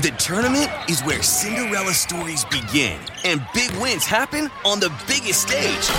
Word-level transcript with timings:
The 0.00 0.12
tournament 0.12 0.70
is 0.88 1.02
where 1.02 1.22
Cinderella 1.22 1.92
stories 1.92 2.46
begin 2.46 2.98
and 3.22 3.46
big 3.52 3.70
wins 3.72 4.06
happen 4.06 4.50
on 4.64 4.80
the 4.80 4.88
biggest 5.06 5.42
stage. 5.42 5.90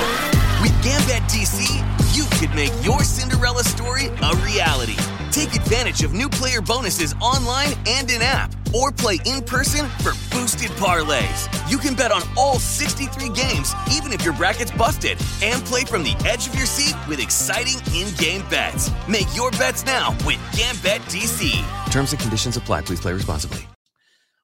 With 0.59 0.74
GambetDC, 0.81 2.18
you 2.18 2.26
could 2.40 2.56
make 2.56 2.74
your 2.84 3.04
Cinderella 3.04 3.64
story 3.64 4.08
a 4.08 4.36
reality. 4.38 4.98
Take 5.29 5.54
advantage 5.54 6.02
of 6.02 6.14
new 6.14 6.29
player 6.29 6.62
bonuses 6.62 7.14
online 7.22 7.74
and 7.86 8.10
in 8.10 8.24
app, 8.24 8.52
or 8.74 8.92
play 8.92 9.20
in 9.28 9.44
person 9.44 9.85
for 10.02 10.13
boosted 10.31 10.72
parlays. 10.81 11.46
You 11.70 11.78
can 11.78 11.94
bet 11.94 12.12
on 12.12 12.24
all 12.36 12.58
63 12.58 13.29
games, 13.29 13.76
even 13.94 14.12
if 14.12 14.26
your 14.26 14.33
bracket's 14.33 14.72
busted, 14.72 15.20
and 15.44 15.63
play 15.65 15.86
from 15.86 16.02
the 16.02 16.16
edge 16.26 16.48
of 16.48 16.55
your 16.55 16.66
seat 16.66 16.95
with 17.08 17.20
exciting 17.20 17.77
in 17.94 18.12
game 18.16 18.41
bets. 18.49 18.90
Make 19.08 19.27
your 19.36 19.52
bets 19.52 19.86
now 19.86 20.18
with 20.26 20.40
GambetDC. 20.58 21.91
Terms 21.91 22.13
and 22.13 22.20
conditions 22.20 22.58
apply. 22.58 22.81
Please 22.81 22.99
play 22.99 23.13
responsibly. 23.13 23.70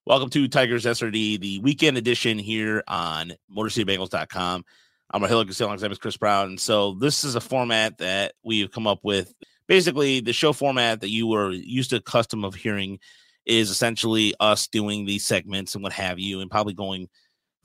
Welcome 0.08 0.30
to 0.30 0.48
Tigers 0.48 0.86
SRD, 0.86 1.38
the 1.38 1.58
weekend 1.58 1.98
edition 1.98 2.38
here 2.38 2.82
on 2.88 3.34
MotorCityBengals.com. 3.54 4.64
I'm 5.10 5.22
Raheel 5.22 5.44
Gasell, 5.44 5.82
name 5.82 5.92
is 5.92 5.98
Chris 5.98 6.16
Brown. 6.16 6.56
So 6.56 6.94
this 6.94 7.24
is 7.24 7.34
a 7.34 7.42
format 7.42 7.98
that 7.98 8.32
we've 8.42 8.70
come 8.70 8.86
up 8.86 9.00
with. 9.02 9.34
Basically, 9.66 10.20
the 10.20 10.32
show 10.32 10.54
format 10.54 11.02
that 11.02 11.10
you 11.10 11.26
were 11.26 11.50
used 11.50 11.90
to 11.90 12.00
custom 12.00 12.42
of 12.42 12.54
hearing 12.54 13.00
is 13.44 13.68
essentially 13.68 14.32
us 14.40 14.66
doing 14.66 15.04
these 15.04 15.26
segments 15.26 15.74
and 15.74 15.84
what 15.84 15.92
have 15.92 16.18
you, 16.18 16.40
and 16.40 16.50
probably 16.50 16.72
going 16.72 17.10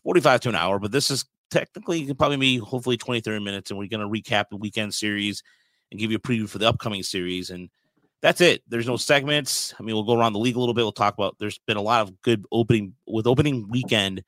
45 0.04 0.42
to 0.42 0.50
an 0.50 0.56
hour. 0.56 0.80
But 0.80 0.92
this 0.92 1.12
is 1.12 1.24
technically 1.50 2.14
probably 2.14 2.36
be 2.36 2.58
hopefully 2.58 2.98
20, 2.98 3.22
30 3.22 3.42
minutes, 3.42 3.72
and 3.72 3.80
we're 3.80 3.88
going 3.88 4.02
to 4.02 4.22
recap 4.22 4.50
the 4.50 4.58
weekend 4.58 4.94
series 4.94 5.44
and 5.92 6.00
give 6.00 6.12
you 6.12 6.18
a 6.18 6.20
preview 6.20 6.50
for 6.50 6.58
the 6.58 6.68
upcoming 6.68 7.04
series. 7.04 7.52
And 7.52 7.70
that's 8.24 8.40
it. 8.40 8.64
There's 8.70 8.88
no 8.88 8.96
segments. 8.96 9.76
I 9.78 9.84
mean, 9.84 9.94
we'll 9.94 10.06
go 10.06 10.18
around 10.18 10.32
the 10.32 10.40
league 10.40 10.56
a 10.56 10.60
little 10.60 10.74
bit. 10.74 10.84
We'll 10.84 10.94
talk 10.94 11.14
about. 11.14 11.36
There's 11.40 11.60
been 11.68 11.76
a 11.76 11.82
lot 11.82 12.02
of 12.02 12.22
good 12.22 12.46
opening 12.54 12.96
with 13.06 13.28
opening 13.28 13.68
weekend 13.70 14.24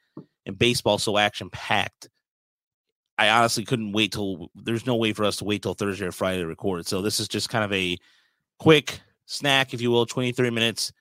and 0.46 0.60
baseball 0.60 0.98
so 0.98 1.18
action 1.18 1.50
packed. 1.50 2.10
I 3.18 3.30
honestly 3.30 3.64
couldn't 3.64 3.94
wait 3.94 4.12
till 4.12 4.52
there's 4.54 4.86
no 4.86 4.98
way 4.98 5.14
for 5.14 5.24
us 5.24 5.38
to 5.38 5.46
wait 5.46 5.62
till 5.62 5.76
Thursday 5.76 6.06
or 6.06 6.12
Friday 6.12 6.42
to 6.42 6.46
record. 6.46 6.86
So 6.86 7.02
this 7.02 7.22
is 7.22 7.30
just 7.30 7.50
kind 7.50 7.64
of 7.64 7.72
a 7.72 7.98
quick 8.60 9.00
snack, 9.28 9.74
if 9.74 9.80
you 9.80 9.92
will, 9.92 10.06
23 10.06 10.50
minutes, 10.50 10.92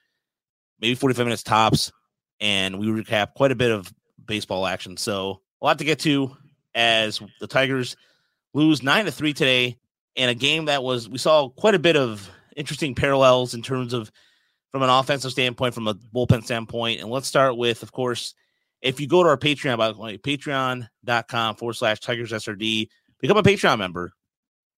maybe 0.81 0.95
45 0.95 1.27
minutes 1.27 1.43
tops. 1.43 1.91
And 2.39 2.79
we 2.79 2.87
recap 2.87 3.35
quite 3.35 3.51
a 3.51 3.57
bit 3.57 3.73
of 3.73 3.93
baseball 4.25 4.69
action. 4.69 4.97
So 4.97 5.41
a 5.61 5.65
lot 5.65 5.79
to 5.79 5.85
get 5.85 5.99
to 6.01 6.37
as 6.77 7.21
the 7.41 7.49
Tigers 7.49 7.97
lose 8.53 8.85
nine 8.85 9.07
to 9.07 9.11
three 9.11 9.33
today 9.33 9.79
in 10.15 10.29
a 10.29 10.35
game 10.35 10.67
that 10.67 10.85
was 10.85 11.09
we 11.09 11.19
saw 11.19 11.49
quite 11.49 11.75
a 11.75 11.81
bit 11.81 11.97
of 11.97 12.31
interesting 12.57 12.95
parallels 12.95 13.55
in 13.55 13.63
terms 13.63 13.93
of 13.93 14.11
from 14.73 14.83
an 14.83 14.91
offensive 14.91 15.31
standpoint, 15.31 15.75
from 15.75 15.87
a 15.87 15.95
bullpen 15.95 16.43
standpoint. 16.43 17.01
And 17.01 17.11
let's 17.11 17.29
start 17.29 17.57
with, 17.57 17.83
of 17.83 17.93
course, 17.93 18.35
if 18.83 19.01
you 19.01 19.07
go 19.07 19.23
to 19.23 19.29
our 19.29 19.39
Patreon, 19.39 19.79
by 19.79 19.93
the 19.93 19.99
way, 19.99 20.19
patreon.com 20.19 21.57
forward 21.57 21.75
slash 21.75 22.01
Tigers 22.01 22.33
SRD, 22.33 22.89
become 23.21 23.37
a 23.37 23.43
Patreon 23.43 23.79
member. 23.79 24.13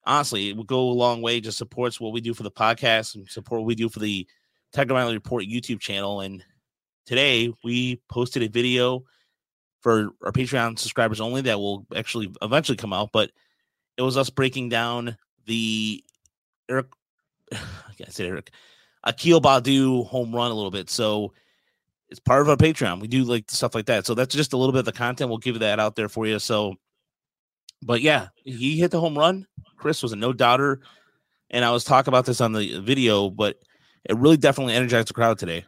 Honestly, 0.05 0.51
it 0.51 0.57
would 0.57 0.67
go 0.67 0.81
a 0.81 0.93
long 0.93 1.23
way. 1.23 1.41
Just 1.41 1.59
supports 1.59 1.99
what 1.99 2.13
we 2.13 2.21
do 2.21 2.35
for 2.35 2.43
the 2.43 2.51
podcast 2.51 3.15
and 3.15 3.29
support 3.29 3.63
what 3.63 3.67
we 3.67 3.75
do 3.75 3.89
for 3.89 3.99
the 3.99 4.27
Tiger 4.73 4.95
Nightly 4.95 5.15
Report 5.15 5.45
YouTube 5.45 5.81
channel. 5.81 6.21
And 6.21 6.45
today 7.07 7.53
we 7.65 8.01
posted 8.09 8.43
a 8.43 8.49
video 8.49 9.03
for 9.81 10.11
our 10.25 10.33
Patreon 10.33 10.79
subscribers 10.79 11.21
only 11.21 11.41
that 11.43 11.59
will 11.59 11.87
actually 11.97 12.33
eventually 12.43 12.77
come 12.77 12.93
out, 12.93 13.11
but 13.13 13.31
it 13.97 14.03
was 14.03 14.17
us 14.17 14.31
breaking 14.31 14.69
down 14.69 15.17
the 15.47 16.05
Eric 16.69 16.87
I 17.53 18.11
say 18.11 18.27
Eric, 18.27 18.51
Akil 19.05 19.41
Baddoo 19.41 20.07
home 20.07 20.35
run 20.35 20.51
a 20.51 20.55
little 20.55 20.71
bit. 20.71 20.91
So 20.91 21.33
it's 22.09 22.21
part 22.21 22.43
of 22.43 22.49
our 22.49 22.57
Patreon. 22.57 23.01
We 23.01 23.09
do 23.09 23.25
like 23.25 23.51
stuff 23.51 23.75
like 23.75 23.87
that. 23.87 24.07
So 24.07 24.15
that's 24.15 24.35
just 24.35 24.53
a 24.53 24.57
little 24.57 24.73
bit 24.73 24.81
of 24.81 24.85
the 24.85 24.93
content. 24.93 25.29
We'll 25.29 25.39
give 25.39 25.59
that 25.61 25.81
out 25.81 25.97
there 25.97 26.09
for 26.09 26.27
you. 26.27 26.39
So, 26.39 26.75
but 27.83 28.01
yeah, 28.01 28.29
he 28.45 28.79
hit 28.79 28.91
the 28.91 29.01
home 29.01 29.17
run. 29.17 29.47
Chris 29.77 30.03
was 30.03 30.13
a 30.13 30.17
no 30.17 30.33
doubter. 30.33 30.81
And 31.51 31.65
I 31.65 31.71
was 31.71 31.85
talking 31.85 32.11
about 32.11 32.27
this 32.27 32.41
on 32.41 32.53
the 32.53 32.81
video, 32.81 33.31
but 33.31 33.59
it 34.05 34.17
really 34.17 34.37
definitely 34.37 34.75
energized 34.75 35.09
the 35.09 35.15
crowd 35.15 35.39
today. 35.39 35.65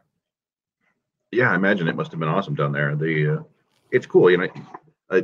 Yeah, 1.31 1.51
I 1.51 1.55
imagine 1.55 1.89
it 1.89 1.97
must 1.97 2.11
have 2.11 2.21
been 2.21 2.29
awesome 2.29 2.55
down 2.55 2.73
there. 2.73 2.97
The 2.97 3.39
uh, 3.39 3.43
it's 3.93 4.07
cool, 4.07 4.31
you 4.31 4.39
know. 4.39 4.49
Uh, 5.11 5.23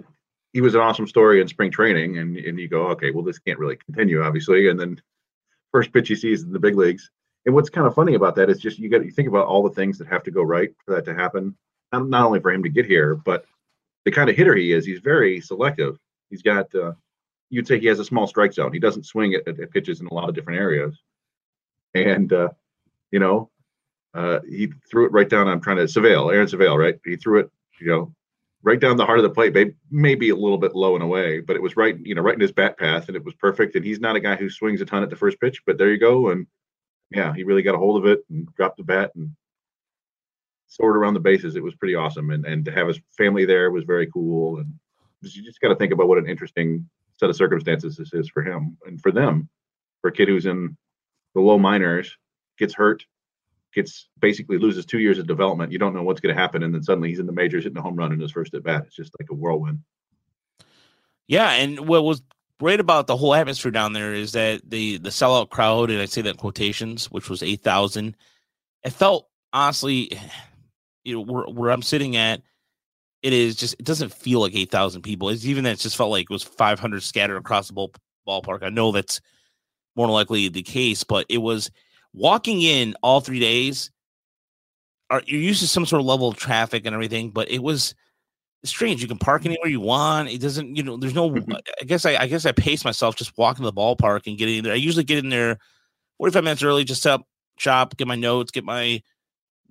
he 0.52 0.60
was 0.60 0.74
an 0.74 0.80
awesome 0.80 1.06
story 1.06 1.40
in 1.40 1.48
spring 1.48 1.70
training, 1.70 2.18
and 2.18 2.36
and 2.36 2.58
you 2.58 2.68
go, 2.68 2.88
okay, 2.88 3.10
well, 3.10 3.24
this 3.24 3.38
can't 3.38 3.58
really 3.58 3.76
continue, 3.76 4.22
obviously. 4.22 4.68
And 4.68 4.78
then 4.78 5.00
first 5.74 5.92
pitch 5.92 6.06
he 6.06 6.14
sees 6.14 6.44
in 6.44 6.52
the 6.52 6.58
big 6.60 6.76
leagues. 6.76 7.10
And 7.46 7.54
what's 7.54 7.68
kind 7.68 7.84
of 7.84 7.96
funny 7.96 8.14
about 8.14 8.36
that 8.36 8.48
is 8.48 8.60
just 8.60 8.78
you 8.78 8.88
got 8.88 9.04
you 9.04 9.10
think 9.10 9.26
about 9.26 9.48
all 9.48 9.64
the 9.64 9.74
things 9.74 9.98
that 9.98 10.06
have 10.06 10.22
to 10.22 10.30
go 10.30 10.42
right 10.42 10.72
for 10.84 10.94
that 10.94 11.04
to 11.06 11.14
happen. 11.14 11.56
Not, 11.92 12.08
not 12.08 12.26
only 12.26 12.38
for 12.38 12.52
him 12.52 12.62
to 12.62 12.68
get 12.68 12.86
here, 12.86 13.16
but 13.16 13.44
the 14.04 14.12
kind 14.12 14.30
of 14.30 14.36
hitter 14.36 14.54
he 14.54 14.72
is. 14.72 14.86
He's 14.86 15.00
very 15.00 15.40
selective. 15.40 15.98
He's 16.30 16.42
got 16.42 16.72
uh, 16.76 16.92
you'd 17.50 17.66
say 17.66 17.80
he 17.80 17.88
has 17.88 17.98
a 17.98 18.04
small 18.04 18.28
strike 18.28 18.52
zone. 18.52 18.72
He 18.72 18.78
doesn't 18.78 19.04
swing 19.04 19.34
at, 19.34 19.48
at 19.48 19.72
pitches 19.72 20.00
in 20.00 20.06
a 20.06 20.14
lot 20.14 20.28
of 20.28 20.36
different 20.36 20.60
areas. 20.60 20.96
And 21.94 22.32
uh, 22.32 22.50
you 23.10 23.18
know, 23.18 23.50
uh, 24.14 24.38
he 24.48 24.72
threw 24.88 25.06
it 25.06 25.12
right 25.12 25.28
down. 25.28 25.48
I'm 25.48 25.60
trying 25.60 25.78
to 25.78 25.88
Civale, 25.88 26.32
Aaron 26.32 26.46
Civale, 26.46 26.78
right? 26.78 27.00
He 27.04 27.16
threw 27.16 27.40
it, 27.40 27.50
you 27.80 27.88
know, 27.88 28.14
right 28.64 28.80
down 28.80 28.96
the 28.96 29.04
heart 29.04 29.18
of 29.18 29.22
the 29.22 29.30
plate, 29.30 29.74
maybe 29.90 30.30
a 30.30 30.36
little 30.36 30.58
bit 30.58 30.74
low 30.74 30.94
and 30.94 31.04
away, 31.04 31.40
but 31.40 31.54
it 31.54 31.62
was 31.62 31.76
right, 31.76 31.96
you 32.02 32.14
know, 32.14 32.22
right 32.22 32.34
in 32.34 32.40
his 32.40 32.52
bat 32.52 32.78
path, 32.78 33.08
and 33.08 33.16
it 33.16 33.24
was 33.24 33.34
perfect. 33.34 33.76
And 33.76 33.84
he's 33.84 34.00
not 34.00 34.16
a 34.16 34.20
guy 34.20 34.36
who 34.36 34.48
swings 34.48 34.80
a 34.80 34.86
ton 34.86 35.02
at 35.02 35.10
the 35.10 35.16
first 35.16 35.38
pitch, 35.38 35.60
but 35.66 35.76
there 35.76 35.92
you 35.92 35.98
go. 35.98 36.30
And 36.30 36.46
yeah, 37.10 37.32
he 37.34 37.44
really 37.44 37.62
got 37.62 37.74
a 37.74 37.78
hold 37.78 38.02
of 38.02 38.10
it 38.10 38.24
and 38.30 38.48
dropped 38.54 38.78
the 38.78 38.82
bat 38.82 39.12
and 39.14 39.30
soared 40.66 40.96
around 40.96 41.14
the 41.14 41.20
bases. 41.20 41.56
It 41.56 41.62
was 41.62 41.74
pretty 41.74 41.94
awesome, 41.94 42.30
and 42.30 42.44
and 42.46 42.64
to 42.64 42.72
have 42.72 42.88
his 42.88 42.98
family 43.16 43.44
there 43.44 43.70
was 43.70 43.84
very 43.84 44.10
cool. 44.10 44.58
And 44.58 44.72
you 45.20 45.42
just 45.42 45.60
got 45.60 45.68
to 45.68 45.76
think 45.76 45.92
about 45.92 46.08
what 46.08 46.18
an 46.18 46.28
interesting 46.28 46.88
set 47.18 47.30
of 47.30 47.36
circumstances 47.36 47.96
this 47.96 48.12
is 48.12 48.28
for 48.28 48.42
him 48.42 48.76
and 48.86 49.00
for 49.00 49.12
them, 49.12 49.48
for 50.00 50.08
a 50.08 50.12
kid 50.12 50.28
who's 50.28 50.46
in 50.46 50.76
the 51.34 51.40
low 51.40 51.58
minors, 51.58 52.16
gets 52.58 52.74
hurt, 52.74 53.04
gets 53.74 54.08
basically 54.20 54.58
loses 54.58 54.86
two 54.86 54.98
years 54.98 55.18
of 55.18 55.26
development. 55.26 55.72
You 55.72 55.78
don't 55.78 55.94
know 55.94 56.02
what's 56.02 56.20
going 56.20 56.34
to 56.34 56.40
happen, 56.40 56.62
and 56.62 56.74
then 56.74 56.82
suddenly 56.82 57.08
he's 57.08 57.18
in 57.18 57.26
the 57.26 57.32
majors 57.32 57.64
hitting 57.64 57.78
a 57.78 57.82
home 57.82 57.96
run 57.96 58.12
in 58.12 58.20
his 58.20 58.32
first 58.32 58.54
at 58.54 58.62
bat. 58.62 58.84
It's 58.86 58.96
just 58.96 59.14
like 59.20 59.28
a 59.30 59.34
whirlwind. 59.34 59.80
Yeah, 61.26 61.50
and 61.50 61.88
what 61.88 62.04
was 62.04 62.22
great 62.60 62.80
about 62.80 63.06
the 63.06 63.16
whole 63.16 63.34
atmosphere 63.34 63.72
down 63.72 63.92
there 63.92 64.14
is 64.14 64.32
that 64.32 64.68
the 64.68 64.98
the 64.98 65.10
sellout 65.10 65.50
crowd, 65.50 65.90
and 65.90 66.00
I 66.00 66.06
say 66.06 66.22
that 66.22 66.36
quotations, 66.36 67.10
which 67.10 67.28
was 67.28 67.42
eight 67.42 67.62
thousand. 67.62 68.16
It 68.84 68.90
felt 68.90 69.28
honestly, 69.52 70.10
you 71.04 71.14
know, 71.14 71.20
where, 71.20 71.44
where 71.44 71.70
I'm 71.70 71.82
sitting 71.82 72.16
at, 72.16 72.42
it 73.22 73.32
is 73.32 73.56
just 73.56 73.74
it 73.74 73.84
doesn't 73.84 74.12
feel 74.12 74.40
like 74.40 74.54
eight 74.54 74.70
thousand 74.70 75.02
people. 75.02 75.28
It's 75.30 75.46
even 75.46 75.64
that 75.64 75.72
it 75.72 75.80
just 75.80 75.96
felt 75.96 76.10
like 76.10 76.24
it 76.24 76.30
was 76.30 76.42
five 76.42 76.78
hundred 76.78 77.02
scattered 77.02 77.36
across 77.36 77.68
the 77.68 77.74
ball, 77.74 77.92
ballpark. 78.26 78.62
I 78.62 78.70
know 78.70 78.92
that's 78.92 79.20
more 79.96 80.08
likely 80.08 80.48
the 80.48 80.62
case, 80.62 81.04
but 81.04 81.26
it 81.28 81.38
was 81.38 81.70
walking 82.14 82.62
in 82.62 82.94
all 83.02 83.20
three 83.20 83.40
days 83.40 83.90
are 85.10 85.22
you're 85.26 85.40
used 85.40 85.60
to 85.60 85.68
some 85.68 85.84
sort 85.84 86.00
of 86.00 86.06
level 86.06 86.28
of 86.28 86.36
traffic 86.36 86.86
and 86.86 86.94
everything, 86.94 87.30
but 87.30 87.50
it 87.50 87.62
was 87.62 87.94
strange. 88.62 89.02
You 89.02 89.08
can 89.08 89.18
park 89.18 89.42
mm-hmm. 89.42 89.50
anywhere 89.50 89.68
you 89.68 89.80
want. 89.80 90.30
It 90.30 90.40
doesn't, 90.40 90.76
you 90.76 90.82
know, 90.82 90.96
there's 90.96 91.14
no 91.14 91.30
mm-hmm. 91.30 91.52
I 91.52 91.84
guess 91.84 92.06
I 92.06 92.16
I 92.16 92.26
guess 92.26 92.46
I 92.46 92.52
pace 92.52 92.84
myself 92.84 93.16
just 93.16 93.36
walking 93.36 93.64
to 93.64 93.70
the 93.70 93.76
ballpark 93.76 94.26
and 94.26 94.38
getting 94.38 94.62
there. 94.62 94.72
I 94.72 94.76
usually 94.76 95.04
get 95.04 95.18
in 95.18 95.28
there 95.28 95.58
45 96.18 96.44
minutes 96.44 96.62
early, 96.62 96.84
just 96.84 97.06
up 97.06 97.26
shop, 97.58 97.96
get 97.96 98.08
my 98.08 98.16
notes, 98.16 98.50
get 98.50 98.64
my 98.64 99.02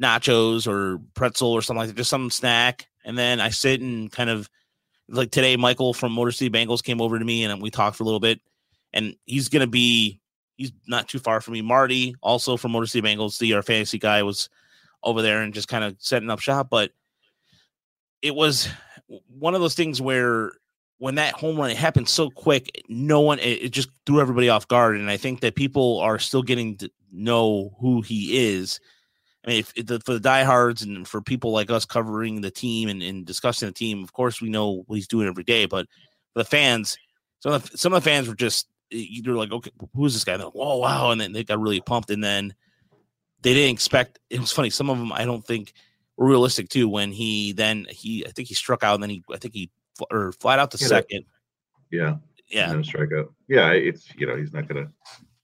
nachos 0.01 0.67
or 0.67 0.99
pretzel 1.13 1.51
or 1.51 1.61
something 1.61 1.79
like 1.79 1.89
that, 1.89 1.95
just 1.95 2.09
some 2.09 2.29
snack. 2.29 2.87
And 3.05 3.17
then 3.17 3.39
I 3.39 3.49
sit 3.49 3.81
and 3.81 4.11
kind 4.11 4.29
of 4.29 4.49
like 5.09 5.31
today, 5.31 5.57
Michael 5.57 5.93
from 5.93 6.13
Motor 6.13 6.31
City 6.31 6.49
Bengals 6.49 6.83
came 6.83 7.01
over 7.01 7.19
to 7.19 7.25
me 7.25 7.43
and 7.43 7.61
we 7.61 7.69
talked 7.69 7.97
for 7.97 8.03
a 8.03 8.05
little 8.05 8.19
bit. 8.19 8.39
And 8.93 9.15
he's 9.25 9.49
gonna 9.49 9.67
be 9.67 10.19
he's 10.57 10.71
not 10.87 11.07
too 11.07 11.19
far 11.19 11.41
from 11.41 11.53
me. 11.53 11.61
Marty, 11.61 12.15
also 12.21 12.57
from 12.57 12.71
Motor 12.71 12.87
City 12.87 13.07
Bengals, 13.07 13.37
the 13.37 13.53
our 13.53 13.61
fantasy 13.61 13.97
guy, 13.97 14.23
was 14.23 14.49
over 15.03 15.21
there 15.21 15.41
and 15.41 15.53
just 15.53 15.67
kind 15.67 15.83
of 15.83 15.95
setting 15.99 16.29
up 16.29 16.39
shop. 16.39 16.69
But 16.69 16.91
it 18.21 18.35
was 18.35 18.69
one 19.27 19.55
of 19.55 19.61
those 19.61 19.75
things 19.75 20.01
where 20.01 20.51
when 20.97 21.15
that 21.15 21.33
home 21.33 21.57
run 21.57 21.69
it 21.69 21.77
happened 21.77 22.07
so 22.07 22.29
quick, 22.29 22.83
no 22.87 23.19
one 23.19 23.39
it, 23.39 23.63
it 23.63 23.69
just 23.71 23.89
threw 24.05 24.21
everybody 24.21 24.49
off 24.49 24.67
guard. 24.67 24.97
And 24.97 25.09
I 25.09 25.17
think 25.17 25.41
that 25.41 25.55
people 25.55 25.99
are 25.99 26.19
still 26.19 26.43
getting 26.43 26.77
to 26.77 26.89
know 27.11 27.75
who 27.79 28.01
he 28.01 28.53
is. 28.53 28.79
I 29.45 29.49
mean, 29.49 29.59
if, 29.59 29.73
if 29.75 29.87
the, 29.87 29.99
for 29.99 30.13
the 30.13 30.21
diehards 30.21 30.83
and 30.83 31.05
for 31.05 31.21
people 31.21 31.51
like 31.51 31.69
us 31.69 31.83
covering 31.83 32.39
the 32.39 32.51
team 32.51 32.87
and, 32.87 33.03
and 33.03 33.25
discussing 33.25 33.67
the 33.67 33.73
team, 33.73 34.01
of 34.01 34.13
course 34.13 34.41
we 34.41 34.49
know 34.49 34.83
what 34.87 34.95
he's 34.95 35.07
doing 35.07 35.27
every 35.27 35.43
day. 35.43 35.65
But 35.65 35.87
the 36.33 36.45
fans, 36.45 36.97
some 37.39 37.51
of 37.51 37.69
the, 37.69 37.77
some 37.77 37.93
of 37.93 38.01
the 38.01 38.09
fans 38.09 38.29
were 38.29 38.35
just 38.35 38.67
you're 38.93 39.35
like, 39.35 39.51
okay, 39.51 39.71
who's 39.95 40.13
this 40.13 40.23
guy? 40.23 40.35
Like, 40.35 40.53
oh 40.55 40.77
wow, 40.77 41.11
and 41.11 41.19
then 41.19 41.31
they 41.33 41.43
got 41.43 41.59
really 41.59 41.81
pumped, 41.81 42.09
and 42.11 42.23
then 42.23 42.53
they 43.41 43.53
didn't 43.53 43.73
expect. 43.73 44.19
It 44.29 44.39
was 44.39 44.51
funny. 44.51 44.69
Some 44.69 44.89
of 44.89 44.97
them 44.97 45.11
I 45.11 45.25
don't 45.25 45.45
think 45.45 45.73
were 46.17 46.27
realistic 46.27 46.69
too. 46.69 46.87
When 46.87 47.11
he 47.11 47.53
then 47.53 47.85
he, 47.89 48.25
I 48.25 48.31
think 48.31 48.47
he 48.47 48.53
struck 48.53 48.83
out, 48.83 48.95
and 48.95 49.03
then 49.03 49.09
he, 49.09 49.23
I 49.31 49.37
think 49.37 49.53
he 49.53 49.69
or 50.11 50.31
flat 50.33 50.59
out 50.59 50.71
the 50.71 50.77
yeah, 50.79 50.87
second. 50.87 51.25
Yeah, 51.91 52.15
yeah, 52.49 52.71
no 52.71 52.79
strikeout. 52.79 53.29
Yeah, 53.47 53.71
it's 53.71 54.07
you 54.15 54.27
know 54.27 54.35
he's 54.35 54.53
not 54.53 54.67
gonna 54.67 54.87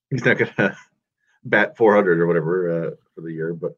he's 0.10 0.26
not 0.26 0.38
gonna 0.38 0.78
bat 1.44 1.78
400 1.78 2.20
or 2.20 2.28
whatever 2.28 2.70
uh, 2.70 2.92
for 3.16 3.22
the 3.22 3.32
year, 3.32 3.54
but 3.54 3.74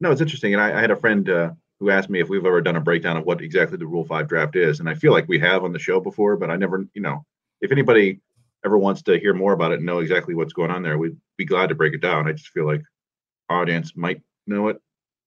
no, 0.00 0.10
it's 0.10 0.20
interesting. 0.20 0.54
And 0.54 0.62
I, 0.62 0.78
I 0.78 0.80
had 0.80 0.90
a 0.90 0.96
friend 0.96 1.28
uh, 1.28 1.50
who 1.80 1.90
asked 1.90 2.10
me 2.10 2.20
if 2.20 2.28
we've 2.28 2.46
ever 2.46 2.60
done 2.60 2.76
a 2.76 2.80
breakdown 2.80 3.16
of 3.16 3.24
what 3.24 3.40
exactly 3.40 3.78
the 3.78 3.86
Rule 3.86 4.04
Five 4.04 4.28
draft 4.28 4.56
is, 4.56 4.80
and 4.80 4.88
I 4.88 4.94
feel 4.94 5.12
like 5.12 5.28
we 5.28 5.38
have 5.40 5.64
on 5.64 5.72
the 5.72 5.78
show 5.78 6.00
before, 6.00 6.36
but 6.36 6.50
I 6.50 6.56
never, 6.56 6.86
you 6.94 7.02
know, 7.02 7.24
if 7.60 7.72
anybody 7.72 8.20
ever 8.64 8.78
wants 8.78 9.02
to 9.02 9.18
hear 9.18 9.34
more 9.34 9.52
about 9.52 9.72
it 9.72 9.76
and 9.76 9.86
know 9.86 9.98
exactly 9.98 10.34
what's 10.34 10.52
going 10.52 10.70
on 10.70 10.82
there, 10.82 10.98
we'd 10.98 11.16
be 11.36 11.44
glad 11.44 11.68
to 11.68 11.74
break 11.74 11.94
it 11.94 12.00
down. 12.00 12.28
I 12.28 12.32
just 12.32 12.48
feel 12.48 12.66
like 12.66 12.82
audience 13.48 13.96
might 13.96 14.20
know 14.46 14.68
it, 14.68 14.80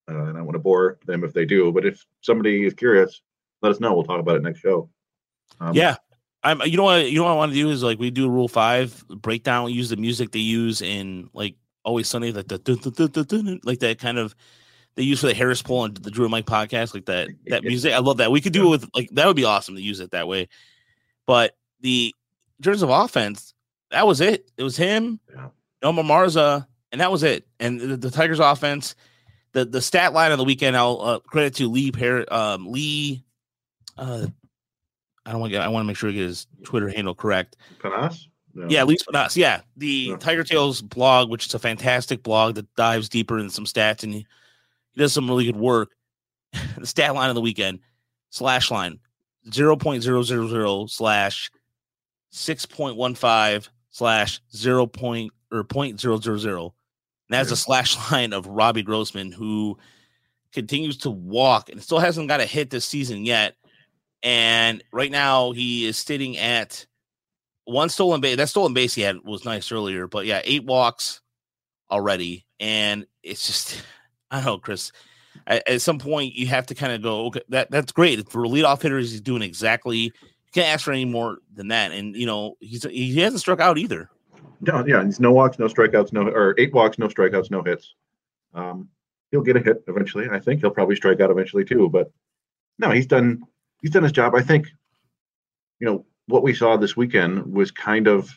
uh, 0.10 0.26
and 0.26 0.38
I 0.38 0.42
want 0.42 0.54
to 0.54 0.60
bore 0.60 1.00
them 1.06 1.24
if 1.24 1.34
they 1.34 1.46
do. 1.46 1.72
But 1.72 1.86
if 1.86 2.06
somebody 2.22 2.66
is 2.66 2.74
curious, 2.74 3.22
let 3.62 3.72
us 3.72 3.80
know. 3.80 3.94
We'll 3.94 4.04
talk 4.04 4.20
about 4.20 4.36
it 4.36 4.44
next 4.44 4.60
show. 4.60 4.90
Um, 5.60 5.74
yeah, 5.74 5.98
I'm. 6.44 6.62
You 6.62 6.78
know 6.78 6.84
what? 6.84 7.10
You 7.10 7.20
know 7.20 7.26
what 7.26 7.32
I 7.32 7.36
want 7.36 7.52
to 7.52 7.58
do 7.58 7.70
is 7.70 7.84
like 7.84 8.00
we 8.00 8.12
do 8.12 8.30
Rule 8.30 8.48
Five 8.48 9.04
breakdown. 9.08 9.66
We 9.66 9.74
use 9.74 9.90
the 9.90 9.98
music 9.98 10.32
they 10.32 10.40
use 10.40 10.82
in 10.82 11.30
like 11.34 11.56
Always 11.84 12.08
Sunny, 12.08 12.32
like 12.32 12.48
the 12.48 13.60
like 13.64 13.80
that 13.80 14.00
kind 14.00 14.18
of 14.18 14.36
they 14.96 15.04
use 15.04 15.22
for 15.22 15.28
the 15.28 15.34
Harris 15.34 15.62
poll 15.62 15.86
and 15.86 15.96
the 15.96 16.12
Drew 16.12 16.26
and 16.26 16.32
Mike 16.32 16.46
podcast, 16.46 16.94
like 16.94 17.06
that 17.06 17.30
that 17.48 17.64
music. 17.64 17.94
I 17.94 18.00
love 18.00 18.18
that. 18.18 18.32
We 18.32 18.42
could 18.42 18.54
do 18.54 18.68
it 18.68 18.70
with 18.70 18.90
like 18.94 19.10
that 19.14 19.28
would 19.28 19.36
be 19.36 19.46
awesome 19.46 19.76
to 19.76 19.82
use 19.82 20.00
it 20.00 20.12
that 20.12 20.28
way. 20.28 20.50
But 21.26 21.56
the 21.82 22.14
terms 22.62 22.82
of 22.82 22.90
offense, 22.90 23.54
that 23.92 24.08
was 24.08 24.22
it. 24.22 24.50
It 24.58 24.64
was 24.64 24.78
him, 24.78 25.20
yeah. 25.34 25.50
Nomar 25.84 26.04
Mazara, 26.04 26.66
and 26.92 27.02
that 27.02 27.12
was 27.12 27.24
it. 27.24 27.48
And 27.60 27.80
the, 27.80 27.98
the, 27.98 28.12
Tigers 28.12 28.40
offense, 28.40 28.96
the 29.54 29.66
the 29.66 29.82
stat 29.82 30.14
line 30.14 30.32
of 30.32 30.38
the 30.38 30.44
weekend, 30.44 30.78
I'll 30.78 31.02
uh, 31.02 31.20
credit 31.20 31.56
to 31.56 31.70
Lee 31.70 31.92
Par- 31.92 32.32
um, 32.32 32.72
Lee. 32.72 33.24
Uh, 33.98 34.28
I 35.26 35.32
don't 35.32 35.40
want 35.40 35.52
to 35.52 35.58
get. 35.58 35.62
I 35.62 35.68
want 35.68 35.84
to 35.84 35.88
make 35.88 35.98
sure 35.98 36.10
I 36.10 36.14
get 36.14 36.22
his 36.22 36.48
Twitter 36.64 36.90
handle 36.90 37.16
correct. 37.16 37.58
Panas. 37.80 38.26
No. 38.54 38.68
Yeah, 38.68 38.84
Lee 38.84 38.98
Panas. 38.98 39.36
Yeah, 39.36 39.62
the 39.78 40.10
no. 40.10 40.18
Tiger 40.18 40.44
Tales 40.44 40.82
blog, 40.82 41.30
which 41.30 41.46
is 41.46 41.54
a 41.54 41.60
fantastic 41.60 42.24
blog 42.24 42.56
that 42.56 42.74
dives 42.76 43.10
deeper 43.10 43.40
into 43.40 43.52
some 43.52 43.66
stats 43.66 44.04
and 44.04 44.14
he, 44.14 44.28
he 44.94 45.00
does 45.00 45.14
some 45.14 45.28
really 45.28 45.46
good 45.46 45.56
work. 45.56 45.92
the 46.78 46.86
stat 46.86 47.14
line 47.16 47.30
of 47.30 47.36
the 47.36 47.42
weekend 47.42 47.80
slash 48.30 48.70
line 48.72 49.00
0.000 49.50 50.90
slash 50.90 51.52
6.15 52.32 53.70
slash 53.90 54.42
0. 54.56 54.88
Point, 54.88 55.32
or 55.52 55.64
0.000. 55.64 56.62
And 56.64 56.72
that's 57.30 57.52
a 57.52 57.58
slash 57.58 57.98
line 58.12 58.34
of 58.34 58.48
Robbie 58.48 58.84
Grossman, 58.84 59.32
who 59.32 59.78
continues 60.52 60.98
to 60.98 61.10
walk 61.10 61.70
and 61.70 61.82
still 61.82 62.00
hasn't 62.00 62.28
got 62.28 62.42
a 62.42 62.46
hit 62.46 62.70
this 62.70 62.86
season 62.86 63.26
yet. 63.26 63.56
And 64.24 64.84
right 64.92 65.12
now 65.12 65.52
he 65.52 65.86
is 65.86 65.98
sitting 65.98 66.38
at 66.38 66.86
one 67.66 67.90
stolen 67.90 68.22
base. 68.22 68.38
That 68.38 68.50
stolen 68.50 68.74
base 68.74 68.94
he 68.94 69.02
had 69.02 69.24
was 69.24 69.46
nice 69.46 69.72
earlier, 69.72 70.08
but 70.08 70.26
yeah, 70.26 70.42
eight 70.44 70.66
walks 70.66 71.22
already. 71.90 72.46
And 72.60 73.06
it's 73.24 73.48
just, 73.48 73.84
I 74.32 74.38
don't 74.38 74.46
know, 74.46 74.58
Chris. 74.60 74.92
At, 75.48 75.68
at 75.68 75.82
some 75.82 75.98
point, 75.98 76.36
you 76.36 76.48
have 76.48 76.68
to 76.68 76.76
kind 76.76 76.94
of 76.94 77.02
go, 77.02 77.26
okay, 77.28 77.42
that 77.50 77.72
that's 77.72 77.92
great 77.92 78.30
for 78.30 78.44
leadoff 78.44 78.82
hitters. 78.82 79.12
He's 79.12 79.22
doing 79.22 79.42
exactly 79.42 80.12
can't 80.54 80.68
ask 80.68 80.86
for 80.86 80.92
any 80.92 81.06
more 81.06 81.40
than 81.54 81.70
that. 81.70 81.92
And 81.92 82.16
you 82.16 82.26
know, 82.26 82.56
he's 82.60 82.84
he 82.84 83.20
hasn't 83.20 83.42
struck 83.42 83.60
out 83.60 83.78
either. 83.78 84.10
No, 84.62 84.86
yeah, 84.86 85.04
he's 85.04 85.20
no 85.20 85.32
walks, 85.32 85.58
no 85.58 85.68
strikeouts, 85.68 86.14
no 86.14 86.28
or 86.28 86.56
eight 86.58 86.74
walks, 86.74 87.00
no 87.00 87.08
strikeouts, 87.08 87.50
no 87.50 87.64
hits. 87.64 87.96
Um, 88.54 88.90
he'll 89.32 89.42
get 89.42 89.56
a 89.56 89.60
hit 89.62 89.84
eventually. 89.88 90.28
I 90.30 90.40
think 90.40 90.62
he'll 90.62 90.72
probably 90.72 90.96
strike 90.96 91.20
out 91.20 91.32
eventually 91.32 91.66
too. 91.66 91.90
But 91.90 92.12
no, 92.78 92.92
he's 92.92 93.08
done 93.08 93.44
he's 93.82 93.92
done 93.92 94.04
his 94.04 94.12
job. 94.12 94.36
I 94.36 94.42
think, 94.42 94.68
you 95.80 95.88
know, 95.88 96.06
what 96.28 96.44
we 96.44 96.54
saw 96.54 96.78
this 96.78 96.96
weekend 96.96 97.52
was 97.52 97.72
kind 97.72 98.08
of. 98.08 98.30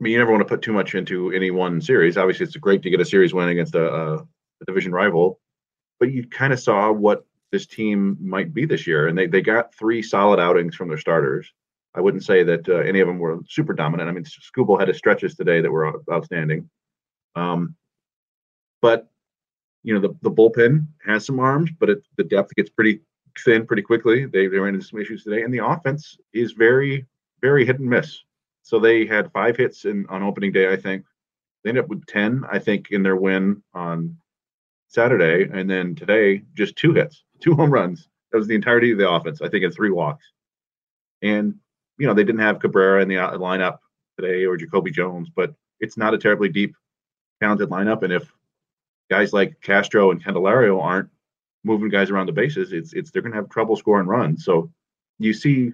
I 0.00 0.04
mean, 0.04 0.12
you 0.12 0.18
never 0.18 0.32
want 0.32 0.40
to 0.40 0.48
put 0.48 0.60
too 0.60 0.72
much 0.72 0.94
into 0.94 1.30
any 1.30 1.50
one 1.52 1.80
series. 1.80 2.16
Obviously, 2.16 2.44
it's 2.44 2.56
great 2.56 2.82
to 2.82 2.90
get 2.90 3.00
a 3.00 3.04
series 3.04 3.32
win 3.32 3.48
against 3.48 3.76
a, 3.76 3.88
a, 3.88 4.14
a 4.16 4.64
division 4.66 4.92
rival, 4.92 5.40
but 6.00 6.10
you 6.10 6.26
kind 6.26 6.52
of 6.52 6.58
saw 6.58 6.90
what 6.90 7.24
this 7.54 7.66
team 7.66 8.16
might 8.20 8.52
be 8.52 8.66
this 8.66 8.84
year. 8.84 9.06
And 9.06 9.16
they, 9.16 9.28
they 9.28 9.40
got 9.40 9.72
three 9.72 10.02
solid 10.02 10.40
outings 10.40 10.74
from 10.74 10.88
their 10.88 10.98
starters. 10.98 11.52
I 11.94 12.00
wouldn't 12.00 12.24
say 12.24 12.42
that 12.42 12.68
uh, 12.68 12.78
any 12.78 12.98
of 12.98 13.06
them 13.06 13.20
were 13.20 13.38
super 13.48 13.72
dominant. 13.72 14.08
I 14.10 14.12
mean, 14.12 14.24
Skubal 14.24 14.80
had 14.80 14.88
his 14.88 14.98
stretches 14.98 15.36
today 15.36 15.60
that 15.60 15.70
were 15.70 16.02
outstanding. 16.10 16.68
Um, 17.36 17.76
but 18.82 19.08
you 19.84 19.94
know, 19.94 20.00
the, 20.00 20.16
the 20.22 20.32
bullpen 20.32 20.88
has 21.06 21.24
some 21.24 21.38
arms, 21.38 21.70
but 21.78 21.90
it, 21.90 22.02
the 22.16 22.24
depth 22.24 22.52
gets 22.56 22.70
pretty 22.70 23.00
thin 23.44 23.66
pretty 23.66 23.82
quickly. 23.82 24.26
They, 24.26 24.48
they 24.48 24.58
ran 24.58 24.74
into 24.74 24.86
some 24.86 24.98
issues 24.98 25.22
today, 25.22 25.42
and 25.42 25.54
the 25.54 25.64
offense 25.64 26.18
is 26.32 26.52
very, 26.52 27.06
very 27.40 27.64
hit 27.64 27.78
and 27.78 27.88
miss. 27.88 28.18
So 28.62 28.80
they 28.80 29.06
had 29.06 29.30
five 29.30 29.56
hits 29.56 29.84
in 29.84 30.06
on 30.08 30.24
opening 30.24 30.50
day, 30.50 30.72
I 30.72 30.76
think. 30.76 31.04
They 31.62 31.70
ended 31.70 31.84
up 31.84 31.90
with 31.90 32.04
ten, 32.06 32.42
I 32.50 32.58
think, 32.58 32.90
in 32.90 33.04
their 33.04 33.16
win 33.16 33.62
on 33.74 34.16
Saturday, 34.88 35.48
and 35.52 35.70
then 35.70 35.94
today 35.94 36.42
just 36.54 36.74
two 36.76 36.94
hits 36.94 37.22
two 37.44 37.54
home 37.54 37.70
runs. 37.70 38.08
That 38.32 38.38
was 38.38 38.48
the 38.48 38.54
entirety 38.54 38.90
of 38.90 38.98
the 38.98 39.08
offense. 39.08 39.42
I 39.42 39.48
think 39.48 39.64
in 39.64 39.70
three 39.70 39.90
walks. 39.90 40.24
And 41.22 41.54
you 41.98 42.06
know 42.06 42.14
they 42.14 42.24
didn't 42.24 42.40
have 42.40 42.58
Cabrera 42.58 43.02
in 43.02 43.08
the 43.08 43.18
uh, 43.18 43.36
lineup 43.38 43.78
today 44.18 44.44
or 44.46 44.56
Jacoby 44.56 44.90
Jones, 44.90 45.28
but 45.34 45.54
it's 45.78 45.96
not 45.96 46.14
a 46.14 46.18
terribly 46.18 46.48
deep, 46.48 46.74
talented 47.40 47.68
lineup. 47.68 48.02
And 48.02 48.12
if 48.12 48.32
guys 49.10 49.32
like 49.32 49.60
Castro 49.60 50.10
and 50.10 50.24
Candelario 50.24 50.82
aren't 50.82 51.10
moving 51.62 51.90
guys 51.90 52.10
around 52.10 52.26
the 52.26 52.32
bases, 52.32 52.72
it's 52.72 52.92
it's 52.94 53.10
they're 53.10 53.22
going 53.22 53.32
to 53.32 53.38
have 53.38 53.50
trouble 53.50 53.76
scoring 53.76 54.08
runs. 54.08 54.44
So 54.44 54.72
you 55.18 55.32
see, 55.32 55.72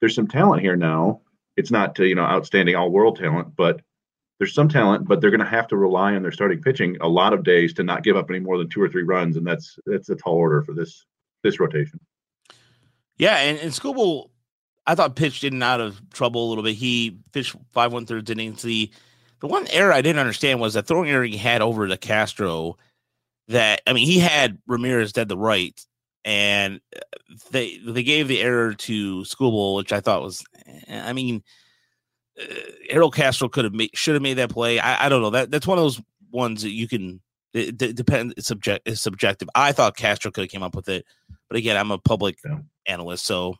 there's 0.00 0.14
some 0.14 0.28
talent 0.28 0.62
here 0.62 0.76
now. 0.76 1.20
It's 1.56 1.70
not 1.70 1.94
to 1.96 2.06
you 2.06 2.16
know 2.16 2.24
outstanding 2.24 2.74
all 2.74 2.90
world 2.90 3.18
talent, 3.18 3.56
but 3.56 3.80
there's 4.38 4.54
some 4.54 4.68
talent, 4.68 5.08
but 5.08 5.20
they're 5.20 5.30
going 5.30 5.40
to 5.40 5.46
have 5.46 5.66
to 5.68 5.76
rely 5.76 6.14
on 6.14 6.22
their 6.22 6.32
starting 6.32 6.60
pitching 6.60 6.96
a 7.00 7.08
lot 7.08 7.32
of 7.32 7.42
days 7.42 7.72
to 7.74 7.82
not 7.82 8.02
give 8.02 8.16
up 8.16 8.28
any 8.28 8.40
more 8.40 8.58
than 8.58 8.68
two 8.68 8.82
or 8.82 8.88
three 8.88 9.02
runs, 9.02 9.36
and 9.36 9.46
that's 9.46 9.78
that's 9.86 10.08
a 10.08 10.16
tall 10.16 10.34
order 10.34 10.62
for 10.62 10.74
this 10.74 11.04
this 11.42 11.58
rotation. 11.58 12.00
Yeah, 13.18 13.36
and, 13.36 13.58
and 13.58 13.72
Skubal, 13.72 14.28
I 14.86 14.94
thought 14.94 15.16
pitched 15.16 15.44
in 15.44 15.54
and 15.54 15.62
out 15.62 15.80
of 15.80 16.00
trouble 16.10 16.46
a 16.46 16.48
little 16.48 16.64
bit. 16.64 16.74
He 16.74 17.18
pitched 17.32 17.56
five 17.70 17.92
one 17.92 18.04
thirds 18.04 18.30
innings. 18.30 18.62
The 18.62 18.90
the 19.40 19.46
one 19.46 19.66
error 19.68 19.92
I 19.92 20.02
didn't 20.02 20.20
understand 20.20 20.60
was 20.60 20.74
that 20.74 20.86
throwing 20.86 21.10
error 21.10 21.24
he 21.24 21.36
had 21.36 21.62
over 21.62 21.88
to 21.88 21.96
Castro. 21.96 22.76
That 23.48 23.80
I 23.86 23.92
mean, 23.94 24.06
he 24.06 24.18
had 24.18 24.58
Ramirez 24.66 25.12
dead 25.12 25.28
the 25.28 25.38
right, 25.38 25.80
and 26.24 26.80
uh, 26.94 27.00
they 27.52 27.78
they 27.78 28.02
gave 28.02 28.28
the 28.28 28.42
error 28.42 28.74
to 28.74 29.20
Skubal, 29.20 29.76
which 29.76 29.92
I 29.92 30.00
thought 30.00 30.22
was, 30.22 30.44
eh, 30.66 31.00
I 31.02 31.14
mean 31.14 31.42
uh, 32.40 32.44
Harold 32.90 33.14
Castro 33.14 33.48
could 33.48 33.64
have 33.64 33.74
made 33.74 33.90
should 33.94 34.14
have 34.14 34.22
made 34.22 34.34
that 34.34 34.50
play. 34.50 34.78
I, 34.78 35.06
I 35.06 35.08
don't 35.08 35.22
know 35.22 35.30
that 35.30 35.50
that's 35.50 35.66
one 35.66 35.78
of 35.78 35.84
those 35.84 36.00
ones 36.30 36.62
that 36.62 36.70
you 36.70 36.88
can 36.88 37.20
it, 37.54 37.80
it 37.80 37.96
depends. 37.96 38.34
It's 38.36 38.48
subject 38.48 38.86
it's 38.86 39.00
subjective. 39.00 39.48
I 39.54 39.72
thought 39.72 39.96
Castro 39.96 40.30
could 40.30 40.42
have 40.42 40.50
came 40.50 40.62
up 40.62 40.74
with 40.74 40.88
it, 40.88 41.04
but 41.48 41.56
again, 41.56 41.76
I'm 41.76 41.90
a 41.90 41.98
public 41.98 42.36
yeah. 42.44 42.58
analyst, 42.86 43.24
so 43.24 43.56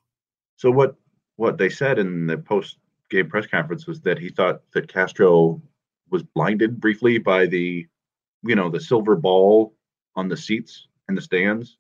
so 0.57 0.71
what 0.71 0.97
what 1.37 1.59
they 1.59 1.69
said 1.69 1.99
in 1.99 2.27
the 2.27 2.39
post 2.39 2.79
game 3.11 3.29
press 3.29 3.47
conference 3.47 3.87
was 3.87 4.01
that 4.03 4.19
he 4.19 4.29
thought 4.29 4.61
that 4.73 4.93
Castro 4.93 5.61
was 6.11 6.23
blinded 6.23 6.81
briefly 6.81 7.19
by 7.19 7.47
the 7.47 7.87
you 8.43 8.55
know 8.55 8.69
the 8.69 8.81
silver 8.81 9.17
ball 9.17 9.75
on 10.15 10.29
the 10.29 10.37
seats 10.37 10.89
in 11.09 11.15
the 11.15 11.23
stands. 11.23 11.79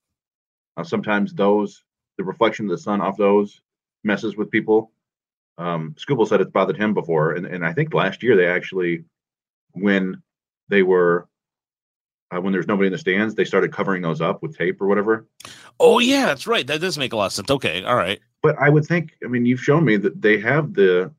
Uh, 0.76 0.84
sometimes 0.84 1.34
those 1.34 1.84
the 2.18 2.24
reflection 2.24 2.66
of 2.66 2.70
the 2.70 2.78
sun 2.78 3.00
off 3.00 3.16
those 3.16 3.60
messes 4.04 4.36
with 4.36 4.50
people 4.50 4.92
um, 5.58 5.94
Skubal 5.98 6.28
said 6.28 6.40
it's 6.40 6.50
bothered 6.50 6.76
him 6.76 6.94
before, 6.94 7.32
and, 7.32 7.46
and 7.46 7.64
I 7.64 7.72
think 7.72 7.94
last 7.94 8.22
year 8.22 8.36
they 8.36 8.46
actually, 8.46 9.04
when 9.72 10.22
they 10.68 10.82
were, 10.82 11.28
uh, 12.34 12.40
when 12.40 12.52
there's 12.52 12.66
nobody 12.66 12.88
in 12.88 12.92
the 12.92 12.98
stands, 12.98 13.34
they 13.34 13.44
started 13.44 13.72
covering 13.72 14.02
those 14.02 14.20
up 14.20 14.42
with 14.42 14.56
tape 14.56 14.80
or 14.80 14.86
whatever. 14.86 15.26
Oh 15.78 15.98
yeah, 15.98 16.26
that's 16.26 16.46
right. 16.46 16.66
That 16.66 16.80
does 16.80 16.98
make 16.98 17.12
a 17.12 17.16
lot 17.16 17.26
of 17.26 17.32
sense. 17.32 17.50
Okay, 17.50 17.84
all 17.84 17.96
right. 17.96 18.20
But 18.42 18.56
I 18.58 18.68
would 18.68 18.84
think, 18.84 19.16
I 19.25 19.28
mean, 19.28 19.46
you've 19.46 19.60
shown 19.60 19.84
me 19.84 19.96
that 19.96 20.20
they 20.20 20.40
have 20.40 20.75
the 20.75 21.12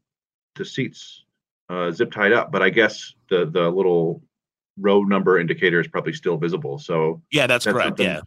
the 0.56 0.66
seats 0.66 1.24
uh, 1.70 1.92
zip 1.92 2.12
tied 2.12 2.34
up, 2.34 2.52
but 2.52 2.62
I 2.62 2.70
guess 2.70 3.14
the 3.30 3.46
the 3.46 3.70
little 3.70 4.24
row 4.78 5.04
number 5.04 5.40
indicator 5.40 5.80
is 5.80 5.88
probably 5.88 6.14
still 6.14 6.38
visible. 6.38 6.78
So 6.78 7.22
yeah, 7.32 7.48
that's, 7.48 7.66
that's 7.66 7.76
correct. 7.76 8.00
Yeah. 8.00 8.20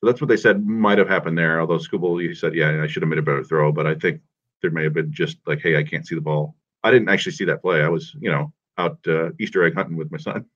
So 0.00 0.10
that's 0.10 0.20
what 0.20 0.28
they 0.28 0.36
said 0.36 0.64
might 0.66 0.98
have 0.98 1.08
happened 1.08 1.38
there. 1.38 1.60
Although 1.60 1.78
Skubal, 1.78 2.22
you 2.22 2.34
said, 2.34 2.54
yeah, 2.54 2.82
I 2.82 2.86
should 2.86 3.02
have 3.02 3.08
made 3.08 3.18
a 3.18 3.22
better 3.22 3.44
throw, 3.44 3.72
but 3.72 3.86
I 3.86 3.94
think 3.94 4.20
there 4.62 4.70
may 4.70 4.84
have 4.84 4.94
been 4.94 5.12
just 5.12 5.38
like, 5.46 5.60
hey, 5.60 5.76
I 5.76 5.82
can't 5.82 6.06
see 6.06 6.14
the 6.14 6.20
ball. 6.20 6.56
I 6.82 6.90
didn't 6.90 7.08
actually 7.08 7.32
see 7.32 7.44
that 7.46 7.62
play. 7.62 7.82
I 7.82 7.88
was, 7.88 8.14
you 8.20 8.30
know, 8.30 8.52
out 8.78 8.98
uh, 9.06 9.30
Easter 9.38 9.64
egg 9.64 9.74
hunting 9.74 9.96
with 9.96 10.10
my 10.10 10.18
son. 10.18 10.46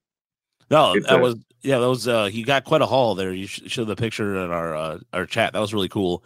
No, 0.71 0.93
it's, 0.97 1.07
that 1.07 1.17
uh, 1.17 1.23
was 1.23 1.37
yeah, 1.63 1.79
that 1.79 1.89
was 1.89 2.09
uh 2.09 2.27
he 2.27 2.43
got 2.43 2.65
quite 2.65 2.83
a 2.83 2.87
haul 2.87 3.15
there. 3.15 3.33
You 3.33 3.47
showed 3.47 3.87
the 3.87 3.97
picture 3.97 4.37
in 4.45 4.51
our 4.51 4.75
uh, 4.75 4.99
our 5.13 5.27
chat. 5.27 5.53
That 5.53 5.61
was 5.61 5.75
really 5.75 5.89
cool. 5.89 6.25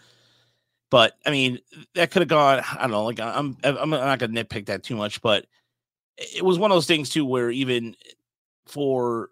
But 0.90 1.14
I 1.26 1.30
mean, 1.30 1.58
that 1.94 2.10
could 2.10 2.22
have 2.22 2.28
gone. 2.28 2.62
I 2.72 2.82
don't 2.82 2.90
know. 2.90 3.04
Like 3.04 3.20
I'm 3.20 3.56
I'm 3.64 3.90
not 3.90 4.18
gonna 4.18 4.44
nitpick 4.44 4.66
that 4.66 4.82
too 4.82 4.96
much, 4.96 5.20
but 5.22 5.46
it 6.16 6.44
was 6.44 6.58
one 6.58 6.70
of 6.70 6.76
those 6.76 6.86
things 6.86 7.10
too 7.10 7.24
where 7.24 7.50
even 7.50 7.96
for 8.66 9.30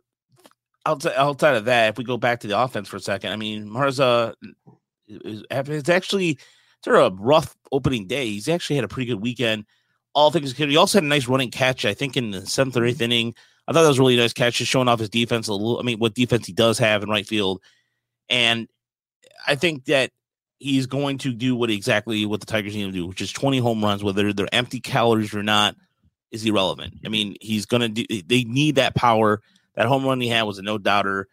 outside 0.87 1.15
outside 1.17 1.55
of 1.55 1.67
that, 1.67 1.91
if 1.91 1.99
we 1.99 2.05
go 2.05 2.17
back 2.17 2.41
to 2.41 2.49
the 2.49 2.59
offense 2.59 2.89
for 2.89 2.97
a 2.97 3.01
second, 3.01 3.31
I 3.31 3.37
mean, 3.37 3.69
Mazara 3.69 4.35
is 5.07 5.45
it's 5.51 5.89
actually 5.89 6.39
after 6.83 6.97
a 6.97 7.11
rough 7.11 7.57
opening 7.71 8.07
day, 8.07 8.27
he's 8.27 8.49
actually 8.49 8.77
had 8.77 8.85
a 8.85 8.89
pretty 8.89 9.11
good 9.11 9.21
weekend. 9.23 9.65
All 10.15 10.31
things 10.31 10.51
considered, 10.51 10.73
he 10.73 10.77
also 10.77 10.99
had 10.99 11.05
a 11.05 11.09
nice 11.09 11.29
running 11.29 11.51
catch, 11.51 11.85
I 11.85 11.95
think, 11.95 12.17
in 12.17 12.33
the 12.33 12.45
seventh 12.45 12.77
or 12.77 12.85
eighth 12.85 12.97
mm-hmm. 12.97 13.05
inning 13.05 13.35
I 13.67 13.73
thought 13.73 13.83
that 13.83 13.89
was 13.89 13.99
a 13.99 14.03
really 14.03 14.17
nice 14.17 14.33
catch, 14.33 14.57
just 14.57 14.71
showing 14.71 14.89
off 14.89 14.99
his 14.99 15.09
defense 15.09 15.49
a 15.49 15.53
little. 15.53 15.79
I 15.79 15.83
mean, 15.83 15.99
what 15.99 16.15
defense 16.15 16.47
he 16.47 16.53
does 16.53 16.79
have 16.79 17.03
in 17.03 17.09
right 17.09 17.27
field, 17.27 17.61
and 18.29 18.69
I 19.47 19.55
think 19.55 19.85
that 19.85 20.11
he's 20.59 20.87
going 20.87 21.19
to 21.19 21.33
do 21.33 21.55
what 21.55 21.71
exactly 21.71 22.27
what 22.27 22.41
the 22.41 22.47
Tigers 22.47 22.75
need 22.75 22.87
to 22.87 22.93
do, 22.93 23.07
which 23.07 23.21
is 23.21 23.33
20 23.33 23.59
home 23.59 23.83
runs, 23.83 24.03
whether 24.03 24.33
they're 24.33 24.53
empty 24.53 24.81
calories 24.81 25.35
or 25.35 25.43
not, 25.43 25.77
is 26.33 26.45
irrelevant. 26.45 26.95
I 27.05 27.09
mean, 27.09 27.37
he's 27.41 27.67
going 27.67 27.83
to 27.83 27.89
do. 27.89 28.23
They 28.27 28.45
need 28.45 28.77
that 28.77 28.95
power. 28.95 29.41
That 29.75 29.87
home 29.87 30.05
run 30.05 30.21
he 30.21 30.29
had 30.29 30.43
was 30.43 30.59
a 30.59 30.62
no 30.62 30.77
doubter, 30.77 31.29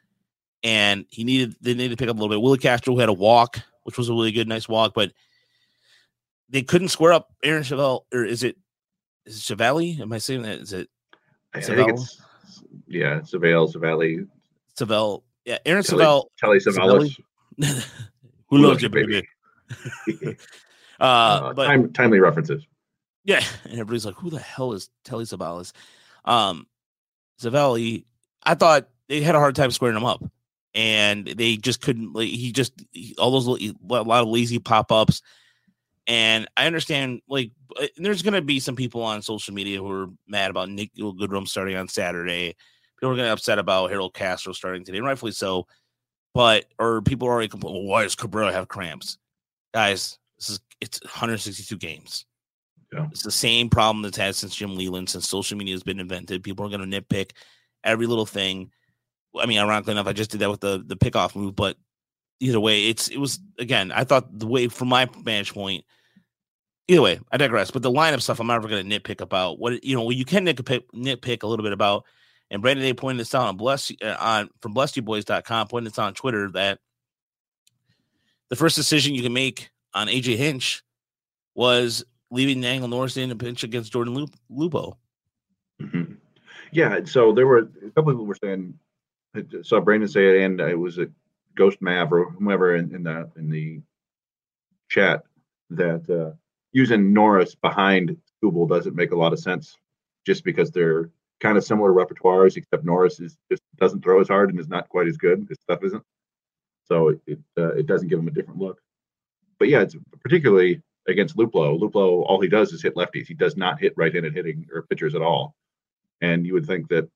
and 0.63 1.05
he 1.09 1.23
needed 1.23 1.55
they 1.61 1.73
needed 1.73 1.97
to 1.97 1.97
pick 1.97 2.09
up 2.09 2.15
a 2.15 2.19
little 2.19 2.33
bit. 2.33 2.41
Willie 2.41 2.59
Castro 2.59 2.95
had 2.95 3.09
a 3.09 3.13
walk, 3.13 3.59
which 3.83 3.97
was 3.97 4.07
a 4.07 4.13
really 4.13 4.31
good, 4.31 4.47
nice 4.47 4.69
walk, 4.69 4.93
but 4.93 5.11
they 6.49 6.61
couldn't 6.61 6.89
square 6.89 7.13
up 7.13 7.31
Aaron 7.43 7.63
Chevelle, 7.63 8.01
or 8.13 8.25
is 8.25 8.43
it 8.43 8.57
is 9.25 9.37
it 9.37 9.57
Chevelle? 9.57 9.99
Am 10.01 10.11
I 10.11 10.17
saying 10.17 10.43
that? 10.43 10.59
Is 10.59 10.73
it? 10.73 10.89
I 11.53 11.61
think 11.61 11.89
it's 11.89 12.21
yeah, 12.87 13.19
Savale, 13.21 13.71
Savale, 13.71 14.27
Savelle. 14.77 15.23
Yeah, 15.45 15.57
Aaron 15.65 15.83
Savelle. 15.83 16.25
Telly 16.39 16.59
Savalas. 16.59 17.19
Who 18.49 18.57
loves 18.57 18.81
you, 18.81 18.89
baby? 18.89 19.27
uh, 20.99 21.03
uh, 21.03 21.53
but 21.53 21.65
time, 21.65 21.93
timely 21.93 22.19
references. 22.19 22.65
Yeah, 23.23 23.43
and 23.63 23.73
everybody's 23.73 24.05
like, 24.05 24.15
"Who 24.15 24.29
the 24.29 24.39
hell 24.39 24.73
is 24.73 24.89
Telly 25.03 25.25
Savalas?" 25.25 25.71
Um, 26.25 26.67
Zavelli, 27.41 28.05
I 28.43 28.55
thought 28.55 28.89
they 29.07 29.21
had 29.21 29.35
a 29.35 29.39
hard 29.39 29.55
time 29.55 29.71
squaring 29.71 29.97
him 29.97 30.05
up, 30.05 30.23
and 30.73 31.25
they 31.25 31.57
just 31.57 31.81
couldn't. 31.81 32.13
Like, 32.13 32.29
he 32.29 32.51
just 32.51 32.73
he, 32.91 33.15
all 33.17 33.31
those 33.31 33.47
a 33.47 33.73
lot 33.83 34.23
of 34.23 34.27
lazy 34.27 34.59
pop 34.59 34.91
ups, 34.91 35.21
and 36.09 36.47
I 36.57 36.65
understand. 36.65 37.21
Like, 37.29 37.51
uh, 37.79 37.85
there's 37.95 38.23
going 38.23 38.33
to 38.33 38.41
be 38.41 38.59
some 38.59 38.75
people 38.75 39.03
on 39.03 39.21
social 39.21 39.53
media 39.53 39.77
who 39.77 39.89
are 39.91 40.07
mad 40.27 40.49
about 40.49 40.67
Nick 40.67 40.93
Goodrum 40.95 41.47
starting 41.47 41.77
on 41.77 41.87
Saturday. 41.87 42.55
People 42.97 43.13
are 43.13 43.15
going 43.15 43.27
to 43.27 43.31
upset 43.33 43.59
about 43.59 43.91
Harold 43.91 44.15
Castro 44.15 44.51
starting 44.51 44.83
today, 44.83 44.99
rightfully 44.99 45.31
so. 45.31 45.67
But 46.33 46.65
or 46.79 47.03
people 47.03 47.27
are 47.27 47.31
already 47.31 47.47
complaining, 47.47 47.83
well, 47.83 47.89
why 47.89 48.03
does 48.03 48.15
Cabrera 48.15 48.51
have 48.51 48.67
cramps? 48.67 49.19
Guys, 49.71 50.17
this 50.39 50.49
is 50.49 50.59
it's 50.81 50.99
162 51.03 51.77
games. 51.77 52.25
Yeah. 52.91 53.07
It's 53.11 53.23
the 53.23 53.31
same 53.31 53.69
problem 53.69 54.01
that's 54.01 54.17
had 54.17 54.35
since 54.35 54.55
Jim 54.55 54.75
Leyland, 54.75 55.09
since 55.09 55.29
social 55.29 55.57
media 55.57 55.75
has 55.75 55.83
been 55.83 55.99
invented. 55.99 56.43
People 56.43 56.65
are 56.65 56.75
going 56.75 56.89
to 56.89 57.01
nitpick 57.01 57.31
every 57.83 58.07
little 58.07 58.25
thing. 58.25 58.71
I 59.39 59.45
mean, 59.45 59.59
ironically 59.59 59.91
enough, 59.91 60.07
I 60.07 60.13
just 60.13 60.31
did 60.31 60.39
that 60.39 60.49
with 60.49 60.61
the 60.61 60.83
the 60.83 60.95
pickoff 60.95 61.35
move, 61.35 61.55
but 61.55 61.77
either 62.39 62.59
way, 62.59 62.87
it's 62.87 63.09
it 63.09 63.17
was 63.17 63.39
again. 63.59 63.91
I 63.91 64.05
thought 64.05 64.39
the 64.39 64.47
way 64.47 64.69
from 64.69 64.87
my 64.87 65.05
vantage 65.05 65.53
point. 65.53 65.85
Either 66.89 67.03
way, 67.03 67.19
I 67.31 67.37
digress. 67.37 67.69
But 67.69 67.83
the 67.83 67.91
lineup 67.91 68.19
stuff, 68.19 68.39
I'm 68.39 68.47
never 68.47 68.67
going 68.67 68.89
to 68.89 68.99
nitpick 68.99 69.21
about. 69.21 69.59
What 69.59 69.83
you 69.83 69.95
know, 69.95 70.09
you 70.09 70.25
can 70.25 70.43
nitpick, 70.43 70.81
nitpick 70.91 71.43
a 71.43 71.47
little 71.47 71.61
bit 71.61 71.71
about. 71.71 72.03
And 72.49 72.63
Brandon 72.63 72.83
Day 72.83 72.95
pointed 72.95 73.19
this 73.19 73.35
out 73.35 73.47
on 73.47 73.57
bless 73.57 73.91
uh, 74.03 74.15
on 74.19 74.49
from 74.59 74.73
blessyouboys.com, 74.73 75.67
pointed 75.67 75.91
this 75.91 75.99
on 75.99 76.15
Twitter 76.15 76.49
that 76.53 76.79
the 78.49 78.55
first 78.55 78.75
decision 78.75 79.13
you 79.13 79.21
can 79.21 79.33
make 79.33 79.69
on 79.93 80.07
AJ 80.07 80.37
Hinch 80.37 80.81
was 81.53 82.03
leaving 82.31 82.59
Daniel 82.59 82.87
Norris 82.87 83.17
in 83.17 83.29
a 83.29 83.35
pinch 83.35 83.63
against 83.63 83.93
Jordan 83.93 84.27
Luplow. 84.51 84.95
Mm-hmm. 85.79 86.13
Yeah, 86.71 87.01
so 87.05 87.33
there 87.33 87.45
were 87.45 87.69
a 87.85 87.91
couple 87.91 88.13
people 88.13 88.25
were 88.25 88.37
saying, 88.43 88.73
I 89.35 89.43
saw 89.61 89.79
Brandon 89.79 90.09
say 90.09 90.39
it, 90.39 90.43
and 90.43 90.59
it 90.59 90.77
was 90.77 90.97
a 90.97 91.07
Ghost 91.53 91.83
Mav 91.83 92.11
or 92.11 92.31
whomever 92.31 92.75
in, 92.75 92.95
in 92.95 93.03
the 93.03 93.29
in 93.35 93.51
the 93.51 93.81
chat 94.89 95.23
that 95.69 96.09
uh, 96.09 96.35
using 96.71 97.13
Norris 97.13 97.55
behind 97.55 98.17
Skubal 98.41 98.69
doesn't 98.69 98.95
make 98.95 99.11
a 99.11 99.17
lot 99.17 99.33
of 99.33 99.39
sense, 99.39 99.77
just 100.25 100.43
because 100.43 100.71
they're 100.71 101.09
kind 101.39 101.57
of 101.57 101.63
similar 101.63 101.91
repertoires, 101.91 102.57
except 102.57 102.85
Norris 102.85 103.19
is 103.19 103.37
just 103.51 103.63
doesn't 103.77 104.03
throw 104.03 104.19
as 104.19 104.27
hard 104.27 104.49
and 104.49 104.59
is 104.59 104.67
not 104.67 104.89
quite 104.89 105.07
as 105.07 105.17
good. 105.17 105.45
His 105.47 105.57
stuff 105.61 105.83
isn't, 105.83 106.03
so 106.85 107.09
it 107.09 107.19
it, 107.27 107.39
uh, 107.57 107.73
it 107.73 107.85
doesn't 107.85 108.07
give 108.07 108.19
him 108.19 108.27
a 108.27 108.31
different 108.31 108.59
look. 108.59 108.79
But 109.57 109.69
yeah, 109.69 109.81
it's 109.81 109.95
particularly 110.21 110.81
against 111.07 111.35
Luplow. 111.35 111.79
Luplow, 111.79 112.23
all 112.25 112.39
he 112.39 112.47
does 112.47 112.71
is 112.71 112.81
hit 112.81 112.95
lefties. 112.95 113.27
He 113.27 113.33
does 113.33 113.57
not 113.57 113.79
hit 113.79 113.93
right-handed 113.97 114.33
hitting 114.33 114.67
or 114.73 114.83
pitchers 114.83 115.15
at 115.15 115.21
all. 115.21 115.55
And 116.21 116.45
you 116.45 116.53
would 116.53 116.65
think 116.65 116.87
that 116.89 117.09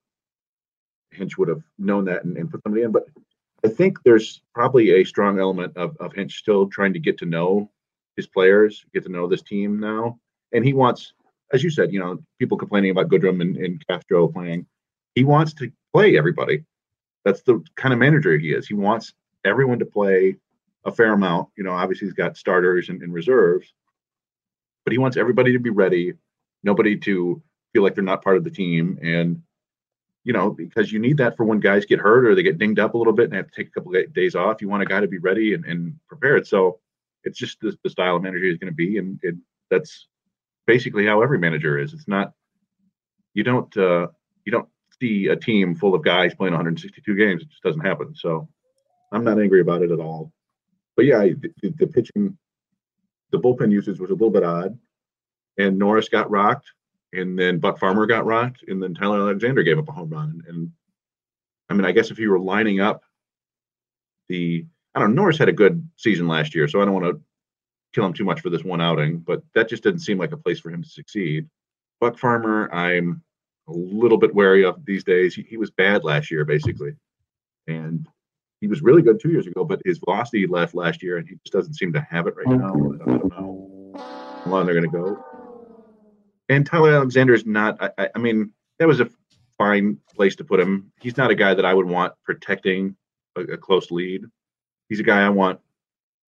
Hinch 1.12 1.38
would 1.38 1.48
have 1.48 1.62
known 1.77 2.05
that 2.05 2.24
and, 2.24 2.38
and 2.38 2.50
put 2.50 2.63
somebody 2.63 2.83
in. 2.83 2.91
But 2.91 3.05
I 3.63 3.69
think 3.69 4.01
there's 4.03 4.41
probably 4.53 4.91
a 4.91 5.03
strong 5.03 5.39
element 5.39 5.77
of, 5.77 5.95
of 5.98 6.13
Hinch 6.13 6.38
still 6.38 6.67
trying 6.67 6.93
to 6.93 7.00
get 7.00 7.17
to 7.19 7.25
know 7.25 7.69
his 8.15 8.27
players, 8.27 8.86
get 8.93 9.03
to 9.03 9.10
know 9.10 9.27
this 9.27 9.41
team 9.41 9.79
now. 9.79 10.20
And 10.51 10.63
he 10.63 10.74
wants, 10.74 11.13
as 11.51 11.63
you 11.63 11.70
said, 11.70 11.91
you 11.91 12.00
know, 12.00 12.20
people 12.39 12.58
complaining 12.58 12.91
about 12.91 13.10
Goodrum 13.10 13.41
and, 13.41 13.58
and 13.58 13.86
Castro 13.88 14.27
playing. 14.27 14.65
He 15.15 15.24
wants 15.24 15.53
to 15.55 15.72
play 15.93 16.17
everybody. 16.17 16.63
That's 17.25 17.41
the 17.41 17.63
kind 17.75 17.93
of 17.93 18.00
manager 18.00 18.38
he 18.38 18.51
is. 18.53 18.67
He 18.67 18.74
wants 18.74 19.13
everyone 19.46 19.79
to 19.79 19.86
play 19.86 20.38
a 20.86 20.91
fair 20.91 21.13
amount. 21.13 21.50
You 21.55 21.63
know, 21.63 21.72
obviously 21.72 22.08
he's 22.08 22.13
got 22.13 22.38
starters 22.38 22.89
and, 22.89 23.01
and 23.01 23.13
reserves, 23.13 23.74
but 24.84 24.91
he 24.91 24.98
wants 24.98 25.17
everybody 25.17 25.53
to 25.53 25.60
be 25.60 25.70
ready, 25.70 26.13
nobody 26.63 26.98
to 26.98 27.41
feel 27.72 27.84
like 27.84 27.96
they're 27.96 28.03
not 28.03 28.24
part 28.24 28.38
of 28.38 28.43
the 28.43 28.51
team. 28.51 29.00
And, 29.01 29.41
you 30.24 30.34
know, 30.34 30.50
because 30.50 30.91
you 30.91 31.00
need 31.00 31.17
that 31.17 31.36
for 31.36 31.46
when 31.46 31.60
guys 31.60 31.86
get 31.86 32.00
hurt 32.00 32.25
or 32.25 32.36
they 32.36 32.43
get 32.43 32.58
dinged 32.58 32.79
up 32.79 32.93
a 32.93 32.98
little 32.98 33.13
bit 33.13 33.25
and 33.25 33.34
have 33.34 33.50
to 33.50 33.55
take 33.55 33.67
a 33.67 33.72
couple 33.72 33.96
of 33.96 34.13
days 34.13 34.36
off. 34.36 34.62
You 34.62 34.70
want 34.70 34.84
a 34.84 34.86
guy 34.88 35.00
to 35.00 35.08
be 35.08 35.17
ready 35.17 35.53
and, 35.53 35.65
and 35.65 35.96
prepared. 36.08 36.48
So 36.48 36.79
it's 37.24 37.38
just 37.38 37.60
the, 37.62 37.75
the 37.84 37.89
style 37.89 38.15
of 38.15 38.24
manager 38.24 38.46
he's 38.46 38.58
going 38.58 38.72
to 38.72 38.75
be. 38.75 38.98
And 38.98 39.20
it, 39.24 39.36
that's 39.70 40.08
basically 40.68 41.06
how 41.06 41.22
every 41.22 41.39
manager 41.39 41.80
is. 41.80 41.94
It's 41.94 42.08
not, 42.08 42.34
you 43.34 43.44
don't, 43.44 43.75
uh, 43.77 44.08
you 44.46 44.51
don't 44.51 44.70
see 45.01 45.27
a 45.27 45.36
team 45.36 45.75
full 45.75 45.96
of 45.96 46.03
guys 46.03 46.36
playing 46.36 46.53
162 46.53 47.15
games. 47.15 47.42
It 47.42 47.50
just 47.50 47.63
doesn't 47.63 47.86
happen. 47.86 48.13
So 48.15 48.48
I'm 49.12 49.24
not 49.24 49.39
angry 49.39 49.62
about 49.62 49.82
it 49.82 49.92
at 49.92 50.00
all. 50.00 50.32
But 50.96 51.06
yeah, 51.06 51.20
the, 51.20 51.74
the 51.77 51.88
pitching 51.88 52.38
the 53.34 53.39
bullpen 53.39 53.72
usage 53.72 54.00
was 54.00 54.12
a 54.12 54.13
little 54.13 54.30
bit 54.30 54.44
odd. 54.44 54.77
And 55.58 55.77
Norris 55.77 56.10
got 56.10 56.32
rocked, 56.32 56.72
and 57.12 57.38
then 57.38 57.60
Buck 57.60 57.80
Farmer 57.80 58.06
got 58.06 58.25
rocked, 58.25 58.63
and 58.68 58.82
then 58.82 58.96
Tyler 58.96 59.20
Alexander 59.20 59.62
gave 59.62 59.77
up 59.77 59.89
a 59.89 59.92
home 59.92 60.10
run. 60.10 60.42
And, 60.48 60.48
and 60.48 60.72
I 61.70 61.74
mean, 61.74 61.86
I 61.86 61.92
guess 61.92 62.10
if 62.10 62.18
you 62.18 62.32
were 62.32 62.39
lining 62.39 62.80
up 62.80 63.03
the, 64.30 64.65
I 64.96 65.00
don't 65.00 65.16
know, 65.16 65.22
Norris 65.22 65.38
had 65.38 65.50
a 65.50 65.54
good 65.54 65.88
season 65.98 66.28
last 66.28 66.54
year, 66.54 66.68
so 66.68 66.82
I 66.82 66.86
don't 66.86 66.94
want 66.94 67.06
to 67.06 67.22
kill 67.94 68.06
him 68.06 68.14
too 68.14 68.26
much 68.26 68.42
for 68.42 68.50
this 68.50 68.64
one 68.64 68.82
outing, 68.82 69.20
but 69.20 69.44
that 69.56 69.70
just 69.70 69.84
didn't 69.84 70.02
seem 70.02 70.18
like 70.18 70.32
a 70.32 70.38
place 70.38 70.60
for 70.60 70.70
him 70.70 70.84
to 70.84 70.90
succeed. 70.90 71.48
Buck 72.00 72.18
Farmer, 72.18 72.70
I'm 72.74 73.24
a 73.68 73.72
little 73.72 74.18
bit 74.18 74.36
wary 74.36 74.66
of 74.66 74.84
these 74.86 75.04
days. 75.04 75.36
He, 75.36 75.44
he 75.44 75.58
was 75.58 75.72
bad 75.72 76.04
last 76.04 76.30
year, 76.30 76.44
basically. 76.46 76.96
And 77.68 78.08
he 78.62 78.68
was 78.68 78.82
really 78.82 79.02
good 79.02 79.20
two 79.20 79.32
years 79.32 79.48
ago, 79.48 79.64
but 79.64 79.82
his 79.86 80.00
velocity 80.00 80.48
left 80.48 80.76
last 80.76 81.04
year, 81.04 81.18
and 81.18 81.28
he 81.28 81.36
just 81.36 81.54
doesn't 81.54 81.76
seem 81.76 81.94
to 81.94 82.02
have 82.10 82.28
it 82.28 82.36
right 82.36 82.48
now. 82.48 82.74
I 82.74 83.06
don't 83.06 83.30
know 83.30 83.94
how 84.46 84.52
long 84.52 84.66
they're 84.66 84.76
going 84.76 84.90
to 84.90 84.98
go. 84.98 85.26
And 86.50 86.66
Tyler 86.66 86.94
Alexander 86.94 87.34
is 87.34 87.46
not. 87.46 87.78
I, 87.98 88.10
I, 88.16 88.20
mean, 88.20 88.52
that 88.80 88.88
was 88.88 89.00
a 89.00 89.10
fine 89.58 89.98
place 90.14 90.36
to 90.38 90.44
put 90.44 90.60
him. 90.60 90.92
He's 91.00 91.18
not 91.18 91.32
a 91.32 91.36
guy 91.36 91.54
that 91.54 91.66
I 91.66 91.74
would 91.74 91.86
want 91.86 92.14
protecting 92.24 92.96
a, 93.36 93.42
a 93.42 93.58
close 93.58 93.92
lead. 93.92 94.24
He's 94.90 95.00
a 95.00 95.04
guy 95.04 95.25
I 95.25 95.30
want, 95.30 95.60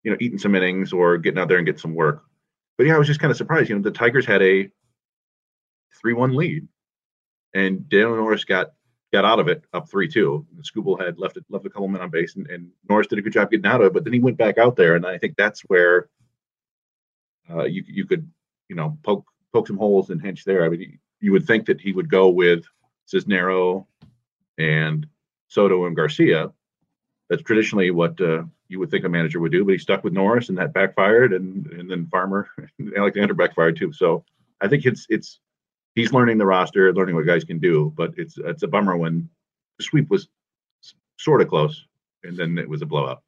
you 0.03 0.12
know, 0.12 0.17
eating 0.20 0.38
some 0.38 0.55
innings 0.55 0.93
or 0.93 1.17
getting 1.17 1.39
out 1.39 1.48
there 1.48 1.58
and 1.58 1.65
get 1.65 1.79
some 1.79 1.96
work. 1.96 2.24
But 2.77 2.88
yeah, 2.88 2.96
I 2.96 2.98
was 2.98 3.08
just 3.08 3.20
kind 3.20 3.31
of 3.31 3.38
surprised. 3.38 3.70
You 3.70 3.75
know, 3.75 3.81
the 3.81 3.91
Tigers 3.91 4.25
had 4.25 4.41
a 4.41 4.70
three-one 6.00 6.36
lead, 6.36 6.67
and 7.53 7.88
Daniel 7.88 8.15
Norris 8.15 8.43
got 8.43 8.72
got 9.13 9.25
out 9.25 9.39
of 9.39 9.48
it 9.48 9.63
up 9.74 9.89
three 9.89 10.08
two. 10.08 10.46
Skubal 10.62 11.03
had 11.03 11.20
left 11.20 11.38
it 11.38 11.46
left 11.50 11.65
a 11.65 11.70
couple 11.70 11.88
men 11.88 12.01
on 12.01 12.10
base, 12.10 12.36
and, 12.36 12.50
and, 12.50 12.70
Norris 12.89 13.08
did 13.08 13.20
a 13.20 13.22
good 13.22 13.34
job 13.34 13.51
getting 13.51 13.65
out 13.65 13.81
of 13.81 13.88
it. 13.88 13.93
But 13.93 14.03
then 14.03 14.13
he 14.13 14.20
went 14.20 14.38
back 14.38 14.58
out 14.58 14.75
there, 14.75 14.96
and 14.96 15.05
I 15.05 15.17
think 15.17 15.36
that's 15.38 15.62
where 15.62 16.10
uh, 17.50 17.63
you 17.63 17.84
you 17.88 18.05
could 18.05 18.29
you 18.70 18.75
know 18.75 18.98
poke 19.03 19.25
poke 19.53 19.67
some 19.67 19.77
holes 19.77 20.10
and 20.10 20.22
Hinch 20.22 20.46
there. 20.46 20.65
I 20.65 20.70
mean, 20.70 21.00
you 21.20 21.31
would 21.31 21.46
think 21.46 21.65
that 21.67 21.81
he 21.81 21.91
would 21.91 22.10
go 22.10 22.29
with 22.29 22.65
Cisnero 23.08 23.86
and 24.58 25.05
Soto 25.48 25.86
and 25.86 25.96
Garcia. 25.96 26.51
That's 27.31 27.43
traditionally 27.43 27.91
what 27.91 28.19
uh, 28.19 28.43
you 28.67 28.77
would 28.79 28.91
think 28.91 29.05
a 29.05 29.09
manager 29.09 29.39
would 29.39 29.53
do, 29.53 29.63
but 29.63 29.71
he 29.71 29.77
stuck 29.77 30.03
with 30.03 30.11
Norris, 30.11 30.50
and 30.50 30.57
that 30.57 30.73
backfired, 30.73 31.31
and 31.31 31.65
and 31.67 31.89
then 31.89 32.05
Farmer 32.07 32.50
and 32.77 32.93
Alexander 32.93 33.33
backfired 33.33 33.77
too. 33.77 33.93
So 33.93 34.25
I 34.59 34.67
think 34.67 34.85
it's 34.85 35.07
it's 35.07 35.39
he's 35.95 36.11
learning 36.11 36.39
the 36.39 36.45
roster, 36.45 36.93
learning 36.93 37.15
what 37.15 37.25
guys 37.25 37.45
can 37.45 37.57
do. 37.57 37.93
But 37.95 38.13
it's 38.17 38.38
it's 38.38 38.63
a 38.63 38.67
bummer 38.67 38.97
when 38.97 39.29
the 39.77 39.85
sweep 39.85 40.09
was 40.09 40.27
sort 41.17 41.41
of 41.41 41.47
close, 41.47 41.85
and 42.25 42.35
then 42.35 42.57
it 42.57 42.67
was 42.67 42.81
a 42.81 42.85
blowout. 42.85 43.23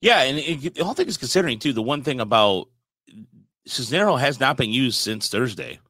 Yeah, 0.00 0.22
and 0.22 0.38
it, 0.38 0.76
the 0.76 0.84
whole 0.84 0.94
thing 0.94 1.08
is 1.08 1.16
considering 1.16 1.58
too. 1.58 1.72
The 1.72 1.82
one 1.82 2.04
thing 2.04 2.20
about 2.20 2.68
Cisnero 3.68 4.20
has 4.20 4.38
not 4.38 4.56
been 4.56 4.70
used 4.70 5.00
since 5.00 5.28
Thursday. 5.28 5.80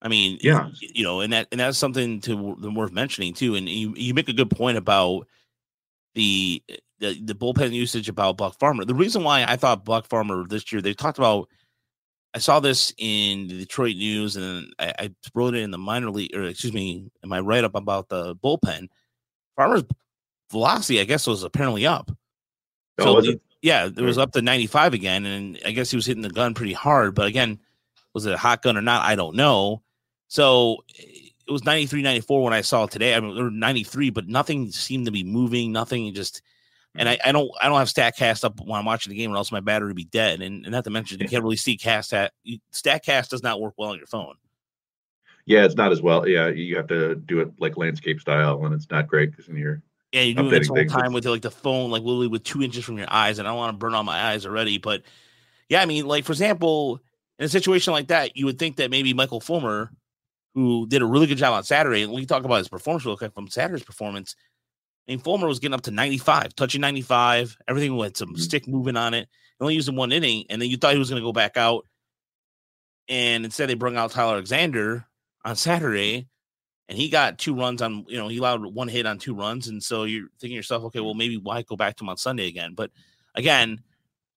I 0.00 0.06
mean, 0.06 0.38
yeah, 0.40 0.68
you 0.80 1.02
know, 1.02 1.20
and 1.20 1.32
that 1.32 1.48
and 1.50 1.58
that's 1.58 1.78
something 1.78 2.20
to 2.20 2.36
worth 2.36 2.92
mentioning 2.92 3.34
too. 3.34 3.56
And 3.56 3.68
you 3.68 3.92
you 3.96 4.14
make 4.14 4.28
a 4.28 4.32
good 4.32 4.50
point 4.50 4.78
about 4.78 5.26
the 6.14 6.62
the, 7.00 7.20
the 7.20 7.34
bullpen 7.34 7.72
usage 7.72 8.08
about 8.08 8.36
Buck 8.36 8.58
Farmer. 8.58 8.84
The 8.84 8.94
reason 8.94 9.24
why 9.24 9.44
I 9.44 9.56
thought 9.56 9.84
Buck 9.84 10.06
Farmer 10.06 10.44
this 10.46 10.70
year, 10.72 10.80
they 10.80 10.94
talked 10.94 11.18
about 11.18 11.48
I 12.34 12.38
saw 12.38 12.60
this 12.60 12.94
in 12.96 13.48
the 13.48 13.58
Detroit 13.58 13.96
News, 13.96 14.36
and 14.36 14.72
I, 14.78 14.94
I 14.98 15.10
wrote 15.34 15.54
it 15.54 15.62
in 15.62 15.70
the 15.70 15.78
minor 15.78 16.10
league, 16.10 16.34
or 16.34 16.44
excuse 16.44 16.72
me, 16.72 17.10
in 17.22 17.28
my 17.28 17.40
write 17.40 17.64
up 17.64 17.74
about 17.74 18.08
the 18.08 18.34
bullpen. 18.36 18.88
Farmer's 19.56 19.84
velocity, 20.50 21.00
I 21.00 21.04
guess, 21.04 21.26
was 21.26 21.42
apparently 21.42 21.86
up. 21.86 22.10
Oh, 22.98 23.04
so 23.04 23.14
was 23.14 23.26
the- 23.26 23.32
it? 23.32 23.42
yeah, 23.60 23.86
it 23.86 24.00
was 24.00 24.16
up 24.16 24.32
to 24.32 24.40
95 24.42 24.94
again, 24.94 25.26
and 25.26 25.58
I 25.66 25.72
guess 25.72 25.90
he 25.90 25.96
was 25.96 26.06
hitting 26.06 26.22
the 26.22 26.30
gun 26.30 26.54
pretty 26.54 26.72
hard. 26.72 27.14
But 27.14 27.26
again, 27.26 27.58
was 28.14 28.24
it 28.24 28.32
a 28.32 28.38
hot 28.38 28.62
gun 28.62 28.78
or 28.78 28.82
not? 28.82 29.02
I 29.04 29.14
don't 29.14 29.36
know. 29.36 29.82
So 30.28 30.84
it 31.46 31.52
was 31.52 31.64
93, 31.64 32.02
94 32.02 32.42
when 32.42 32.52
I 32.52 32.60
saw 32.60 32.84
it 32.84 32.90
today. 32.90 33.14
I 33.14 33.20
mean, 33.20 33.38
or 33.38 33.50
93, 33.50 34.10
but 34.10 34.28
nothing 34.28 34.70
seemed 34.70 35.06
to 35.06 35.12
be 35.12 35.24
moving. 35.24 35.72
Nothing 35.72 36.12
just. 36.14 36.42
And 36.94 37.08
I, 37.08 37.18
I 37.24 37.32
don't 37.32 37.50
I 37.62 37.68
don't 37.68 37.78
have 37.78 37.88
Statcast 37.88 38.44
up 38.44 38.60
when 38.60 38.78
I'm 38.78 38.84
watching 38.84 39.10
the 39.10 39.16
game, 39.16 39.32
or 39.32 39.36
else 39.36 39.50
my 39.50 39.60
battery 39.60 39.88
would 39.88 39.96
be 39.96 40.04
dead. 40.04 40.42
And, 40.42 40.64
and 40.64 40.72
not 40.72 40.84
to 40.84 40.90
mention, 40.90 41.20
you 41.20 41.28
can't 41.28 41.42
really 41.42 41.56
see 41.56 41.78
cast 41.78 42.12
at 42.12 42.32
Statcast 42.72 43.30
does 43.30 43.42
not 43.42 43.60
work 43.60 43.74
well 43.78 43.90
on 43.90 43.96
your 43.96 44.06
phone. 44.06 44.34
Yeah, 45.46 45.64
it's 45.64 45.74
not 45.74 45.90
as 45.90 46.02
well. 46.02 46.28
Yeah, 46.28 46.48
you 46.48 46.76
have 46.76 46.86
to 46.88 47.16
do 47.16 47.40
it 47.40 47.50
like 47.58 47.76
landscape 47.76 48.20
style, 48.20 48.64
and 48.64 48.74
it's 48.74 48.90
not 48.90 49.08
great 49.08 49.30
because 49.30 49.48
in 49.48 49.56
your 49.56 49.82
Yeah, 50.12 50.22
you're 50.22 50.34
doing 50.34 50.50
this 50.50 50.68
whole 50.68 50.76
things, 50.76 50.92
time 50.92 51.12
with 51.12 51.24
like 51.24 51.42
the 51.42 51.50
phone, 51.50 51.90
like 51.90 52.02
literally 52.02 52.28
with 52.28 52.44
two 52.44 52.62
inches 52.62 52.84
from 52.84 52.98
your 52.98 53.10
eyes, 53.10 53.38
and 53.38 53.48
I 53.48 53.50
don't 53.50 53.58
want 53.58 53.72
to 53.72 53.78
burn 53.78 53.94
all 53.94 54.04
my 54.04 54.30
eyes 54.30 54.46
already. 54.46 54.78
But 54.78 55.02
yeah, 55.68 55.80
I 55.80 55.86
mean, 55.86 56.06
like 56.06 56.24
for 56.24 56.32
example, 56.32 57.00
in 57.38 57.46
a 57.46 57.48
situation 57.48 57.92
like 57.92 58.08
that, 58.08 58.36
you 58.36 58.46
would 58.46 58.58
think 58.58 58.76
that 58.76 58.90
maybe 58.90 59.14
Michael 59.14 59.40
Fulmer, 59.40 59.90
who 60.54 60.86
did 60.86 61.02
a 61.02 61.06
really 61.06 61.26
good 61.26 61.38
job 61.38 61.54
on 61.54 61.64
Saturday, 61.64 62.02
and 62.02 62.12
we 62.12 62.26
talk 62.26 62.44
about 62.44 62.58
his 62.58 62.68
performance 62.68 63.04
real 63.06 63.16
quick 63.16 63.34
from 63.34 63.48
Saturday's 63.48 63.84
performance. 63.84 64.36
I 65.08 65.12
mean, 65.12 65.18
Fulmer 65.20 65.48
was 65.48 65.58
getting 65.58 65.74
up 65.74 65.82
to 65.82 65.90
95, 65.90 66.54
touching 66.54 66.80
95, 66.80 67.56
everything 67.66 67.96
with 67.96 68.16
some 68.16 68.34
Mhm. 68.34 68.38
stick 68.40 68.68
moving 68.68 68.96
on 68.96 69.14
it. 69.14 69.28
Only 69.60 69.74
using 69.74 69.96
one 69.96 70.12
inning, 70.12 70.46
and 70.50 70.60
then 70.60 70.70
you 70.70 70.76
thought 70.76 70.92
he 70.92 70.98
was 70.98 71.08
going 71.10 71.20
to 71.20 71.26
go 71.26 71.32
back 71.32 71.56
out, 71.56 71.86
and 73.08 73.44
instead 73.44 73.68
they 73.68 73.74
brought 73.74 73.94
out 73.94 74.10
Tyler 74.10 74.34
Alexander 74.34 75.06
on 75.44 75.56
Saturday, 75.56 76.28
and 76.88 76.98
he 76.98 77.08
got 77.08 77.38
two 77.38 77.54
runs 77.54 77.80
on 77.80 78.04
you 78.08 78.16
know 78.18 78.28
he 78.28 78.38
allowed 78.38 78.64
one 78.74 78.88
hit 78.88 79.06
on 79.06 79.18
two 79.18 79.34
runs 79.34 79.68
and 79.68 79.82
so 79.82 80.04
you're 80.04 80.28
thinking 80.40 80.50
to 80.50 80.56
yourself 80.56 80.84
okay 80.84 81.00
well 81.00 81.14
maybe 81.14 81.36
why 81.38 81.62
go 81.62 81.76
back 81.76 81.96
to 81.96 82.04
him 82.04 82.10
on 82.10 82.16
sunday 82.16 82.48
again 82.48 82.74
but 82.74 82.90
again 83.34 83.82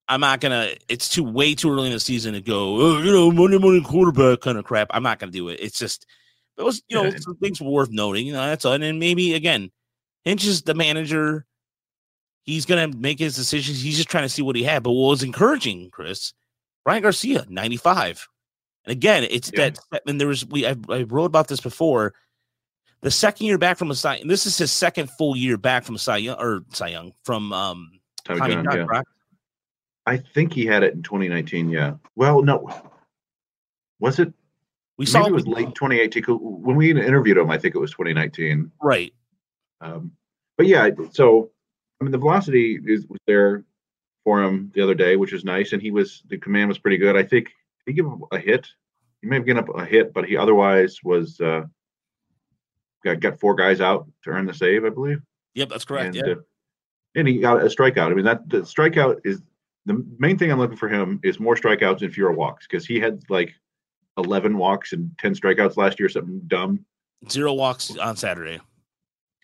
i'm 0.07 0.19
not 0.19 0.39
gonna 0.39 0.69
it's 0.87 1.09
too 1.09 1.23
way 1.23 1.55
too 1.55 1.71
early 1.71 1.87
in 1.87 1.93
the 1.93 1.99
season 1.99 2.33
to 2.33 2.41
go 2.41 2.75
oh, 2.81 2.97
you 3.01 3.11
know 3.11 3.31
monday 3.31 3.57
morning 3.57 3.83
quarterback 3.83 4.41
kind 4.41 4.57
of 4.57 4.65
crap 4.65 4.87
i'm 4.91 5.03
not 5.03 5.19
gonna 5.19 5.31
do 5.31 5.49
it 5.49 5.59
it's 5.61 5.79
just 5.79 6.05
it 6.57 6.63
was 6.63 6.81
you 6.87 6.95
know 6.95 7.05
Yeah. 7.05 7.17
some 7.19 7.35
things 7.37 7.59
were 7.61 7.69
worth 7.71 7.89
noting 7.91 8.27
you 8.27 8.33
know 8.33 8.45
that's 8.45 8.65
all 8.65 8.73
and 8.73 8.83
then 8.83 8.99
maybe 8.99 9.33
again 9.33 9.71
hinch 10.23 10.45
is 10.45 10.61
the 10.61 10.73
manager 10.73 11.45
he's 12.43 12.65
gonna 12.65 12.87
make 12.89 13.19
his 13.19 13.35
decisions 13.35 13.81
he's 13.81 13.97
just 13.97 14.09
trying 14.09 14.23
to 14.25 14.29
see 14.29 14.41
what 14.41 14.55
he 14.55 14.63
had 14.63 14.83
but 14.83 14.91
what 14.91 15.09
was 15.09 15.23
encouraging 15.23 15.89
chris 15.89 16.33
Bryan 16.85 17.01
Garcia, 17.01 17.45
95. 17.49 18.27
And 18.85 18.91
again, 18.91 19.23
it's 19.23 19.51
Yeah. 19.51 19.71
that, 19.89 20.03
and 20.05 20.21
there 20.21 20.27
was, 20.27 20.45
we, 20.45 20.67
I, 20.67 20.75
I 20.87 21.01
wrote 21.01 21.25
about 21.25 21.47
this 21.47 21.59
before. 21.59 22.13
The 23.01 23.09
second 23.09 23.47
year 23.47 23.57
back 23.57 23.77
from 23.79 23.89
a 23.89 23.95
Cy, 23.95 24.17
and 24.17 24.29
this 24.29 24.45
is 24.45 24.55
his 24.55 24.71
second 24.71 25.09
full 25.17 25.35
year 25.35 25.57
back 25.57 25.83
from 25.83 25.97
Cy 25.97 26.17
Young, 26.17 26.37
or 26.39 26.63
Cy 26.73 26.89
Young, 26.89 27.13
from 27.23 27.51
um, 27.51 27.99
Tommy 28.23 28.39
Tommy 28.39 28.53
John, 28.53 28.63
John, 28.65 28.75
yeah. 28.77 29.01
I 30.05 30.17
think 30.17 30.53
he 30.53 30.65
had 30.65 30.83
it 30.83 30.93
in 30.93 31.03
2019. 31.03 31.69
Yeah. 31.69 31.95
Well, 32.15 32.41
no. 32.41 32.69
Was 33.99 34.19
it? 34.19 34.33
We 34.97 35.05
saw 35.05 35.25
it 35.25 35.33
was 35.33 35.47
late 35.47 35.75
2018. 35.75 36.23
When 36.27 36.75
we 36.75 36.91
interviewed 36.91 37.37
him, 37.37 37.49
I 37.51 37.57
think 37.57 37.75
it 37.75 37.79
was 37.79 37.91
2019. 37.91 38.71
right. 38.81 39.13
Um, 39.81 40.11
but 40.57 40.67
yeah, 40.67 40.89
so 41.11 41.51
I 41.99 42.03
mean, 42.03 42.11
the 42.11 42.17
velocity 42.17 42.79
is 42.85 43.05
was 43.07 43.19
there 43.27 43.65
for 44.23 44.41
him 44.41 44.71
the 44.73 44.81
other 44.81 44.95
day, 44.95 45.15
which 45.15 45.33
is 45.33 45.43
nice, 45.43 45.73
and 45.73 45.81
he 45.81 45.91
was 45.91 46.23
the 46.27 46.37
command 46.37 46.69
was 46.69 46.79
pretty 46.79 46.97
good. 46.97 47.17
I 47.17 47.23
think 47.23 47.51
he 47.85 47.93
give 47.93 48.05
him 48.05 48.23
a 48.31 48.39
hit. 48.39 48.67
He 49.21 49.27
may 49.27 49.35
have 49.35 49.45
given 49.45 49.63
up 49.63 49.75
a 49.75 49.85
hit, 49.85 50.13
but 50.13 50.25
he 50.25 50.37
otherwise 50.37 50.97
was 51.03 51.39
uh, 51.41 51.63
got 53.03 53.19
got 53.19 53.39
four 53.39 53.55
guys 53.55 53.81
out 53.81 54.07
to 54.23 54.29
earn 54.29 54.45
the 54.45 54.53
save, 54.53 54.85
I 54.85 54.89
believe. 54.89 55.21
Yep, 55.55 55.69
that's 55.69 55.85
correct. 55.85 56.15
and, 56.15 56.15
yeah. 56.15 56.33
uh, 56.33 56.41
and 57.15 57.27
he 57.27 57.39
got 57.39 57.61
a 57.61 57.67
strikeout. 57.67 58.11
I 58.11 58.13
mean, 58.13 58.25
that 58.25 58.49
the 58.49 58.59
strikeout 58.61 59.21
is 59.23 59.41
the 59.85 60.03
main 60.17 60.37
thing 60.37 60.51
I'm 60.51 60.59
looking 60.59 60.77
for 60.77 60.89
him 60.89 61.19
is 61.23 61.39
more 61.39 61.55
strikeouts 61.55 62.01
and 62.01 62.13
fewer 62.13 62.31
walks 62.31 62.67
because 62.67 62.85
he 62.85 62.99
had 62.99 63.21
like 63.29 63.53
11 64.17 64.57
walks 64.57 64.93
and 64.93 65.11
10 65.19 65.35
strikeouts 65.35 65.77
last 65.77 65.99
year, 65.99 66.09
something 66.09 66.41
dumb. 66.47 66.85
Zero 67.29 67.53
walks 67.53 67.95
on 67.97 68.17
Saturday. 68.17 68.59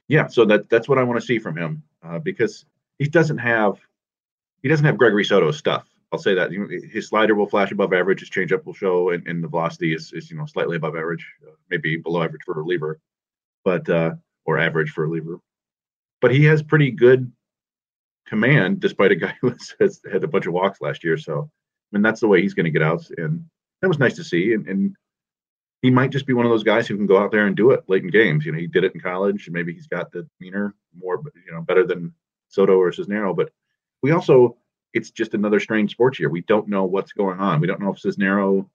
Yeah, 0.08 0.28
so 0.28 0.46
that 0.46 0.70
that's 0.70 0.90
what 0.90 0.98
I 0.98 1.04
want 1.04 1.20
to 1.20 1.26
see 1.26 1.40
from 1.40 1.58
him 1.58 1.84
uh, 2.04 2.20
because 2.20 2.66
he 3.00 3.08
doesn't 3.08 3.38
have 3.38 3.80
he 4.62 4.70
doesn't 4.70 4.86
have 4.86 4.98
Gregory 4.98 5.24
Soto's 5.24 5.58
stuff. 5.58 5.88
I'll 6.12 6.20
say 6.20 6.36
that 6.36 6.52
his 6.52 7.08
slider 7.08 7.36
will 7.36 7.48
flash 7.48 7.72
above 7.72 7.94
average, 7.94 8.20
his 8.20 8.30
changeup 8.30 8.66
will 8.66 8.74
show, 8.74 9.12
and, 9.12 9.26
and 9.26 9.42
the 9.42 9.48
velocity 9.48 9.94
is, 9.94 10.12
is 10.12 10.30
you 10.30 10.38
know 10.38 10.46
slightly 10.46 10.76
above 10.76 10.96
average, 10.96 11.26
uh, 11.48 11.54
maybe 11.70 11.96
below 11.96 12.24
average 12.24 12.42
for 12.44 12.54
a 12.54 12.58
reliever, 12.58 13.00
but 13.64 13.88
uh, 13.90 14.12
or 14.46 14.60
average 14.60 14.92
for 14.92 15.06
a 15.06 15.08
reliever. 15.08 15.40
But 16.20 16.32
he 16.32 16.44
has 16.46 16.62
pretty 16.62 16.92
good 16.92 17.32
command, 18.28 18.80
despite 18.80 19.12
a 19.12 19.16
guy 19.16 19.36
who 19.42 19.54
has, 19.80 20.02
had 20.12 20.24
a 20.24 20.28
bunch 20.28 20.46
of 20.46 20.54
walks 20.54 20.82
last 20.82 21.04
year. 21.04 21.18
So, 21.18 21.50
I 21.52 21.96
mean, 21.96 22.02
that's 22.02 22.22
the 22.22 22.28
way 22.28 22.42
he's 22.42 22.54
going 22.54 22.66
to 22.66 22.72
get 22.72 22.84
outs, 22.84 23.12
and 23.18 23.46
that 23.82 23.88
was 23.88 24.00
nice 24.00 24.16
to 24.16 24.24
see. 24.24 24.54
And, 24.54 24.68
and 24.68 24.96
he 25.82 25.90
might 25.90 26.12
just 26.12 26.28
be 26.28 26.34
one 26.34 26.46
of 26.46 26.52
those 26.52 26.64
guys 26.64 26.88
who 26.88 26.96
can 26.96 27.08
go 27.08 27.18
out 27.18 27.32
there 27.32 27.48
and 27.48 27.56
do 27.56 27.72
it 27.72 27.84
late 27.88 28.04
in 28.04 28.12
games. 28.12 28.46
You 28.46 28.52
know, 28.52 28.60
he 28.60 28.68
did 28.68 28.84
it 28.84 28.94
in 28.94 29.02
college. 29.02 29.50
Maybe 29.50 29.74
he's 29.74 29.88
got 29.88 30.12
the 30.12 30.28
demeanor 30.40 30.76
more, 30.96 31.22
you 31.46 31.52
know, 31.52 31.62
better 31.62 31.86
than 31.86 32.14
Soto 32.50 32.74
or 32.74 32.92
Cisnero. 32.92 33.36
But 33.36 33.52
we 34.04 34.12
also, 34.12 34.58
it's 34.94 35.10
just 35.10 35.34
another 35.34 35.60
strange 35.60 35.92
sports 35.92 36.20
year. 36.20 36.30
We 36.30 36.42
don't 36.42 36.68
know 36.68 36.86
what's 36.86 37.14
going 37.14 37.40
on. 37.40 37.60
We 37.60 37.68
don't 37.68 37.82
know 37.82 37.92
if 37.92 38.02
Cisnero 38.02 38.68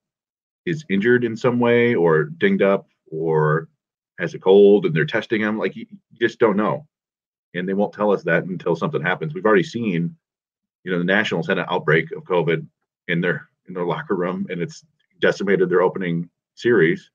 is 0.65 0.85
injured 0.91 1.25
in 1.25 1.37
some 1.37 1.61
way 1.61 1.95
or 1.95 2.25
dinged 2.25 2.63
up 2.63 2.89
or 3.11 3.69
has 4.19 4.35
a 4.35 4.39
cold 4.39 4.87
and 4.87 4.95
they're 4.95 5.07
testing 5.07 5.41
him. 5.41 5.59
Like 5.59 5.77
you 5.77 5.87
just 6.21 6.41
don't 6.41 6.57
know. 6.57 6.87
And 7.57 7.69
they 7.69 7.75
won't 7.75 7.93
tell 7.93 8.13
us 8.13 8.23
that 8.25 8.45
until 8.45 8.77
something 8.77 9.03
happens. 9.03 9.35
We've 9.35 9.47
already 9.47 9.63
seen, 9.63 10.17
you 10.85 10.93
know, 10.93 10.99
the 10.99 11.05
Nationals 11.05 11.47
had 11.47 11.59
an 11.59 11.67
outbreak 11.71 12.13
of 12.13 12.25
COVID 12.25 12.67
in 13.09 13.21
their 13.21 13.49
in 13.69 13.75
their 13.75 13.85
locker 13.85 14.15
room 14.15 14.47
and 14.51 14.61
it's 14.61 14.85
decimated 15.21 15.69
their 15.69 15.83
opening 15.83 16.29
series. 16.55 17.11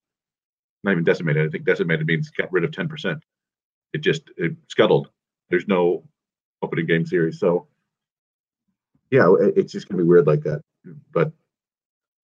Not 0.83 0.91
even 0.91 1.03
decimated. 1.03 1.45
I 1.45 1.49
think 1.49 1.65
decimated 1.65 2.07
means 2.07 2.29
got 2.29 2.51
rid 2.51 2.63
of 2.63 2.71
10%. 2.71 3.21
It 3.93 4.01
just 4.01 4.23
it 4.37 4.55
scuttled. 4.67 5.09
There's 5.49 5.67
no 5.67 6.03
opening 6.61 6.87
game 6.87 7.05
series. 7.05 7.39
So 7.39 7.67
yeah, 9.11 9.33
it's 9.55 9.73
just 9.73 9.89
gonna 9.89 10.01
be 10.01 10.07
weird 10.07 10.27
like 10.27 10.43
that. 10.43 10.61
But 11.11 11.31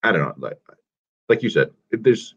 I 0.04 0.12
don't 0.12 0.22
know. 0.22 0.34
Like 0.38 0.60
like 1.30 1.44
you 1.44 1.50
said, 1.50 1.72
there's 1.92 2.36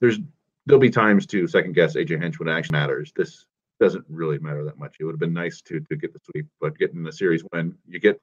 there's 0.00 0.18
there'll 0.66 0.80
be 0.80 0.90
times 0.90 1.26
to 1.26 1.46
second 1.48 1.74
guess 1.74 1.96
AJ 1.96 2.22
Hinch 2.22 2.38
when 2.38 2.48
it 2.48 2.52
actually 2.52 2.78
matters. 2.78 3.12
This 3.16 3.46
doesn't 3.80 4.04
really 4.08 4.38
matter 4.38 4.64
that 4.64 4.78
much. 4.78 4.96
It 4.98 5.04
would 5.04 5.12
have 5.12 5.20
been 5.20 5.32
nice 5.32 5.60
to 5.62 5.80
to 5.80 5.96
get 5.96 6.12
the 6.12 6.20
sweep, 6.30 6.46
but 6.60 6.78
getting 6.78 7.02
the 7.02 7.12
series 7.12 7.44
win, 7.52 7.76
you 7.86 7.98
get 7.98 8.20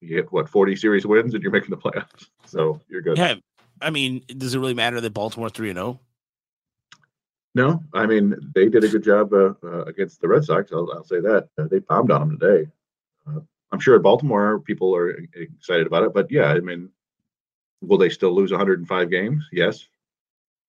you 0.00 0.08
get 0.08 0.32
what 0.32 0.48
40 0.48 0.76
series 0.76 1.06
wins 1.06 1.34
and 1.34 1.42
you're 1.42 1.52
making 1.52 1.70
the 1.70 1.76
playoffs. 1.76 2.28
So 2.46 2.80
you're 2.88 3.02
good. 3.02 3.18
Yeah. 3.18 3.34
I 3.82 3.90
mean, 3.90 4.22
does 4.26 4.54
it 4.54 4.58
really 4.58 4.74
matter 4.74 5.00
that 5.00 5.14
Baltimore 5.14 5.50
3 5.50 5.70
and 5.70 5.78
oh? 5.78 5.82
0? 5.82 6.00
No, 7.54 7.82
I 7.92 8.06
mean 8.06 8.34
they 8.54 8.68
did 8.68 8.84
a 8.84 8.88
good 8.88 9.02
job 9.02 9.32
uh, 9.32 9.54
uh, 9.64 9.82
against 9.84 10.20
the 10.20 10.28
Red 10.28 10.44
Sox. 10.44 10.72
I'll, 10.72 10.90
I'll 10.92 11.04
say 11.04 11.20
that 11.20 11.48
uh, 11.58 11.66
they 11.70 11.80
bombed 11.80 12.10
on 12.10 12.28
them 12.28 12.38
today. 12.38 12.70
Uh, 13.26 13.40
I'm 13.72 13.80
sure 13.80 13.96
at 13.96 14.02
Baltimore 14.02 14.60
people 14.60 14.94
are 14.94 15.10
excited 15.34 15.86
about 15.86 16.04
it, 16.04 16.14
but 16.14 16.30
yeah, 16.30 16.46
I 16.46 16.60
mean, 16.60 16.90
will 17.82 17.98
they 17.98 18.08
still 18.08 18.32
lose 18.34 18.50
105 18.50 19.10
games? 19.10 19.48
Yes. 19.52 19.86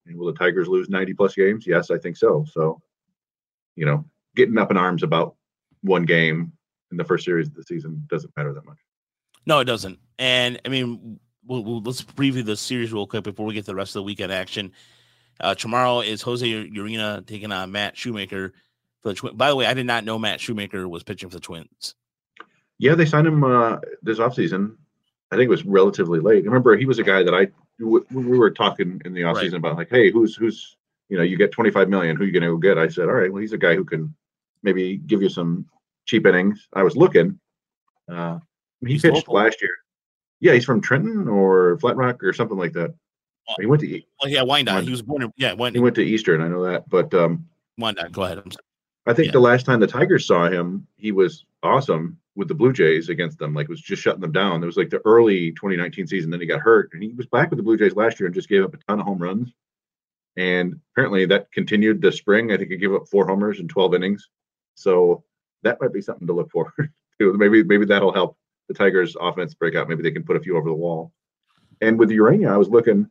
And 0.06 0.18
will 0.18 0.28
the 0.28 0.38
Tigers 0.38 0.68
lose 0.68 0.90
90 0.90 1.14
plus 1.14 1.36
games? 1.36 1.68
Yes, 1.68 1.92
I 1.92 1.98
think 1.98 2.18
so. 2.18 2.46
So, 2.52 2.82
you 3.82 3.88
know, 3.88 4.06
getting 4.36 4.60
up 4.60 4.70
in 4.70 4.78
arms 4.78 5.02
about 5.02 5.34
one 5.82 6.06
game 6.06 6.54
in 6.92 6.98
the 6.98 7.04
first 7.04 7.26
series 7.26 7.48
of 7.48 7.56
the 7.56 7.64
season 7.64 8.06
doesn't 8.08 8.32
matter 8.38 8.54
that 8.54 8.64
much. 8.64 8.78
No, 9.48 9.60
it 9.60 9.66
doesn't. 9.66 9.98
And 10.20 10.62
I 10.64 10.70
mean, 10.70 11.20
we'll, 11.48 11.64
we'll, 11.64 11.82
let's 11.82 12.04
preview 12.04 12.46
the 12.46 12.56
series 12.56 12.94
real 12.94 13.08
quick 13.08 13.24
before 13.24 13.48
we 13.48 13.56
get 13.56 13.62
to 13.62 13.72
the 13.72 13.76
rest 13.76 13.96
of 13.96 14.02
the 14.02 14.04
weekend 14.04 14.32
action. 14.32 14.72
Uh, 15.40 15.56
tomorrow 15.56 16.02
is 16.02 16.22
Jose 16.22 16.46
Urena 16.46 17.26
taking 17.26 17.52
on 17.52 17.72
Matt 17.72 17.98
Shoemaker 17.98 18.54
for 19.02 19.10
the 19.10 19.16
Twins. 19.16 19.36
By 19.36 19.50
the 19.50 19.56
way, 19.56 19.66
I 19.66 19.74
did 19.74 19.88
not 19.88 20.06
know 20.06 20.20
Matt 20.20 20.40
Shoemaker 20.40 20.88
was 20.88 21.02
pitching 21.02 21.30
for 21.30 21.38
the 21.38 21.42
Twins. 21.42 21.96
Yeah, 22.78 22.94
they 22.94 23.06
signed 23.06 23.26
him 23.26 23.44
uh, 23.44 23.80
this 24.04 24.20
offseason. 24.20 24.76
I 25.32 25.38
think 25.38 25.48
it 25.48 25.50
was 25.50 25.66
relatively 25.66 26.20
late. 26.20 26.46
Remember, 26.46 26.78
he 26.78 26.86
was 26.86 27.00
a 27.00 27.04
guy 27.04 27.24
that 27.24 27.34
I 27.34 27.48
we 27.80 28.38
were 28.38 28.52
talking 28.52 29.02
in 29.06 29.14
the 29.16 29.24
Right. 29.24 29.36
offseason 29.36 29.56
about 29.56 29.76
like, 29.76 29.90
hey, 29.90 30.12
who's 30.12 30.36
who's 30.36 30.78
you 31.12 31.18
know, 31.18 31.24
you 31.24 31.36
get 31.38 31.52
25 31.52 31.90
million, 31.90 32.16
who 32.16 32.24
you 32.24 32.32
going 32.32 32.42
to 32.44 32.48
go 32.48 32.58
get? 32.58 32.78
I 32.78 32.88
said, 32.88 33.04
all 33.10 33.14
right, 33.16 33.32
well, 33.32 33.42
he's 33.42 33.52
a 33.52 33.58
guy 33.58 33.76
who 33.76 33.84
can 33.84 34.16
maybe 34.64 34.96
give 34.96 35.22
you 35.22 35.28
some 35.28 35.66
cheap 36.06 36.26
innings. 36.26 36.70
I 36.74 36.84
was 36.84 36.96
looking. 36.96 37.38
Uh, 38.10 38.40
he 38.80 38.94
He's 38.94 39.02
pitched 39.02 39.16
local. 39.16 39.34
last 39.36 39.62
year. 39.62 39.72
Yeah, 40.40 40.54
he's 40.54 40.64
from 40.64 40.80
Trenton 40.80 41.28
or 41.28 41.78
Flat 41.80 41.98
Rock 41.98 42.24
or 42.24 42.32
something 42.32 42.58
like 42.58 42.72
that. 42.74 42.94
Oh. 43.50 43.54
He 43.60 43.66
went 43.66 43.82
to 43.82 44.02
Well, 44.22 44.32
yeah, 44.32 44.42
Wyandotte. 44.42 44.48
Wyandotte. 44.76 44.84
He 44.86 44.92
was 44.92 45.02
born 45.02 45.22
in, 45.24 45.34
yeah, 45.36 45.50
he 45.72 45.80
went 45.80 45.96
to 45.96 46.02
Eastern. 46.02 46.42
I 46.42 46.48
know 46.48 46.64
that, 46.64 46.88
but 46.90 47.14
um, 47.14 47.46
Wyandotte. 47.78 48.14
Go 48.14 48.24
ahead. 48.24 48.38
I'm 48.38 48.50
sorry. 48.50 48.64
I 49.08 49.14
think 49.14 49.26
Yeah. 49.28 49.32
the 49.34 49.40
last 49.42 49.66
time 49.66 49.82
the 49.82 49.88
Tigers 49.88 50.26
saw 50.26 50.48
him, 50.50 50.88
he 50.96 51.12
was 51.12 51.46
awesome. 51.62 52.18
with 52.38 52.48
the 52.48 52.56
Blue 52.56 52.72
Jays 52.72 53.10
against 53.10 53.38
them, 53.38 53.54
like 53.54 53.68
was 53.68 53.82
just 53.82 54.02
shutting 54.02 54.22
them 54.22 54.32
down. 54.32 54.64
It 54.64 54.66
was 54.66 54.78
like 54.78 54.90
the 54.90 55.02
early 55.04 55.52
2019 55.52 56.08
season. 56.08 56.32
Then 56.32 56.40
he 56.40 56.46
got 56.46 56.62
hurt, 56.62 56.90
and 56.94 57.04
he 57.04 57.10
was 57.10 57.26
back 57.26 57.50
with 57.50 57.58
the 57.58 57.64
Blue 57.64 57.76
Jays 57.78 57.94
last 57.98 58.22
year 58.22 58.28
and 58.28 58.34
just 58.34 58.48
gave 58.48 58.64
up 58.64 58.74
a 58.74 58.78
ton 58.88 59.02
of 59.02 59.06
home 59.06 59.18
runs. 59.22 59.52
And 60.38 60.80
apparently 60.94 61.26
that 61.26 61.52
continued 61.52 62.02
this 62.02 62.18
spring. 62.18 62.52
I 62.52 62.58
think 62.58 62.72
he 62.72 62.78
gave 62.78 62.94
up 62.94 63.08
four 63.08 63.28
homers 63.28 63.60
in 63.60 63.68
12 63.68 63.96
innings. 63.96 64.30
So 64.76 65.24
that 65.64 65.78
might 65.82 65.94
be 65.94 66.02
something 66.02 66.28
to 66.28 66.34
look 66.34 66.52
for. 66.52 66.74
to. 67.22 67.34
Maybe 67.38 67.64
maybe 67.64 67.86
that'll 67.86 68.14
help 68.14 68.38
the 68.68 68.74
Tigers' 68.74 69.16
offense 69.20 69.54
break 69.54 69.76
out. 69.76 69.90
Maybe 69.90 70.04
they 70.04 70.12
can 70.12 70.24
put 70.24 70.36
a 70.36 70.40
few 70.40 70.58
over 70.58 70.70
the 70.70 70.76
wall. 70.76 71.12
And 71.82 71.98
with 71.98 72.10
Urena, 72.10 72.52
I 72.52 72.58
was 72.58 72.70
looking. 72.70 73.10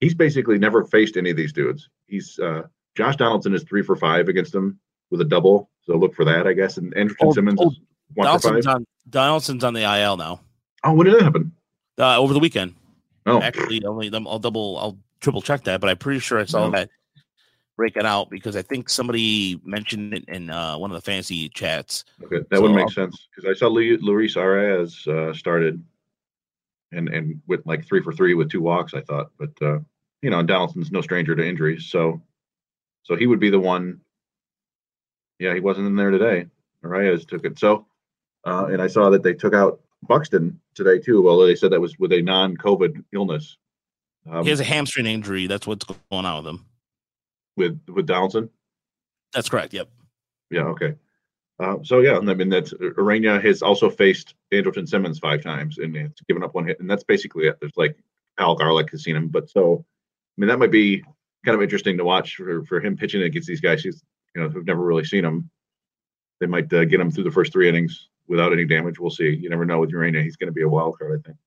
He's 0.00 0.14
basically 0.14 0.58
never 0.58 0.84
faced 0.84 1.16
any 1.16 1.30
of 1.30 1.36
these 1.36 1.52
dudes. 1.52 1.88
He's 2.06 2.38
uh, 2.38 2.62
Josh 2.96 3.16
Donaldson 3.16 3.54
is 3.54 3.62
three 3.62 3.82
for 3.82 3.96
five 3.96 4.28
against 4.28 4.54
him 4.54 4.78
with 5.10 5.20
a 5.20 5.24
double. 5.24 5.70
So 5.82 5.96
look 5.96 6.14
for 6.14 6.24
that, 6.24 6.46
I 6.46 6.52
guess. 6.52 6.76
And 6.76 6.94
Andrelton 6.94 7.14
oh, 7.22 7.32
Simmons 7.32 7.60
oh, 7.60 7.72
one 8.14 8.26
Donaldson's 8.26 8.66
on, 8.66 8.86
Donaldson's 9.08 9.64
on 9.64 9.74
the 9.74 9.82
IL 9.82 10.16
now. 10.16 10.40
Oh, 10.84 10.92
when 10.94 11.06
did 11.06 11.14
that 11.16 11.22
happen? 11.22 11.52
Uh, 11.98 12.18
over 12.18 12.32
the 12.32 12.40
weekend. 12.40 12.74
Oh, 13.26 13.40
actually, 13.40 13.84
only 13.84 14.10
I'll 14.12 14.40
double, 14.40 14.78
I'll 14.78 14.98
triple 15.22 15.40
check 15.40 15.64
that, 15.64 15.80
but 15.80 15.88
I'm 15.88 15.96
pretty 15.96 16.20
sure 16.20 16.38
I 16.38 16.44
saw 16.44 16.68
that 16.70 16.90
breaking 17.76 18.04
out 18.04 18.28
because 18.28 18.56
I 18.56 18.62
think 18.62 18.90
somebody 18.90 19.60
mentioned 19.64 20.14
it 20.14 20.24
in 20.28 20.50
uh, 20.50 20.76
one 20.76 20.90
of 20.90 20.94
the 20.94 21.00
fantasy 21.00 21.48
chats. 21.48 22.04
Okay, 22.22 22.38
that 22.50 22.56
so 22.56 22.62
would 22.62 22.72
make 22.72 22.84
I'll, 22.84 22.90
sense 22.90 23.28
because 23.34 23.50
I 23.50 23.58
saw 23.58 23.68
Luis 23.68 24.34
Arraez 24.36 25.06
uh, 25.08 25.32
started 25.32 25.82
and 26.92 27.08
and 27.08 27.40
went 27.46 27.66
like 27.66 27.86
three 27.86 28.02
for 28.02 28.12
three 28.12 28.34
with 28.34 28.50
two 28.50 28.60
walks. 28.60 28.94
I 28.94 29.00
thought, 29.00 29.30
but 29.38 29.50
uh, 29.62 29.78
you 30.20 30.30
know, 30.30 30.42
Donaldson's 30.42 30.92
no 30.92 31.00
stranger 31.00 31.34
to 31.34 31.46
injuries, 31.46 31.86
so 31.86 32.20
so 33.04 33.16
he 33.16 33.26
would 33.26 33.40
be 33.40 33.50
the 33.50 33.60
one. 33.60 34.00
Yeah, 35.38 35.54
he 35.54 35.60
wasn't 35.60 35.86
in 35.86 35.96
there 35.96 36.10
today. 36.10 36.46
Arraez 36.84 37.26
took 37.26 37.44
it. 37.44 37.58
So, 37.58 37.86
uh, 38.44 38.66
and 38.66 38.82
I 38.82 38.86
saw 38.86 39.10
that 39.10 39.22
they 39.22 39.34
took 39.34 39.54
out 39.54 39.80
Buxton 40.02 40.60
today 40.74 40.98
too. 40.98 41.28
Although 41.28 41.46
they 41.46 41.56
said 41.56 41.72
that 41.72 41.80
was 41.80 41.98
with 41.98 42.12
a 42.12 42.22
non-COVID 42.22 43.04
illness. 43.12 43.56
Um, 44.30 44.44
he 44.44 44.50
has 44.50 44.60
a 44.60 44.64
hamstring 44.64 45.06
injury. 45.06 45.46
That's 45.46 45.66
what's 45.66 45.84
going 45.84 46.24
on 46.24 46.44
with 46.44 46.54
him. 46.54 46.66
With 47.56 47.80
with 47.88 48.06
Donaldson. 48.06 48.50
That's 49.34 49.48
correct. 49.48 49.72
Yep. 49.72 49.88
Yeah. 50.50 50.64
Okay. 50.64 50.94
Uh, 51.58 51.76
so 51.82 52.00
yeah, 52.00 52.16
I 52.16 52.20
mean 52.20 52.48
that's 52.48 52.72
Urena 52.72 53.42
has 53.42 53.62
also 53.62 53.90
faced 53.90 54.34
Andrelton 54.52 54.88
Simmons 54.88 55.18
five 55.18 55.42
times 55.42 55.78
and 55.78 55.94
it's 55.96 56.20
given 56.22 56.42
up 56.42 56.54
one 56.54 56.66
hit, 56.66 56.80
and 56.80 56.90
that's 56.90 57.04
basically 57.04 57.46
it. 57.46 57.56
There's 57.60 57.76
like 57.76 57.96
Kyle 58.38 58.56
Garlick 58.56 58.90
has 58.90 59.04
seen 59.04 59.16
him, 59.16 59.28
but 59.28 59.50
so 59.50 59.84
I 59.84 60.40
mean 60.40 60.48
that 60.48 60.58
might 60.58 60.70
be 60.70 61.04
kind 61.44 61.54
of 61.54 61.62
interesting 61.62 61.96
to 61.98 62.04
watch 62.04 62.36
for, 62.36 62.64
for 62.64 62.80
him 62.80 62.96
pitching 62.96 63.22
against 63.22 63.48
these 63.48 63.60
guys 63.60 63.82
who's 63.82 64.02
you 64.34 64.42
know 64.42 64.48
who've 64.48 64.66
never 64.66 64.82
really 64.82 65.04
seen 65.04 65.24
him. 65.24 65.50
They 66.40 66.46
might 66.46 66.72
uh, 66.72 66.84
get 66.84 67.00
him 67.00 67.10
through 67.10 67.24
the 67.24 67.30
first 67.30 67.52
three 67.52 67.68
innings 67.68 68.08
without 68.26 68.52
any 68.52 68.64
damage. 68.64 68.98
We'll 68.98 69.10
see. 69.10 69.28
You 69.28 69.50
never 69.50 69.64
know 69.64 69.78
with 69.78 69.92
Urena; 69.92 70.22
he's 70.22 70.36
going 70.36 70.48
to 70.48 70.52
be 70.52 70.62
a 70.62 70.68
wild 70.68 70.98
card, 70.98 71.20
I 71.20 71.28
think. 71.28 71.38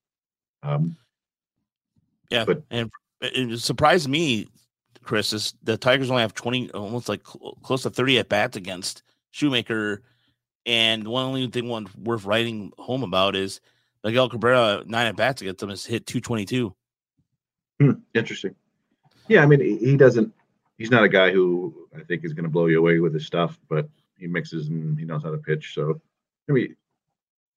Um, 0.64 0.98
yeah, 2.30 2.46
but 2.46 2.64
and 2.70 2.92
it 3.22 3.60
surprised 3.60 4.10
me, 4.10 4.48
Chris, 5.04 5.34
is 5.34 5.54
the 5.64 5.78
Tigers 5.78 6.10
only 6.10 6.22
have 6.22 6.34
twenty, 6.34 6.72
almost 6.72 7.10
like 7.10 7.26
cl- 7.26 7.58
close 7.64 7.84
to 7.84 7.90
thirty 7.90 8.20
at 8.20 8.30
bats 8.30 8.58
against 8.58 9.04
Shoemaker, 9.32 10.02
and 10.66 11.08
one 11.08 11.26
only 11.26 11.48
thing 11.48 11.68
one 11.68 11.88
worth 11.98 12.26
writing 12.26 12.72
home 12.78 13.04
about 13.04 13.36
is 13.36 13.62
Miguel 14.04 14.30
Cabrera 14.30 14.84
nine 14.86 15.08
at 15.08 15.16
bats 15.16 15.42
against 15.42 15.60
them 15.60 15.70
has 15.70 15.86
hit 15.86 16.06
two 16.06 16.22
twenty 16.22 16.46
two. 16.46 16.76
Hmm, 17.80 17.92
interesting. 18.14 18.56
Yeah, 19.28 19.44
I 19.44 19.46
mean 19.46 19.60
he 19.60 19.98
doesn't. 19.98 20.34
He's 20.78 20.92
not 20.92 21.04
a 21.04 21.10
guy 21.10 21.32
who 21.32 21.88
I 21.96 22.04
think 22.04 22.26
is 22.26 22.34
going 22.34 22.44
to 22.44 22.50
blow 22.50 22.66
you 22.68 22.80
away 22.80 23.00
with 23.00 23.14
his 23.14 23.26
stuff, 23.26 23.58
but 23.70 23.88
he 24.18 24.28
mixes 24.28 24.68
and 24.68 24.98
he 25.00 25.06
knows 25.06 25.24
how 25.24 25.32
to 25.32 25.38
pitch. 25.38 25.74
So, 25.74 26.02
I 26.50 26.52
mean, 26.52 26.76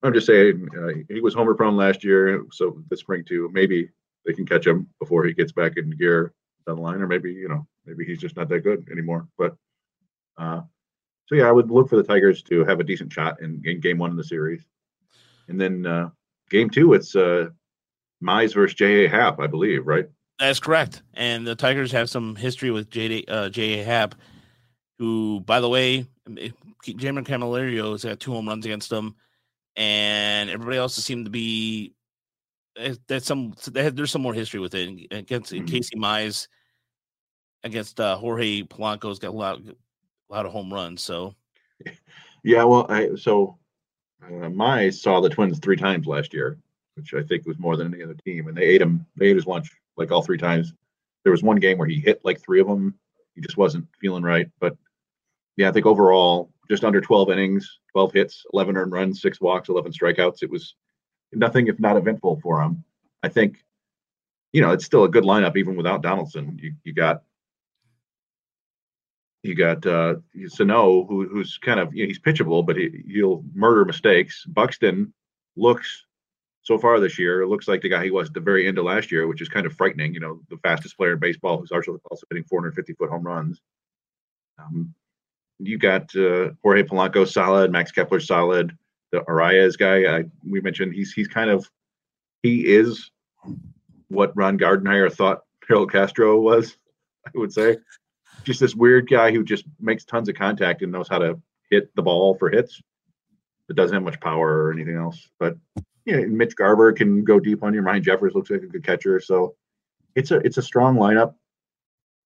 I'm 0.02 0.14
just 0.14 0.26
saying 0.26 0.68
uh, 0.78 1.12
he 1.12 1.20
was 1.20 1.34
homer 1.34 1.54
prone 1.54 1.76
last 1.76 2.04
year, 2.04 2.44
so 2.52 2.80
this 2.88 3.00
spring 3.00 3.24
too. 3.24 3.50
Maybe 3.52 3.90
they 4.28 4.34
can 4.34 4.46
catch 4.46 4.66
him 4.66 4.86
before 5.00 5.24
he 5.24 5.32
gets 5.32 5.52
back 5.52 5.78
in 5.78 5.88
gear 5.88 6.34
down 6.66 6.76
the 6.76 6.82
line, 6.82 7.00
or 7.00 7.06
maybe 7.06 7.32
you 7.32 7.48
know 7.48 7.66
maybe 7.86 8.04
he's 8.04 8.20
just 8.20 8.36
not 8.36 8.48
that 8.50 8.60
good 8.60 8.86
anymore. 8.92 9.26
But 9.38 9.56
uh, 10.36 10.60
so 11.26 11.34
yeah, 11.34 11.48
I 11.48 11.52
would 11.52 11.70
look 11.70 11.88
for 11.88 11.96
the 11.96 12.02
Tigers 12.02 12.42
to 12.42 12.62
have 12.66 12.78
a 12.78 12.84
decent 12.84 13.10
shot 13.10 13.40
in, 13.40 13.62
in 13.64 13.80
game 13.80 13.96
one 13.96 14.10
of 14.10 14.18
the 14.18 14.24
series, 14.24 14.66
and 15.48 15.58
then 15.58 15.86
uh, 15.86 16.10
game 16.50 16.68
two 16.68 16.92
it's 16.92 17.16
uh, 17.16 17.48
Mize 18.22 18.52
versus 18.52 18.74
J. 18.74 19.06
A. 19.06 19.08
Happ, 19.08 19.40
I 19.40 19.46
believe, 19.46 19.86
right? 19.86 20.06
That's 20.38 20.60
correct. 20.60 21.02
And 21.14 21.46
the 21.46 21.56
Tigers 21.56 21.90
have 21.92 22.10
some 22.10 22.36
history 22.36 22.70
with 22.70 22.90
J. 22.90 23.24
Uh, 23.26 23.48
J. 23.48 23.80
A. 23.80 23.84
Happ, 23.84 24.14
who, 24.98 25.40
by 25.40 25.60
the 25.60 25.70
way, 25.70 26.06
Jeimer 26.28 27.24
Candelario 27.24 27.92
has 27.92 28.04
got 28.04 28.20
two 28.20 28.32
home 28.32 28.46
runs 28.46 28.66
against 28.66 28.90
them, 28.90 29.16
and 29.74 30.50
everybody 30.50 30.76
else 30.76 30.96
seemed 30.96 31.24
to 31.24 31.30
be 31.30 31.94
There's 33.06 33.24
some 33.24 33.54
there's 33.72 34.10
some 34.10 34.22
more 34.22 34.34
history 34.34 34.60
with 34.60 34.74
it 34.74 35.08
against 35.10 35.52
mm-hmm. 35.52 35.66
Casey 35.66 35.96
Mize 35.96 36.48
against 37.64 38.00
uh, 38.00 38.16
Jorge 38.16 38.62
Polanco's 38.62 39.18
got 39.18 39.28
a 39.28 39.36
lot 39.36 39.58
a 39.60 40.32
lot 40.32 40.46
of 40.46 40.52
home 40.52 40.72
runs. 40.72 41.02
So 41.02 41.34
yeah, 42.44 42.64
well, 42.64 42.86
I 42.88 43.14
so 43.16 43.58
uh, 44.24 44.48
Mize 44.48 44.94
saw 44.94 45.20
the 45.20 45.30
Twins 45.30 45.58
three 45.58 45.76
times 45.76 46.06
last 46.06 46.32
year, 46.32 46.58
which 46.94 47.14
I 47.14 47.22
think 47.22 47.46
was 47.46 47.58
more 47.58 47.76
than 47.76 47.92
any 47.92 48.02
other 48.02 48.16
team, 48.24 48.48
and 48.48 48.56
they 48.56 48.64
ate 48.64 48.82
him. 48.82 49.06
They 49.16 49.28
ate 49.28 49.36
his 49.36 49.46
lunch 49.46 49.70
like 49.96 50.10
all 50.12 50.22
three 50.22 50.38
times. 50.38 50.72
There 51.24 51.32
was 51.32 51.42
one 51.42 51.56
game 51.56 51.78
where 51.78 51.88
he 51.88 51.98
hit 51.98 52.24
like 52.24 52.40
three 52.40 52.60
of 52.60 52.68
them. 52.68 52.94
He 53.34 53.40
just 53.40 53.56
wasn't 53.56 53.86
feeling 54.00 54.22
right, 54.22 54.50
but 54.60 54.76
yeah, 55.56 55.68
I 55.68 55.72
think 55.72 55.86
overall 55.86 56.50
just 56.70 56.84
under 56.84 57.00
12 57.00 57.30
innings, 57.30 57.78
12 57.92 58.12
hits, 58.12 58.44
11 58.52 58.76
earned 58.76 58.92
runs, 58.92 59.22
six 59.22 59.40
walks, 59.40 59.68
11 59.68 59.92
strikeouts. 59.92 60.42
It 60.42 60.50
was 60.50 60.74
nothing 61.32 61.66
if 61.66 61.78
not 61.78 61.96
eventful 61.96 62.40
for 62.42 62.62
him. 62.62 62.84
I 63.22 63.28
think, 63.28 63.64
you 64.52 64.60
know, 64.60 64.70
it's 64.70 64.84
still 64.84 65.04
a 65.04 65.08
good 65.08 65.24
lineup 65.24 65.56
even 65.56 65.76
without 65.76 66.02
Donaldson. 66.02 66.58
You 66.60 66.74
you 66.84 66.92
got 66.92 67.22
you 69.42 69.54
got 69.54 69.84
uh 69.86 70.16
Sano, 70.46 71.04
who 71.04 71.28
who's 71.28 71.58
kind 71.58 71.80
of 71.80 71.94
you 71.94 72.04
know, 72.04 72.08
he's 72.08 72.18
pitchable, 72.18 72.64
but 72.64 72.76
he, 72.76 73.02
he'll 73.06 73.44
murder 73.54 73.84
mistakes. 73.84 74.44
Buxton 74.46 75.12
looks 75.56 76.04
so 76.62 76.78
far 76.78 77.00
this 77.00 77.18
year 77.18 77.46
looks 77.46 77.66
like 77.66 77.80
the 77.80 77.88
guy 77.88 78.04
he 78.04 78.10
was 78.10 78.28
at 78.28 78.34
the 78.34 78.40
very 78.40 78.66
end 78.66 78.78
of 78.78 78.84
last 78.84 79.10
year, 79.10 79.26
which 79.26 79.40
is 79.40 79.48
kind 79.48 79.66
of 79.66 79.74
frightening. 79.74 80.14
You 80.14 80.20
know, 80.20 80.40
the 80.50 80.58
fastest 80.58 80.96
player 80.96 81.14
in 81.14 81.18
baseball 81.18 81.58
who's 81.58 81.72
also 81.72 81.98
also 82.10 82.26
hitting 82.30 82.44
450 82.44 82.92
foot 82.94 83.10
home 83.10 83.22
runs. 83.22 83.60
Um, 84.58 84.94
you 85.58 85.78
got 85.78 86.14
uh, 86.14 86.50
Jorge 86.62 86.82
Polanco 86.82 87.26
solid, 87.26 87.72
Max 87.72 87.90
Kepler 87.90 88.20
solid 88.20 88.76
the 89.12 89.20
Arraez 89.22 89.76
guy. 89.78 90.18
I, 90.18 90.24
we 90.48 90.60
mentioned 90.60 90.94
he's 90.94 91.12
he's 91.12 91.28
kind 91.28 91.50
of 91.50 91.68
he 92.42 92.66
is 92.66 93.10
what 94.08 94.36
Ron 94.36 94.58
Gardenhire 94.58 95.12
thought 95.12 95.42
Harold 95.68 95.92
Castro 95.92 96.40
was. 96.40 96.76
I 97.26 97.30
would 97.34 97.52
say 97.52 97.78
just 98.44 98.60
this 98.60 98.74
weird 98.74 99.08
guy 99.08 99.32
who 99.32 99.44
just 99.44 99.64
makes 99.80 100.04
tons 100.04 100.28
of 100.28 100.34
contact 100.34 100.82
and 100.82 100.92
knows 100.92 101.08
how 101.08 101.18
to 101.18 101.40
hit 101.70 101.94
the 101.94 102.02
ball 102.02 102.34
for 102.34 102.48
hits, 102.48 102.80
but 103.66 103.76
doesn't 103.76 103.94
have 103.94 104.02
much 104.02 104.20
power 104.20 104.64
or 104.64 104.72
anything 104.72 104.96
else. 104.96 105.28
But 105.38 105.56
yeah, 106.04 106.20
Mitch 106.20 106.56
Garver 106.56 106.92
can 106.92 107.24
go 107.24 107.38
deep 107.38 107.62
on 107.62 107.74
your 107.74 107.82
mind. 107.82 108.04
Jeffers 108.04 108.34
looks 108.34 108.50
like 108.50 108.62
a 108.62 108.66
good 108.66 108.84
catcher, 108.84 109.20
so 109.20 109.54
it's 110.14 110.30
a 110.30 110.36
it's 110.36 110.56
a 110.56 110.62
strong 110.62 110.96
lineup. 110.96 111.34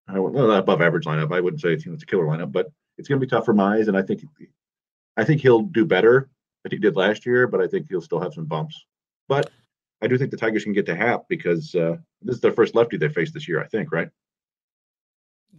I 0.08 0.18
well, 0.18 0.52
above 0.52 0.82
average 0.82 1.04
lineup. 1.04 1.34
I 1.34 1.40
wouldn't 1.40 1.62
say 1.62 1.72
it's, 1.72 1.84
you 1.84 1.90
know, 1.90 1.94
it's 1.94 2.02
a 2.02 2.06
killer 2.06 2.24
lineup, 2.24 2.52
but 2.52 2.70
it's 2.98 3.08
going 3.08 3.20
to 3.20 3.26
be 3.26 3.30
tough 3.30 3.44
for 3.44 3.54
Mize, 3.54 3.88
and 3.88 3.96
I 3.96 4.02
think 4.02 4.24
I 5.16 5.24
think 5.24 5.40
he'll 5.40 5.62
do 5.62 5.84
better 5.84 6.28
that 6.62 6.72
he 6.72 6.78
did 6.78 6.96
last 6.96 7.26
year, 7.26 7.46
but 7.46 7.60
I 7.60 7.66
think 7.66 7.86
he'll 7.88 8.00
still 8.00 8.20
have 8.20 8.34
some 8.34 8.44
bumps. 8.44 8.84
But 9.28 9.50
I 10.00 10.06
do 10.06 10.18
think 10.18 10.30
the 10.30 10.36
Tigers 10.36 10.64
can 10.64 10.72
get 10.72 10.86
to 10.86 10.94
Happ 10.94 11.28
because 11.28 11.74
uh, 11.74 11.96
this 12.22 12.36
is 12.36 12.40
their 12.40 12.52
first 12.52 12.74
lefty 12.74 12.96
they 12.96 13.08
faced 13.08 13.34
this 13.34 13.48
year, 13.48 13.62
I 13.62 13.66
think, 13.66 13.92
right? 13.92 14.08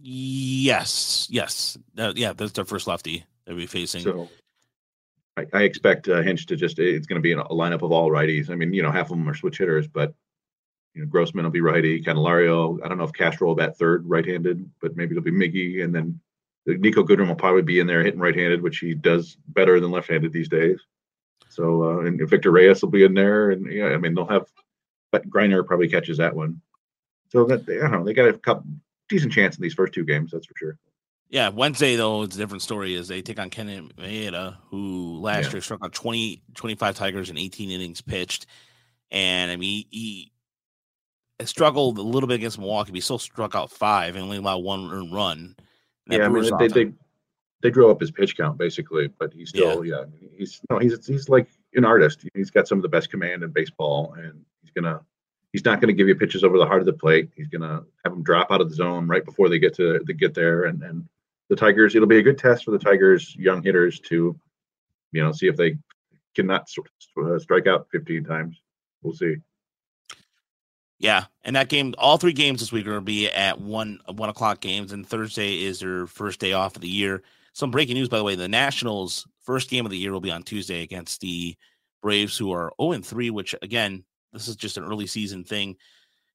Yes, 0.00 1.28
yes, 1.30 1.78
uh, 1.98 2.12
yeah, 2.16 2.32
that's 2.32 2.52
their 2.52 2.64
first 2.64 2.86
lefty 2.86 3.24
they'll 3.46 3.56
be 3.56 3.66
facing. 3.66 4.02
So 4.02 4.28
I, 5.36 5.46
I 5.52 5.62
expect 5.62 6.08
uh, 6.08 6.20
Hinch 6.22 6.46
to 6.46 6.56
just 6.56 6.78
it's 6.78 7.06
going 7.06 7.20
to 7.20 7.22
be 7.22 7.32
a 7.32 7.36
lineup 7.36 7.82
of 7.82 7.92
all 7.92 8.10
righties. 8.10 8.50
I 8.50 8.54
mean, 8.54 8.72
you 8.72 8.82
know, 8.82 8.90
half 8.90 9.06
of 9.06 9.16
them 9.16 9.28
are 9.28 9.34
switch 9.34 9.58
hitters, 9.58 9.86
but 9.86 10.14
you 10.94 11.02
know, 11.02 11.08
Grossman 11.08 11.44
will 11.44 11.50
be 11.50 11.60
righty. 11.60 12.02
Candelario, 12.02 12.78
I 12.84 12.88
don't 12.88 12.98
know 12.98 13.04
if 13.04 13.12
Castro 13.12 13.48
will 13.48 13.54
bat 13.54 13.76
third 13.76 14.08
right-handed, 14.08 14.68
but 14.80 14.96
maybe 14.96 15.12
it'll 15.12 15.24
be 15.24 15.32
Miggy, 15.32 15.82
and 15.82 15.94
then 15.94 16.20
Niko 16.68 17.06
Goodrum 17.06 17.28
will 17.28 17.34
probably 17.34 17.62
be 17.62 17.80
in 17.80 17.86
there 17.86 18.02
hitting 18.02 18.20
right-handed, 18.20 18.62
which 18.62 18.78
he 18.78 18.94
does 18.94 19.36
better 19.48 19.80
than 19.80 19.90
left-handed 19.90 20.32
these 20.32 20.48
days. 20.48 20.80
So 21.48 21.84
uh, 21.84 21.98
and 22.00 22.28
Victor 22.28 22.50
Reyes 22.50 22.82
will 22.82 22.90
be 22.90 23.04
in 23.04 23.14
there, 23.14 23.50
and 23.50 23.70
yeah, 23.70 23.86
I 23.86 23.96
mean 23.96 24.14
they'll 24.14 24.26
have, 24.26 24.46
but 25.12 25.28
Greiner 25.28 25.66
probably 25.66 25.88
catches 25.88 26.18
that 26.18 26.34
one. 26.34 26.60
So 27.30 27.44
that 27.44 27.68
I 27.68 27.88
don't 27.88 27.92
know, 27.92 28.04
they 28.04 28.14
got 28.14 28.28
a 28.28 28.32
couple 28.34 28.66
decent 29.08 29.32
chance 29.32 29.56
in 29.56 29.62
these 29.62 29.74
first 29.74 29.92
two 29.92 30.04
games, 30.04 30.32
that's 30.32 30.46
for 30.46 30.54
sure. 30.56 30.78
Yeah, 31.28 31.48
Wednesday 31.48 31.96
though 31.96 32.22
it's 32.22 32.36
a 32.36 32.38
different 32.38 32.62
story. 32.62 32.94
Is 32.94 33.08
they 33.08 33.22
take 33.22 33.40
on 33.40 33.50
Kenta 33.50 33.92
Maeda, 33.94 34.56
who 34.70 35.18
last 35.20 35.46
yeah. 35.46 35.52
year 35.52 35.60
struck 35.62 35.84
out 35.84 35.92
20, 35.92 36.42
25 36.54 36.96
Tigers 36.96 37.30
in 37.30 37.38
eighteen 37.38 37.70
innings 37.70 38.00
pitched, 38.00 38.46
and 39.10 39.50
I 39.50 39.56
mean 39.56 39.86
he, 39.90 40.32
he 41.38 41.46
struggled 41.46 41.98
a 41.98 42.02
little 42.02 42.28
bit 42.28 42.36
against 42.36 42.58
Milwaukee. 42.58 42.92
But 42.92 42.96
he 42.96 43.00
still 43.00 43.18
struck 43.18 43.54
out 43.54 43.70
five 43.70 44.14
and 44.14 44.24
only 44.24 44.36
allowed 44.36 44.58
one 44.58 45.10
run. 45.10 45.56
Yeah, 46.08 46.26
I 46.26 46.28
mean 46.28 46.56
they, 46.58 46.68
they 46.68 46.92
they 47.64 47.70
drove 47.70 47.90
up 47.90 47.98
his 47.98 48.10
pitch 48.10 48.36
count 48.36 48.58
basically, 48.58 49.08
but 49.18 49.32
he's 49.32 49.48
still 49.48 49.82
yeah, 49.86 50.04
yeah 50.20 50.28
he's 50.36 50.60
no 50.68 50.78
he's 50.78 51.04
he's 51.06 51.30
like 51.30 51.48
an 51.72 51.86
artist. 51.86 52.22
He's 52.34 52.50
got 52.50 52.68
some 52.68 52.78
of 52.78 52.82
the 52.82 52.90
best 52.90 53.10
command 53.10 53.42
in 53.42 53.50
baseball, 53.50 54.14
and 54.18 54.44
he's 54.60 54.70
gonna 54.70 55.00
he's 55.54 55.64
not 55.64 55.80
gonna 55.80 55.94
give 55.94 56.06
you 56.06 56.14
pitches 56.14 56.44
over 56.44 56.58
the 56.58 56.66
heart 56.66 56.80
of 56.80 56.86
the 56.86 56.92
plate. 56.92 57.30
He's 57.34 57.48
gonna 57.48 57.82
have 58.04 58.12
them 58.12 58.22
drop 58.22 58.50
out 58.50 58.60
of 58.60 58.68
the 58.68 58.74
zone 58.74 59.08
right 59.08 59.24
before 59.24 59.48
they 59.48 59.58
get 59.58 59.74
to, 59.76 59.98
to 59.98 60.12
get 60.12 60.34
there, 60.34 60.64
and 60.64 60.82
and 60.82 61.08
the 61.48 61.56
Tigers. 61.56 61.94
It'll 61.94 62.06
be 62.06 62.18
a 62.18 62.22
good 62.22 62.36
test 62.36 62.66
for 62.66 62.70
the 62.70 62.78
Tigers 62.78 63.34
young 63.34 63.62
hitters 63.62 63.98
to 64.10 64.38
you 65.12 65.24
know 65.24 65.32
see 65.32 65.46
if 65.46 65.56
they 65.56 65.78
cannot 66.34 66.68
uh, 67.24 67.38
strike 67.38 67.66
out 67.66 67.88
15 67.92 68.24
times. 68.24 68.60
We'll 69.02 69.14
see. 69.14 69.36
Yeah, 70.98 71.24
and 71.44 71.56
that 71.56 71.70
game, 71.70 71.94
all 71.96 72.18
three 72.18 72.32
games 72.32 72.60
this 72.60 72.72
week 72.72 72.86
are 72.86 72.90
going 72.90 73.00
to 73.00 73.04
be 73.04 73.30
at 73.30 73.58
one 73.58 74.00
one 74.06 74.28
o'clock 74.28 74.60
games, 74.60 74.92
and 74.92 75.06
Thursday 75.06 75.62
is 75.62 75.80
their 75.80 76.06
first 76.06 76.40
day 76.40 76.52
off 76.52 76.76
of 76.76 76.82
the 76.82 76.88
year. 76.88 77.22
Some 77.54 77.70
breaking 77.70 77.94
news, 77.94 78.08
by 78.08 78.18
the 78.18 78.24
way: 78.24 78.34
the 78.34 78.48
Nationals' 78.48 79.26
first 79.44 79.70
game 79.70 79.86
of 79.86 79.90
the 79.90 79.98
year 79.98 80.12
will 80.12 80.20
be 80.20 80.32
on 80.32 80.42
Tuesday 80.42 80.82
against 80.82 81.20
the 81.20 81.56
Braves, 82.02 82.36
who 82.36 82.52
are 82.52 82.64
zero 82.64 82.74
oh 82.78 82.92
and 82.92 83.06
three. 83.06 83.30
Which 83.30 83.54
again, 83.62 84.04
this 84.32 84.48
is 84.48 84.56
just 84.56 84.76
an 84.76 84.84
early 84.84 85.06
season 85.06 85.44
thing. 85.44 85.76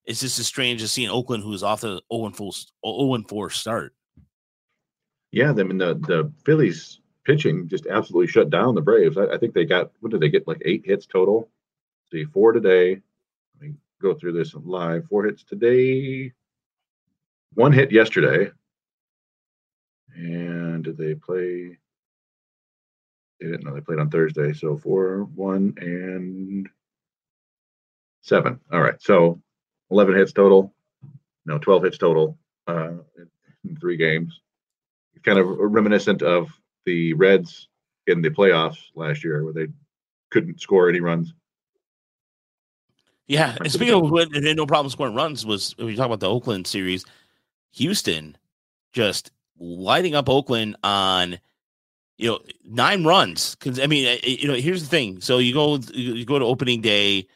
It's 0.06 0.22
just 0.22 0.40
as 0.40 0.48
strange 0.48 0.82
as 0.82 0.92
seeing 0.92 1.10
Oakland, 1.10 1.44
who's 1.44 1.62
off 1.62 1.82
the 1.82 1.90
zero 1.90 2.02
oh 2.10 2.26
and 2.26 2.36
four 2.36 2.54
zero 2.54 2.68
oh 2.84 3.14
and 3.16 3.28
four 3.28 3.50
start. 3.50 3.94
Yeah, 5.32 5.52
I 5.52 5.64
mean 5.64 5.78
the 5.78 5.96
the 5.96 6.32
Phillies 6.46 7.02
pitching 7.26 7.68
just 7.68 7.86
absolutely 7.86 8.28
shut 8.28 8.50
down 8.50 8.74
the 8.74 8.82
Braves. 8.82 9.18
I, 9.18 9.26
I 9.26 9.38
think 9.38 9.54
they 9.54 9.66
got 9.66 9.92
what 10.00 10.12
did 10.12 10.22
they 10.22 10.30
get 10.30 10.48
like 10.48 10.62
eight 10.64 10.84
hits 10.86 11.06
total? 11.06 11.50
See, 12.12 12.24
four 12.26 12.54
today, 12.54 13.02
Let 13.60 13.70
me 13.70 13.76
go 14.02 14.16
through 14.16 14.34
this 14.34 14.56
live. 14.56 15.06
Four 15.10 15.26
hits 15.26 15.44
today, 15.44 16.32
one 17.54 17.74
hit 17.74 17.92
yesterday. 17.92 18.52
And 20.16 20.84
did 20.84 20.98
they 20.98 21.16
play? 21.16 21.78
They 23.40 23.48
didn't 23.48 23.64
know 23.64 23.74
they 23.74 23.82
played 23.82 24.00
on 24.00 24.10
Thursday. 24.10 24.54
So 24.54 24.78
four, 24.78 25.28
one, 25.36 25.74
and 25.80 26.68
seven. 28.22 28.60
All 28.72 28.82
right. 28.82 29.02
So 29.02 29.42
11 29.92 30.16
hits 30.16 30.34
total. 30.34 30.74
No, 31.46 31.58
12 31.58 31.84
hits 31.84 31.98
total 31.98 32.38
uh, 32.68 32.92
in 33.64 33.78
three 33.80 33.98
games. 33.98 34.42
Kind 35.24 35.40
of 35.40 35.48
reminiscent 35.48 36.22
of 36.22 36.50
the 36.86 37.14
Reds 37.14 37.68
in 38.08 38.22
the 38.22 38.30
playoffs 38.30 38.80
last 38.96 39.24
year 39.24 39.44
where 39.44 39.54
they 39.54 39.68
couldn't 40.32 40.62
score 40.62 40.90
any 40.90 41.00
runs. 41.00 41.34
Yeah, 43.28 43.56
and 43.60 43.72
speaking 43.72 43.94
of 43.94 44.10
when 44.10 44.32
they 44.32 44.48
had 44.48 44.58
no 44.58 44.66
problem 44.66 44.90
scoring 44.90 45.14
runs, 45.14 45.46
was 45.46 45.78
when 45.78 45.90
you 45.90 45.96
talk 45.96 46.08
about 46.08 46.20
the 46.20 46.30
Oakland 46.30 46.66
series, 46.66 47.06
Houston 47.74 48.36
just 48.92 49.32
lighting 49.60 50.16
up 50.16 50.30
Oakland 50.30 50.78
on 50.84 51.40
you 52.18 52.30
know 52.30 52.40
nine 52.66 53.04
runs. 53.04 53.56
Because 53.56 53.80
I 53.80 53.88
mean, 53.88 54.06
eh, 54.06 54.20
you 54.24 54.48
know, 54.48 54.56
here's 54.56 54.84
the 54.84 54.90
thing. 54.90 55.22
So 55.22 55.38
you 55.40 55.54
go 55.54 55.78
you 55.94 56.26
go 56.26 56.40
to 56.40 56.46
opening 56.46 56.82
day 56.82 57.28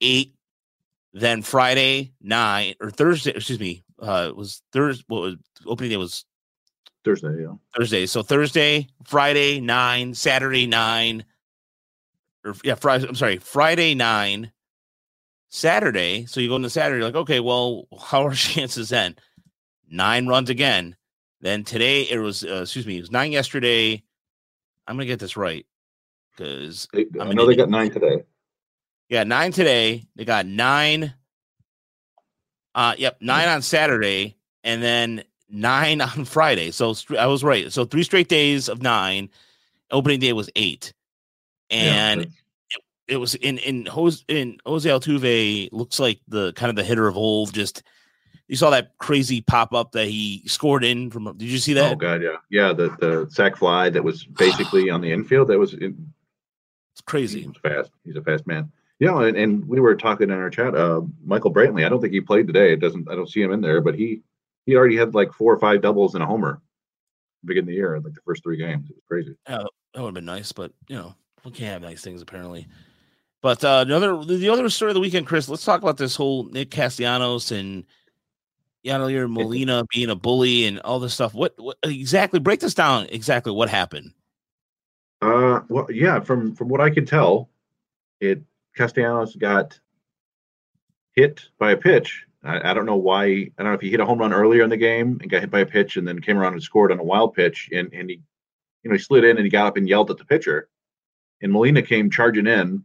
eight, 0.00 0.34
then 1.12 1.42
Friday 1.42 2.12
nine 2.20 2.74
or 2.80 2.90
Thursday. 2.90 3.32
Excuse 3.32 3.60
me, 3.60 3.84
uh, 4.00 4.26
it 4.28 4.36
was 4.36 4.62
Thursday. 4.72 5.04
What 5.08 5.20
was 5.22 5.36
opening 5.66 5.90
day 5.90 5.96
was 5.96 6.24
Thursday. 7.04 7.42
Yeah, 7.42 7.54
Thursday. 7.76 8.06
So 8.06 8.22
Thursday, 8.22 8.88
Friday 9.04 9.60
nine, 9.60 10.14
Saturday 10.14 10.66
nine, 10.66 11.24
or 12.44 12.54
yeah, 12.62 12.74
Friday. 12.74 13.08
I'm 13.08 13.14
sorry, 13.14 13.38
Friday 13.38 13.94
nine. 13.94 14.52
Saturday, 15.48 16.26
so 16.26 16.40
you 16.40 16.48
go 16.48 16.56
into 16.56 16.68
Saturday, 16.68 17.02
like, 17.02 17.14
okay, 17.14 17.40
well, 17.40 17.86
how 17.98 18.26
are 18.26 18.34
chances 18.34 18.88
then? 18.90 19.16
Nine 19.88 20.26
runs 20.26 20.50
again. 20.50 20.96
Then 21.40 21.64
today 21.64 22.02
it 22.02 22.18
was, 22.18 22.44
uh, 22.44 22.62
excuse 22.62 22.86
me, 22.86 22.96
it 22.96 23.02
was 23.02 23.10
nine 23.10 23.32
yesterday. 23.32 24.02
I'm 24.86 24.96
gonna 24.96 25.06
get 25.06 25.18
this 25.18 25.36
right 25.36 25.66
because 26.30 26.88
I 26.94 27.32
know 27.32 27.46
they 27.46 27.56
got 27.56 27.68
nine 27.68 27.90
today. 27.90 28.22
Yeah, 29.08 29.24
nine 29.24 29.52
today. 29.52 30.06
They 30.16 30.24
got 30.24 30.46
nine. 30.46 31.14
Uh, 32.74 32.94
yep, 32.98 33.16
nine 33.20 33.48
on 33.48 33.62
Saturday, 33.62 34.36
and 34.64 34.82
then 34.82 35.24
nine 35.48 36.00
on 36.02 36.24
Friday. 36.24 36.70
So 36.70 36.94
I 37.18 37.26
was 37.26 37.44
right. 37.44 37.72
So 37.72 37.84
three 37.84 38.02
straight 38.02 38.28
days 38.28 38.68
of 38.68 38.82
nine. 38.82 39.30
Opening 39.92 40.18
day 40.18 40.32
was 40.32 40.50
eight, 40.56 40.92
and 41.70 42.22
yeah, 42.22 42.26
it 43.06 43.16
was 43.18 43.36
in 43.36 43.58
in 43.58 43.86
Jose 43.86 44.24
in 44.26 44.58
Jose 44.66 44.88
Altuve 44.88 45.68
looks 45.70 46.00
like 46.00 46.18
the 46.26 46.52
kind 46.54 46.70
of 46.70 46.76
the 46.76 46.82
hitter 46.82 47.06
of 47.06 47.16
old. 47.16 47.52
Just 47.54 47.84
you 48.48 48.56
saw 48.56 48.70
that 48.70 48.96
crazy 48.98 49.40
pop 49.40 49.74
up 49.74 49.92
that 49.92 50.06
he 50.06 50.42
scored 50.46 50.84
in 50.84 51.10
from. 51.10 51.24
Did 51.36 51.48
you 51.48 51.58
see 51.58 51.72
that? 51.74 51.92
Oh 51.92 51.96
god, 51.96 52.22
yeah, 52.22 52.36
yeah. 52.50 52.72
The 52.72 52.88
the 53.00 53.26
sac 53.30 53.56
fly 53.56 53.90
that 53.90 54.02
was 54.02 54.24
basically 54.24 54.90
on 54.90 55.00
the 55.00 55.12
infield. 55.12 55.48
That 55.48 55.58
was 55.58 55.74
in, 55.74 56.12
it's 56.92 57.00
crazy. 57.02 57.42
He's 57.42 57.56
fast. 57.62 57.90
He's 58.04 58.16
a 58.16 58.22
fast 58.22 58.46
man. 58.46 58.70
Yeah, 58.98 59.20
and, 59.22 59.36
and 59.36 59.68
we 59.68 59.80
were 59.80 59.94
talking 59.94 60.30
in 60.30 60.36
our 60.36 60.48
chat. 60.48 60.74
Uh, 60.74 61.02
Michael 61.24 61.52
Brantley. 61.52 61.84
I 61.84 61.88
don't 61.88 62.00
think 62.00 62.14
he 62.14 62.20
played 62.20 62.46
today. 62.46 62.72
It 62.72 62.80
doesn't. 62.80 63.10
I 63.10 63.14
don't 63.14 63.28
see 63.28 63.42
him 63.42 63.52
in 63.52 63.60
there, 63.60 63.80
but 63.80 63.94
he 63.94 64.22
he 64.64 64.76
already 64.76 64.96
had 64.96 65.14
like 65.14 65.32
four 65.32 65.52
or 65.52 65.58
five 65.58 65.82
doubles 65.82 66.14
and 66.14 66.22
a 66.22 66.26
homer. 66.26 66.62
Begin 67.44 67.66
the 67.66 67.74
year, 67.74 67.98
like 68.00 68.14
the 68.14 68.20
first 68.24 68.42
three 68.42 68.56
games. 68.56 68.88
It 68.88 68.96
was 68.96 69.04
crazy. 69.08 69.36
Yeah, 69.48 69.64
that 69.94 70.00
would 70.00 70.08
have 70.08 70.14
been 70.14 70.24
nice, 70.24 70.52
but 70.52 70.72
you 70.88 70.96
know 70.96 71.14
we 71.44 71.50
can't 71.50 71.72
have 71.72 71.82
nice 71.82 72.02
things 72.02 72.22
apparently. 72.22 72.68
But 73.42 73.62
uh, 73.64 73.84
another 73.86 74.24
the 74.24 74.48
other 74.48 74.68
story 74.68 74.90
of 74.90 74.94
the 74.94 75.00
weekend, 75.00 75.26
Chris. 75.26 75.48
Let's 75.48 75.64
talk 75.64 75.82
about 75.82 75.96
this 75.98 76.16
whole 76.16 76.44
Nick 76.44 76.70
Castellanos 76.70 77.52
and 77.52 77.84
Yadier 78.84 79.30
Molina 79.30 79.84
being 79.92 80.10
a 80.10 80.14
bully 80.14 80.66
and 80.66 80.80
all 80.80 81.00
this 81.00 81.14
stuff. 81.14 81.34
What, 81.34 81.54
what 81.58 81.76
exactly? 81.82 82.40
Break 82.40 82.60
this 82.60 82.74
down. 82.74 83.06
Exactly 83.10 83.52
what 83.52 83.68
happened? 83.68 84.12
Uh, 85.20 85.60
well, 85.68 85.86
yeah. 85.90 86.20
From 86.20 86.54
from 86.54 86.68
what 86.68 86.80
I 86.80 86.90
can 86.90 87.06
tell, 87.06 87.50
it 88.20 88.42
Castellanos 88.76 89.36
got 89.36 89.78
hit 91.14 91.48
by 91.58 91.72
a 91.72 91.76
pitch. 91.76 92.26
I, 92.44 92.70
I, 92.70 92.74
don't 92.74 92.86
know 92.86 92.96
why. 92.96 93.24
I 93.24 93.50
don't 93.58 93.66
know 93.66 93.74
if 93.74 93.80
he 93.80 93.90
hit 93.90 94.00
a 94.00 94.06
home 94.06 94.18
run 94.18 94.32
earlier 94.32 94.62
in 94.62 94.70
the 94.70 94.76
game 94.76 95.18
and 95.20 95.30
got 95.30 95.40
hit 95.40 95.50
by 95.50 95.60
a 95.60 95.66
pitch, 95.66 95.96
and 95.96 96.06
then 96.06 96.20
came 96.20 96.38
around 96.38 96.52
and 96.52 96.62
scored 96.62 96.92
on 96.92 97.00
a 97.00 97.04
wild 97.04 97.34
pitch, 97.34 97.70
and 97.72 97.92
and 97.92 98.10
he, 98.10 98.20
you 98.82 98.90
know, 98.90 98.94
he 98.94 99.02
slid 99.02 99.24
in 99.24 99.36
and 99.36 99.44
he 99.44 99.50
got 99.50 99.66
up 99.66 99.76
and 99.76 99.88
yelled 99.88 100.10
at 100.10 100.18
the 100.18 100.24
pitcher, 100.24 100.68
and 101.42 101.52
Molina 101.52 101.82
came 101.82 102.10
charging 102.10 102.46
in 102.46 102.84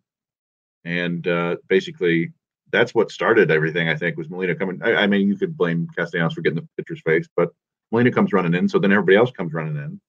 and 0.83 1.27
uh, 1.27 1.57
basically 1.67 2.31
that's 2.71 2.93
what 2.93 3.11
started 3.11 3.51
everything. 3.51 3.89
I 3.89 3.95
think 3.95 4.17
was 4.17 4.29
Molina 4.29 4.55
coming. 4.55 4.81
I, 4.83 4.95
I, 4.95 5.07
mean, 5.07 5.27
you 5.27 5.35
could 5.35 5.57
blame 5.57 5.87
Castellanos 5.95 6.33
for 6.33 6.41
getting 6.41 6.59
the 6.59 6.67
pitcher's 6.77 7.01
face, 7.01 7.27
but 7.35 7.49
Molina 7.91 8.11
comes 8.11 8.33
running 8.33 8.53
in, 8.53 8.69
so 8.69 8.79
then 8.79 8.91
everybody 8.91 9.17
else 9.17 9.31
comes 9.31 9.53
running 9.53 9.75
in, 9.75 9.99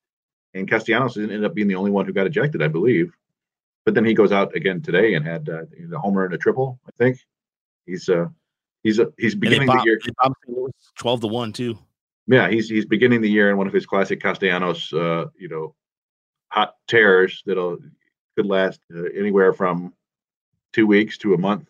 and 0.53 0.69
Castellanos 0.69 1.17
ended 1.17 1.43
up 1.43 1.53
being 1.53 1.67
the 1.67 1.75
only 1.75 1.91
one 1.91 2.05
who 2.05 2.13
got 2.13 2.27
ejected, 2.27 2.61
I 2.61 2.67
believe. 2.67 3.13
But 3.85 3.95
then 3.95 4.05
he 4.05 4.13
goes 4.13 4.31
out 4.31 4.55
again 4.55 4.81
today 4.81 5.15
and 5.15 5.25
had 5.25 5.49
uh, 5.49 5.63
the 5.89 5.99
homer 5.99 6.25
and 6.25 6.33
a 6.33 6.37
triple. 6.37 6.79
I 6.87 6.91
think 6.97 7.17
he's 7.85 8.07
uh 8.07 8.27
he's 8.83 8.99
uh, 8.99 9.05
he's 9.17 9.35
beginning 9.35 9.67
the 9.67 9.81
year 9.83 9.99
twelve 10.97 11.21
to 11.21 11.27
one 11.27 11.51
too. 11.51 11.77
Yeah, 12.27 12.49
he's 12.49 12.69
he's 12.69 12.85
beginning 12.85 13.21
the 13.21 13.29
year 13.29 13.49
in 13.49 13.57
one 13.57 13.67
of 13.67 13.73
his 13.73 13.85
classic 13.85 14.21
Castellanos, 14.21 14.93
uh, 14.93 15.25
you 15.37 15.49
know, 15.49 15.75
hot 16.47 16.75
tears 16.87 17.43
that'll 17.45 17.77
could 18.37 18.45
last 18.45 18.79
uh, 18.95 19.03
anywhere 19.15 19.53
from 19.53 19.93
two 20.71 20.87
weeks 20.87 21.17
to 21.19 21.33
a 21.33 21.37
month, 21.37 21.67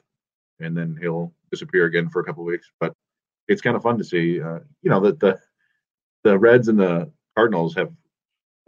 and 0.63 0.75
then 0.75 0.97
he'll 0.99 1.33
disappear 1.51 1.85
again 1.85 2.09
for 2.09 2.21
a 2.21 2.23
couple 2.23 2.43
of 2.43 2.47
weeks. 2.47 2.69
But 2.79 2.93
it's 3.47 3.61
kind 3.61 3.75
of 3.75 3.83
fun 3.83 3.97
to 3.97 4.03
see. 4.03 4.41
Uh, 4.41 4.59
you 4.81 4.89
know 4.89 4.99
that 5.01 5.19
the 5.19 5.39
the 6.23 6.37
Reds 6.37 6.67
and 6.67 6.79
the 6.79 7.11
Cardinals 7.35 7.75
have 7.75 7.91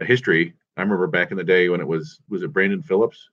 a 0.01 0.05
history. 0.05 0.53
I 0.77 0.81
remember 0.81 1.07
back 1.07 1.31
in 1.31 1.37
the 1.37 1.43
day 1.43 1.69
when 1.69 1.81
it 1.81 1.87
was 1.87 2.19
was 2.29 2.43
it 2.43 2.53
Brandon 2.53 2.81
Phillips 2.81 3.29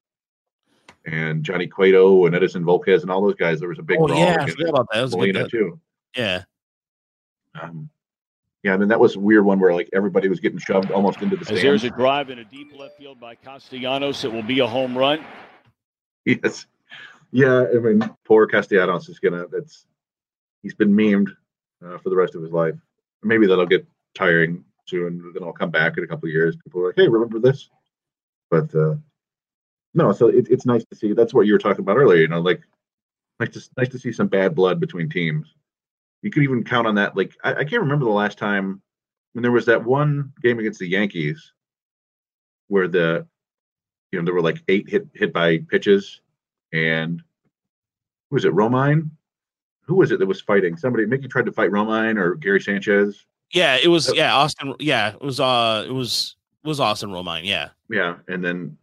and 1.04 1.44
Johnny 1.44 1.66
Cueto 1.66 2.26
and 2.26 2.34
Edinson 2.34 2.64
Volquez 2.64 3.02
and 3.02 3.10
all 3.10 3.22
those 3.22 3.34
guys. 3.34 3.58
There 3.60 3.68
was 3.68 3.78
a 3.78 3.82
big 3.82 3.98
oh, 4.00 4.08
yeah, 4.08 4.36
I 4.40 4.50
forgot 4.50 4.68
about 4.68 4.86
that. 4.90 4.98
that 4.98 5.02
was 5.02 5.16
Molina 5.16 5.48
too. 5.48 5.80
Yeah. 6.16 6.44
Um, 7.60 7.90
yeah, 8.62 8.74
I 8.74 8.76
mean 8.76 8.88
that 8.88 9.00
was 9.00 9.16
a 9.16 9.20
weird 9.20 9.44
one 9.44 9.58
where 9.58 9.74
like 9.74 9.88
everybody 9.92 10.28
was 10.28 10.38
getting 10.38 10.58
shoved 10.58 10.90
almost 10.92 11.20
into 11.20 11.36
the 11.36 11.44
stands. 11.44 11.62
there's 11.62 11.84
a 11.84 11.90
drive 11.90 12.30
in 12.30 12.38
a 12.38 12.44
deep 12.44 12.72
left 12.78 12.96
field 12.96 13.18
by 13.20 13.34
Castellanos, 13.34 14.24
it 14.24 14.32
will 14.32 14.42
be 14.42 14.60
a 14.60 14.66
home 14.66 14.96
run. 14.96 15.24
Yes, 16.24 16.66
yeah, 17.32 17.64
I 17.74 17.78
mean, 17.78 18.02
poor 18.24 18.46
Castellanos 18.46 19.08
is 19.08 19.18
gonna. 19.18 19.46
That's 19.50 19.86
he's 20.62 20.74
been 20.74 20.94
memed 20.94 21.30
uh, 21.84 21.98
for 21.98 22.10
the 22.10 22.16
rest 22.16 22.34
of 22.34 22.42
his 22.42 22.52
life. 22.52 22.74
Maybe 23.22 23.46
that'll 23.46 23.66
get 23.66 23.86
tiring 24.14 24.64
soon. 24.86 25.32
Then 25.32 25.42
I'll 25.42 25.52
come 25.52 25.70
back 25.70 25.96
in 25.96 26.04
a 26.04 26.06
couple 26.06 26.28
of 26.28 26.32
years. 26.32 26.56
People 26.56 26.82
are 26.82 26.86
like, 26.88 26.96
"Hey, 26.96 27.08
remember 27.08 27.38
this?" 27.38 27.70
But 28.50 28.74
uh, 28.74 28.96
no, 29.94 30.12
so 30.12 30.28
it, 30.28 30.46
it's 30.50 30.66
nice 30.66 30.84
to 30.84 30.96
see. 30.96 31.14
That's 31.14 31.32
what 31.32 31.46
you 31.46 31.54
were 31.54 31.58
talking 31.58 31.80
about 31.80 31.96
earlier. 31.96 32.20
You 32.20 32.28
know, 32.28 32.40
like 32.40 32.60
nice 33.40 33.50
to 33.50 33.70
nice 33.78 33.88
to 33.88 33.98
see 33.98 34.12
some 34.12 34.28
bad 34.28 34.54
blood 34.54 34.78
between 34.78 35.08
teams. 35.08 35.54
You 36.20 36.30
could 36.30 36.42
even 36.42 36.64
count 36.64 36.86
on 36.86 36.96
that. 36.96 37.16
Like 37.16 37.34
I, 37.42 37.54
I 37.54 37.64
can't 37.64 37.82
remember 37.82 38.04
the 38.04 38.10
last 38.10 38.36
time 38.36 38.82
when 39.32 39.42
there 39.42 39.52
was 39.52 39.66
that 39.66 39.84
one 39.84 40.34
game 40.42 40.58
against 40.58 40.80
the 40.80 40.88
Yankees 40.88 41.54
where 42.68 42.88
the 42.88 43.26
you 44.10 44.18
know 44.18 44.24
there 44.26 44.34
were 44.34 44.42
like 44.42 44.62
eight 44.68 44.90
hit 44.90 45.08
hit 45.14 45.32
by 45.32 45.58
pitches 45.58 46.20
and 46.72 47.22
who 48.30 48.36
was 48.36 48.44
it 48.44 48.52
Romine? 48.52 49.10
Who 49.82 49.96
was 49.96 50.10
it 50.10 50.18
that 50.18 50.26
was 50.26 50.40
fighting? 50.40 50.76
Somebody 50.76 51.06
Mickey 51.06 51.28
tried 51.28 51.46
to 51.46 51.52
fight 51.52 51.70
Romine 51.70 52.18
or 52.18 52.34
Gary 52.34 52.60
Sanchez. 52.60 53.26
Yeah, 53.52 53.76
it 53.82 53.88
was 53.88 54.14
yeah, 54.14 54.34
Austin. 54.34 54.74
Yeah, 54.78 55.14
it 55.14 55.20
was 55.20 55.40
uh 55.40 55.84
it 55.86 55.92
was 55.92 56.36
was 56.64 56.80
Austin 56.80 57.10
Romine. 57.10 57.44
Yeah, 57.44 57.70
yeah, 57.90 58.16
and 58.28 58.44
then 58.44 58.76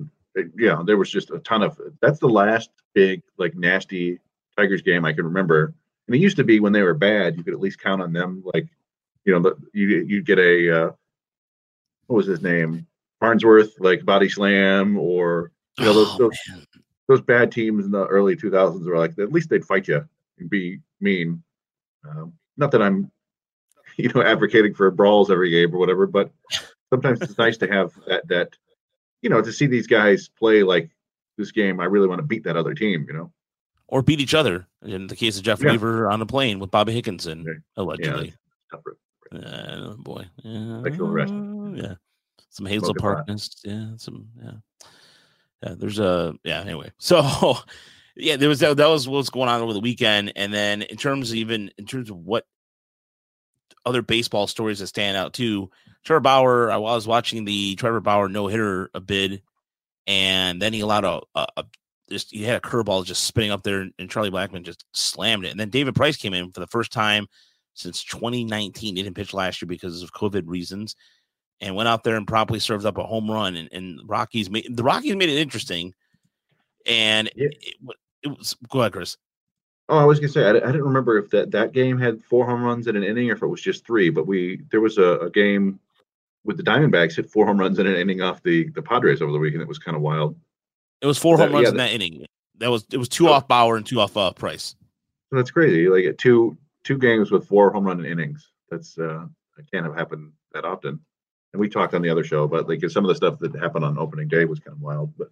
uh, 0.00 0.42
yeah, 0.58 0.82
there 0.84 0.96
was 0.96 1.10
just 1.10 1.30
a 1.30 1.38
ton 1.40 1.62
of. 1.62 1.80
That's 2.00 2.18
the 2.18 2.28
last 2.28 2.70
big 2.94 3.22
like 3.38 3.54
nasty 3.54 4.20
Tigers 4.56 4.82
game 4.82 5.04
I 5.04 5.12
can 5.12 5.24
remember. 5.24 5.74
And 6.06 6.14
it 6.14 6.20
used 6.20 6.36
to 6.36 6.44
be 6.44 6.60
when 6.60 6.72
they 6.72 6.82
were 6.82 6.94
bad, 6.94 7.36
you 7.36 7.44
could 7.44 7.54
at 7.54 7.60
least 7.60 7.80
count 7.80 8.00
on 8.02 8.12
them. 8.12 8.42
Like, 8.54 8.68
you 9.24 9.32
know, 9.32 9.40
the, 9.40 9.56
you 9.72 10.04
you 10.06 10.22
get 10.22 10.38
a 10.38 10.86
uh, 10.86 10.90
what 12.06 12.16
was 12.16 12.26
his 12.26 12.42
name, 12.42 12.86
Farnsworth, 13.20 13.74
like 13.80 14.04
body 14.04 14.28
slam, 14.28 14.98
or 14.98 15.52
you 15.78 15.84
know 15.84 15.94
those 15.94 16.08
Oh, 16.14 16.18
those. 16.18 16.38
Those 17.08 17.20
bad 17.20 17.52
teams 17.52 17.84
in 17.84 17.92
the 17.92 18.06
early 18.06 18.36
2000s 18.36 18.84
were 18.84 18.98
like 18.98 19.18
at 19.18 19.32
least 19.32 19.48
they'd 19.50 19.64
fight 19.64 19.86
you 19.88 20.06
and 20.38 20.50
be 20.50 20.80
mean. 21.00 21.42
Um, 22.08 22.32
not 22.56 22.70
that 22.72 22.82
I'm, 22.82 23.10
you 23.96 24.08
know, 24.12 24.22
advocating 24.22 24.74
for 24.74 24.90
brawls 24.90 25.30
every 25.30 25.50
game 25.50 25.74
or 25.74 25.78
whatever, 25.78 26.06
but 26.06 26.30
sometimes 26.90 27.20
it's 27.22 27.38
nice 27.38 27.56
to 27.58 27.68
have 27.68 27.92
that 28.06 28.26
that, 28.28 28.50
you 29.22 29.30
know, 29.30 29.40
to 29.42 29.52
see 29.52 29.66
these 29.66 29.86
guys 29.86 30.28
play 30.28 30.62
like 30.62 30.90
this 31.38 31.52
game. 31.52 31.80
I 31.80 31.84
really 31.84 32.08
want 32.08 32.18
to 32.20 32.26
beat 32.26 32.44
that 32.44 32.56
other 32.56 32.74
team. 32.74 33.06
You 33.08 33.14
know, 33.14 33.32
or 33.88 34.02
beat 34.02 34.20
each 34.20 34.34
other. 34.34 34.66
In 34.82 35.06
the 35.06 35.16
case 35.16 35.36
of 35.36 35.42
Jeff 35.44 35.62
Yeah. 35.62 35.72
Weaver 35.72 36.10
on 36.10 36.20
a 36.22 36.26
plane 36.26 36.58
with 36.58 36.70
Bobby 36.70 36.92
Higginson, 36.92 37.44
Yeah. 37.46 37.52
allegedly. 37.76 38.34
Road. 38.72 38.96
Uh, 39.44 39.94
boy, 39.94 40.24
yeah, 40.44 40.82
Sexual 40.84 41.08
harassment. 41.08 41.76
yeah, 41.78 41.94
some 42.50 42.66
Hazel 42.66 42.94
Smoking. 42.96 43.38
Yeah, 43.64 43.86
some, 43.96 44.28
yeah, 44.40 44.52
yeah. 45.62 45.74
There's 45.76 45.98
a, 45.98 46.34
yeah. 46.44 46.60
Anyway, 46.60 46.92
so 46.98 47.56
yeah, 48.16 48.36
there 48.36 48.48
was 48.48 48.60
that. 48.60 48.76
That 48.76 48.88
was 48.88 49.08
what's 49.08 49.30
going 49.30 49.48
on 49.48 49.60
over 49.60 49.72
the 49.72 49.80
weekend, 49.80 50.32
and 50.36 50.52
then 50.52 50.82
in 50.82 50.96
terms 50.96 51.30
of 51.30 51.36
even 51.36 51.70
in 51.78 51.86
terms 51.86 52.10
of 52.10 52.16
what 52.16 52.44
other 53.84 54.02
baseball 54.02 54.46
stories 54.46 54.80
that 54.80 54.88
stand 54.88 55.16
out 55.16 55.32
too, 55.32 55.70
Trevor 56.04 56.20
Bauer. 56.20 56.70
I 56.70 56.76
was 56.76 57.06
watching 57.06 57.44
the 57.44 57.76
Trevor 57.76 58.00
Bauer 58.00 58.28
no 58.28 58.48
hitter 58.48 58.90
a 58.94 59.00
bid, 59.00 59.42
and 60.06 60.60
then 60.60 60.72
he 60.72 60.80
allowed 60.80 61.04
a, 61.04 61.20
a, 61.34 61.46
a 61.58 61.64
just 62.10 62.30
he 62.30 62.44
had 62.44 62.56
a 62.56 62.60
curveball 62.60 63.04
just 63.04 63.24
spinning 63.24 63.50
up 63.50 63.62
there, 63.62 63.88
and 63.98 64.10
Charlie 64.10 64.30
Blackmon 64.30 64.64
just 64.64 64.84
slammed 64.92 65.44
it, 65.44 65.50
and 65.50 65.60
then 65.60 65.70
David 65.70 65.94
Price 65.94 66.16
came 66.16 66.34
in 66.34 66.52
for 66.52 66.60
the 66.60 66.66
first 66.66 66.92
time 66.92 67.26
since 67.74 68.04
2019. 68.04 68.96
He 68.96 69.02
didn't 69.02 69.16
pitch 69.16 69.34
last 69.34 69.60
year 69.60 69.66
because 69.66 70.02
of 70.02 70.12
COVID 70.12 70.44
reasons, 70.46 70.96
and 71.60 71.74
went 71.74 71.88
out 71.88 72.04
there 72.04 72.16
and 72.16 72.26
promptly 72.26 72.58
served 72.58 72.84
up 72.86 72.98
a 72.98 73.04
home 73.04 73.30
run. 73.30 73.56
And, 73.56 73.68
and 73.72 74.00
Rockies 74.04 74.50
made 74.50 74.76
the 74.76 74.82
Rockies 74.82 75.16
made 75.16 75.28
it 75.28 75.38
interesting, 75.38 75.94
and 76.86 77.30
Yeah. 77.34 77.48
it, 77.50 77.76
it 78.22 78.28
was 78.38 78.54
go 78.70 78.80
ahead, 78.80 78.92
Chris. 78.92 79.16
Oh, 79.88 79.98
I 79.98 80.04
was 80.04 80.18
gonna 80.18 80.28
say 80.32 80.44
I, 80.46 80.50
I 80.50 80.52
didn't 80.72 80.82
remember 80.84 81.16
if 81.18 81.30
that 81.30 81.50
that 81.52 81.72
game 81.72 81.98
had 81.98 82.22
four 82.24 82.44
home 82.46 82.62
runs 82.62 82.86
in 82.88 82.96
an 82.96 83.04
inning 83.04 83.30
or 83.30 83.34
if 83.34 83.42
it 83.42 83.46
was 83.46 83.60
just 83.62 83.86
three. 83.86 84.10
But 84.10 84.26
we 84.26 84.62
there 84.70 84.80
was 84.80 84.98
a, 84.98 85.18
a 85.20 85.30
game 85.30 85.78
with 86.44 86.56
the 86.56 86.62
Diamondbacks 86.62 87.16
hit 87.16 87.30
four 87.30 87.46
home 87.46 87.58
runs 87.58 87.78
in 87.78 87.86
an 87.86 87.96
inning 87.96 88.20
off 88.22 88.42
the 88.42 88.68
the 88.70 88.82
Padres 88.82 89.22
over 89.22 89.32
the 89.32 89.38
weekend. 89.38 89.62
It 89.62 89.68
was 89.68 89.78
kind 89.78 89.96
of 89.96 90.02
wild. 90.02 90.36
It 91.02 91.06
was 91.06 91.18
four 91.18 91.36
That- 91.36 91.44
home 91.46 91.54
runs 91.54 91.64
yeah, 91.64 91.70
in 91.70 91.76
that- 91.76 91.88
that 91.88 91.94
inning. 91.94 92.26
That 92.58 92.70
was 92.70 92.86
it 92.90 92.96
was 92.96 93.08
two 93.08 93.28
Oh. 93.28 93.32
off 93.32 93.46
Bauer 93.48 93.76
and 93.76 93.84
two 93.86 94.00
off 94.00 94.16
uh, 94.16 94.32
Price. 94.32 94.74
That's 95.30 95.50
crazy. 95.50 95.88
Like 95.88 96.16
two 96.18 96.56
two 96.84 96.98
games 96.98 97.30
with 97.30 97.46
four 97.46 97.70
home 97.70 97.84
run 97.84 98.04
innings. 98.04 98.50
That's 98.70 98.96
uh 98.98 99.26
that 99.56 99.70
can't 99.70 99.84
have 99.86 99.94
happened 99.94 100.32
that 100.52 100.64
often. 100.64 100.98
And 101.52 101.60
we 101.60 101.68
talked 101.68 101.94
on 101.94 102.02
the 102.02 102.10
other 102.10 102.24
show 102.24 102.42
about 102.42 102.68
like 102.68 102.88
some 102.90 103.04
of 103.04 103.08
the 103.08 103.14
stuff 103.14 103.38
that 103.40 103.56
happened 103.56 103.84
on 103.84 103.98
opening 103.98 104.28
day 104.28 104.44
was 104.44 104.60
kind 104.60 104.76
of 104.76 104.80
wild. 104.80 105.12
But 105.16 105.28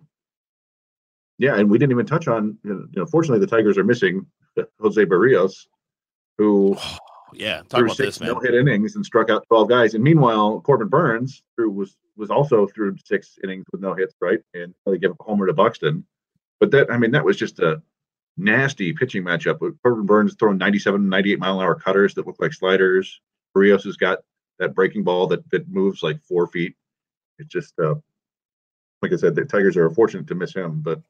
yeah, 1.38 1.56
and 1.56 1.70
we 1.70 1.78
didn't 1.78 1.92
even 1.92 2.06
touch 2.06 2.28
on 2.28 2.58
you 2.64 2.88
know. 2.94 3.06
Fortunately, 3.06 3.40
the 3.40 3.50
Tigers 3.50 3.76
are 3.76 3.84
missing 3.84 4.26
Jose 4.80 5.04
Berrios, 5.04 5.66
who 6.38 6.76
Yeah, 7.36 7.62
talk 7.68 7.82
about 7.82 7.96
six 7.96 8.18
this, 8.18 8.20
man. 8.20 8.30
no 8.30 8.40
hit 8.40 8.54
innings 8.54 8.96
and 8.96 9.04
struck 9.04 9.30
out 9.30 9.44
12 9.48 9.68
guys. 9.68 9.94
And 9.94 10.04
meanwhile, 10.04 10.60
Corbin 10.60 10.88
Burnes 10.88 11.42
threw 11.56 11.70
was 11.70 11.96
was 12.16 12.30
also 12.30 12.66
through 12.66 12.96
six 13.04 13.38
innings 13.42 13.64
with 13.72 13.80
no 13.80 13.94
hits, 13.94 14.14
right? 14.20 14.40
And 14.54 14.72
they 14.86 14.98
gave 14.98 15.10
up 15.10 15.16
a 15.20 15.24
homer 15.24 15.46
to 15.46 15.52
Buxton. 15.52 16.06
But 16.60 16.70
that 16.70 16.92
I 16.92 16.98
mean, 16.98 17.10
that 17.12 17.24
was 17.24 17.36
just 17.36 17.58
a 17.58 17.82
nasty 18.36 18.92
pitching 18.92 19.24
matchup. 19.24 19.60
with 19.60 19.80
Corbin 19.82 20.06
Burnes 20.06 20.36
throwing 20.38 20.58
97, 20.58 21.08
98 21.08 21.38
mile 21.38 21.60
an 21.60 21.64
hour 21.64 21.74
cutters 21.74 22.14
that 22.14 22.26
look 22.26 22.36
like 22.38 22.52
sliders. 22.52 23.20
Berrios 23.56 23.84
has 23.84 23.96
got 23.96 24.20
that 24.58 24.74
breaking 24.74 25.04
ball 25.04 25.26
that 25.28 25.48
that 25.50 25.68
moves 25.68 26.02
like 26.02 26.22
four 26.22 26.46
feet. 26.46 26.74
It's 27.38 27.48
just 27.48 27.74
uh 27.78 27.94
like 29.02 29.12
I 29.12 29.16
said, 29.16 29.34
the 29.34 29.44
Tigers 29.44 29.76
are 29.76 29.90
fortunate 29.90 30.26
to 30.28 30.34
miss 30.34 30.54
him, 30.54 30.80
but 30.80 31.00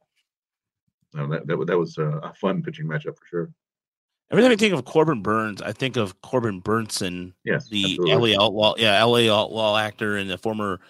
no, 1.12 1.28
that 1.28 1.46
that, 1.46 1.66
that 1.66 1.78
was 1.78 1.98
a, 1.98 2.06
a 2.18 2.34
fun 2.34 2.62
pitching 2.62 2.86
matchup 2.86 3.16
for 3.18 3.26
sure. 3.30 3.50
Every 4.30 4.42
time 4.42 4.52
I 4.52 4.56
think 4.56 4.72
of 4.74 4.84
Corbin 4.84 5.22
Burnes, 5.22 5.60
I 5.62 5.72
think 5.72 5.96
of 5.96 6.20
Corbin 6.22 6.60
Bernsen, 6.62 7.34
Yes, 7.44 7.68
the 7.68 7.84
absolutely. 7.98 8.34
LA 8.34 8.42
Outlaw, 8.42 8.74
yeah, 8.78 9.02
LA 9.04 9.30
Outlaw 9.32 9.76
actor 9.76 10.16
and 10.16 10.28
the 10.30 10.38
former 10.38 10.80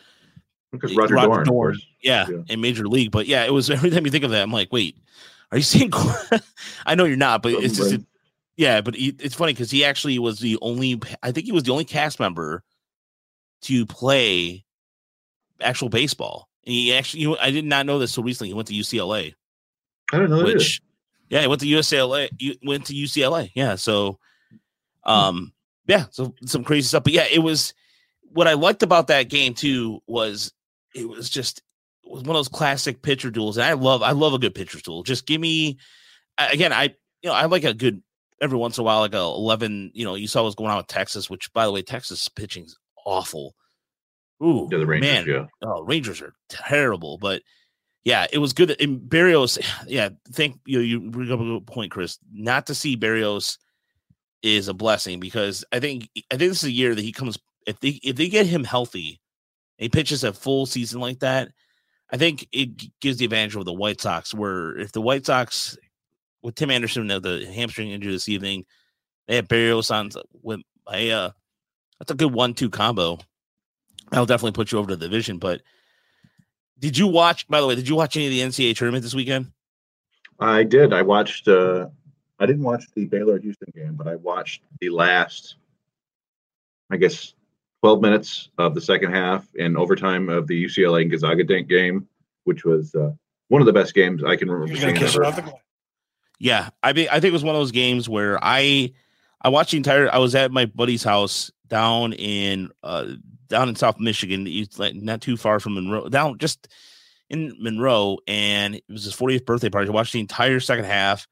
because 0.70 0.96
Roger, 0.96 1.16
Dorn, 1.16 1.42
of 1.42 1.48
course. 1.48 1.84
yeah, 2.02 2.26
Yeah. 2.28 2.38
in 2.48 2.60
Major 2.60 2.86
League. 2.86 3.10
But 3.10 3.26
yeah, 3.26 3.44
it 3.44 3.52
was 3.52 3.68
every 3.70 3.90
time 3.90 4.04
you 4.04 4.10
think 4.10 4.24
of 4.24 4.30
that, 4.30 4.42
I'm 4.42 4.52
like, 4.52 4.72
wait, 4.72 4.96
are 5.50 5.58
you 5.58 5.62
seeing? 5.64 5.90
Cor- 5.90 6.14
I 6.86 6.94
know 6.94 7.04
you're 7.04 7.16
not, 7.16 7.42
but 7.42 7.52
Corbin 7.52 7.66
it's 7.70 7.76
just. 7.76 8.00
Yeah, 8.56 8.80
but 8.80 8.94
he, 8.94 9.14
it's 9.18 9.34
funny 9.34 9.52
because 9.52 9.70
he 9.70 9.84
actually 9.84 10.18
was 10.18 10.38
the 10.38 10.58
only. 10.62 11.00
I 11.22 11.32
think 11.32 11.46
he 11.46 11.52
was 11.52 11.64
the 11.64 11.72
only 11.72 11.84
cast 11.84 12.20
member 12.20 12.62
to 13.62 13.86
play 13.86 14.64
actual 15.60 15.88
baseball. 15.88 16.48
And 16.64 16.72
he 16.72 16.94
actually, 16.94 17.20
you 17.20 17.30
know, 17.30 17.38
I 17.40 17.50
did 17.50 17.64
not 17.64 17.86
know 17.86 17.98
this 17.98 18.12
so 18.12 18.22
recently. 18.22 18.48
He 18.48 18.54
went 18.54 18.68
to 18.68 18.74
UCLA. 18.74 19.34
I 20.12 20.18
don't 20.18 20.30
know. 20.30 20.44
which 20.44 20.80
yeah, 21.28 21.40
he 21.40 21.46
went 21.46 21.60
to 21.62 21.66
UCLA. 21.66 22.28
You 22.38 22.54
went 22.64 22.86
to 22.86 22.94
UCLA. 22.94 23.50
Yeah. 23.54 23.74
So 23.74 24.18
um 25.04 25.52
yeah, 25.86 26.06
so 26.10 26.34
some 26.46 26.64
crazy 26.64 26.86
stuff. 26.88 27.04
But 27.04 27.12
yeah, 27.12 27.26
it 27.30 27.40
was 27.40 27.74
what 28.22 28.48
I 28.48 28.54
liked 28.54 28.82
about 28.82 29.08
that 29.08 29.28
game 29.28 29.54
too 29.54 30.00
was 30.06 30.52
it 30.94 31.08
was 31.08 31.28
just 31.28 31.62
it 32.04 32.12
was 32.12 32.22
one 32.22 32.36
of 32.36 32.38
those 32.38 32.48
classic 32.48 33.02
pitcher 33.02 33.30
duels. 33.30 33.56
And 33.56 33.64
I 33.64 33.72
love 33.72 34.02
I 34.02 34.12
love 34.12 34.34
a 34.34 34.38
good 34.38 34.54
pitcher 34.54 34.78
duel. 34.78 35.02
Just 35.02 35.26
give 35.26 35.40
me 35.40 35.78
again, 36.38 36.72
I 36.72 36.94
you 37.22 37.30
know, 37.30 37.32
I 37.32 37.46
like 37.46 37.64
a 37.64 37.74
good 37.74 38.02
every 38.40 38.58
once 38.58 38.78
in 38.78 38.82
a 38.82 38.84
while, 38.84 39.00
like 39.00 39.14
a 39.14 39.18
eleven, 39.18 39.90
you 39.94 40.04
know, 40.04 40.14
you 40.14 40.26
saw 40.26 40.42
what's 40.42 40.54
going 40.54 40.70
on 40.70 40.76
with 40.78 40.86
Texas, 40.86 41.30
which 41.30 41.52
by 41.52 41.66
the 41.66 41.72
way, 41.72 41.82
Texas 41.82 42.28
pitching's 42.28 42.76
awful. 43.04 43.54
Ooh, 44.42 44.68
Yeah, 44.70 44.78
the 44.78 44.86
Rangers. 44.86 45.10
man, 45.10 45.26
Yeah, 45.26 45.46
oh, 45.62 45.82
Rangers 45.82 46.20
are 46.20 46.34
terrible, 46.48 47.18
but 47.18 47.42
yeah, 48.04 48.26
it 48.32 48.38
was 48.38 48.52
good. 48.52 48.70
In 48.72 49.00
Berrios, 49.00 49.58
yeah, 49.86 50.10
think 50.32 50.60
you 50.66 50.78
know, 50.78 50.84
you 50.84 51.10
bring 51.10 51.32
up 51.32 51.40
a 51.40 51.44
good 51.44 51.66
point, 51.66 51.90
Chris. 51.90 52.18
Not 52.32 52.66
to 52.66 52.74
see 52.74 52.96
Berrios 52.96 53.58
is 54.42 54.68
a 54.68 54.74
blessing 54.74 55.20
because 55.20 55.64
I 55.72 55.80
think 55.80 56.08
I 56.30 56.36
think 56.36 56.50
this 56.50 56.62
is 56.62 56.68
a 56.68 56.70
year 56.70 56.94
that 56.94 57.02
he 57.02 57.12
comes 57.12 57.38
if 57.66 57.80
they 57.80 58.00
if 58.02 58.16
they 58.16 58.28
get 58.28 58.46
him 58.46 58.64
healthy, 58.64 59.20
and 59.78 59.84
he 59.84 59.88
pitches 59.88 60.24
a 60.24 60.32
full 60.32 60.66
season 60.66 61.00
like 61.00 61.20
that. 61.20 61.48
I 62.12 62.16
think 62.18 62.46
it 62.52 63.00
gives 63.00 63.16
the 63.16 63.24
advantage 63.24 63.56
over 63.56 63.64
the 63.64 63.72
White 63.72 64.00
Sox. 64.00 64.34
Where 64.34 64.78
if 64.78 64.92
the 64.92 65.00
White 65.00 65.26
Sox 65.26 65.76
with 66.44 66.54
Tim 66.54 66.70
Anderson, 66.70 67.06
the, 67.06 67.18
the 67.18 67.46
hamstring 67.52 67.90
injury 67.90 68.12
this 68.12 68.28
evening, 68.28 68.66
they 69.26 69.36
have 69.36 69.48
Berrios 69.48 69.90
on 69.90 70.10
with 70.42 70.60
I 70.86 71.08
uh 71.08 71.30
that's 71.98 72.12
a 72.12 72.14
good 72.14 72.32
one-two 72.32 72.68
combo. 72.68 73.18
I'll 74.12 74.26
definitely 74.26 74.52
put 74.52 74.70
you 74.70 74.78
over 74.78 74.90
to 74.90 74.96
the 74.96 75.06
division. 75.06 75.38
But 75.38 75.62
did 76.78 76.98
you 76.98 77.06
watch? 77.06 77.48
By 77.48 77.60
the 77.60 77.66
way, 77.66 77.74
did 77.74 77.88
you 77.88 77.96
watch 77.96 78.16
any 78.16 78.26
of 78.26 78.30
the 78.32 78.40
NCAA 78.40 78.76
tournament 78.76 79.02
this 79.02 79.14
weekend? 79.14 79.52
I 80.38 80.62
did. 80.62 80.92
I 80.92 81.02
watched. 81.02 81.48
uh 81.48 81.88
I 82.38 82.46
didn't 82.46 82.64
watch 82.64 82.84
the 82.94 83.06
Baylor 83.06 83.38
Houston 83.38 83.72
game, 83.74 83.94
but 83.94 84.06
I 84.06 84.16
watched 84.16 84.62
the 84.80 84.90
last, 84.90 85.56
I 86.90 86.98
guess, 86.98 87.32
twelve 87.80 88.02
minutes 88.02 88.50
of 88.58 88.74
the 88.74 88.80
second 88.82 89.12
half 89.12 89.48
and 89.58 89.78
overtime 89.78 90.28
of 90.28 90.46
the 90.46 90.64
UCLA 90.64 91.02
and 91.02 91.10
Gonzaga 91.10 91.44
Dink 91.44 91.68
game, 91.68 92.06
which 92.42 92.64
was 92.64 92.94
uh, 92.94 93.12
one 93.48 93.62
of 93.62 93.66
the 93.66 93.72
best 93.72 93.94
games 93.94 94.22
I 94.22 94.36
can 94.36 94.50
remember 94.50 94.72
You're 94.72 94.82
gonna 94.82 94.96
seeing 94.98 95.06
kiss 95.06 95.14
her 95.14 95.24
off 95.24 95.36
the 95.36 95.42
glass. 95.42 95.63
Yeah, 96.44 96.68
I 96.82 96.92
mean, 96.92 97.08
I 97.10 97.20
think 97.20 97.30
it 97.30 97.32
was 97.32 97.42
one 97.42 97.54
of 97.54 97.60
those 97.62 97.72
games 97.72 98.06
where 98.06 98.38
I 98.42 98.92
I 99.40 99.48
watched 99.48 99.70
the 99.70 99.78
entire. 99.78 100.12
I 100.12 100.18
was 100.18 100.34
at 100.34 100.52
my 100.52 100.66
buddy's 100.66 101.02
house 101.02 101.50
down 101.68 102.12
in 102.12 102.70
uh 102.82 103.12
down 103.48 103.70
in 103.70 103.76
South 103.76 103.98
Michigan, 103.98 104.46
not 105.02 105.22
too 105.22 105.38
far 105.38 105.58
from 105.58 105.72
Monroe, 105.72 106.10
down 106.10 106.36
just 106.36 106.68
in 107.30 107.56
Monroe, 107.58 108.18
and 108.28 108.74
it 108.74 108.84
was 108.90 109.04
his 109.04 109.16
40th 109.16 109.46
birthday 109.46 109.70
party. 109.70 109.88
I 109.88 109.92
watched 109.92 110.12
the 110.12 110.20
entire 110.20 110.60
second 110.60 110.84
half, 110.84 111.26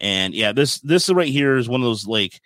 and 0.00 0.34
yeah, 0.34 0.50
this 0.50 0.80
this 0.80 1.08
right 1.08 1.28
here 1.28 1.56
is 1.56 1.68
one 1.68 1.80
of 1.80 1.84
those 1.84 2.08
like 2.08 2.40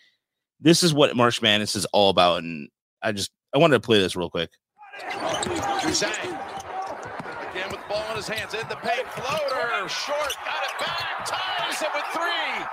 this 0.60 0.82
is 0.82 0.92
what 0.92 1.16
March 1.16 1.40
Madness 1.40 1.74
is 1.74 1.86
all 1.86 2.10
about, 2.10 2.42
and 2.42 2.68
I 3.00 3.12
just 3.12 3.30
I 3.54 3.58
wanted 3.58 3.80
to 3.80 3.86
play 3.86 3.98
this 3.98 4.14
real 4.14 4.28
quick. 4.28 4.50
Again 7.50 7.70
with 7.70 7.80
the 7.80 7.88
ball 7.88 8.04
in 8.10 8.16
his 8.16 8.28
hands. 8.28 8.52
In 8.52 8.68
the 8.68 8.76
paint. 8.76 9.06
Floater. 9.08 9.88
Short. 9.88 10.36
Got 10.44 10.64
it 10.64 10.78
back. 10.80 11.26
Ties 11.26 11.43
it 11.82 11.88
with 11.94 12.04
three. 12.12 12.64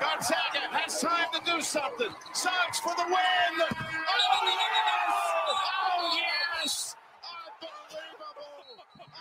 Gonzaga 0.00 0.60
has 0.72 1.00
time 1.00 1.26
to 1.32 1.40
do 1.50 1.60
something. 1.60 2.08
Suggs 2.32 2.78
for 2.80 2.94
the 2.96 3.04
win. 3.06 3.66
Oh, 4.30 6.18
yes. 6.64 6.94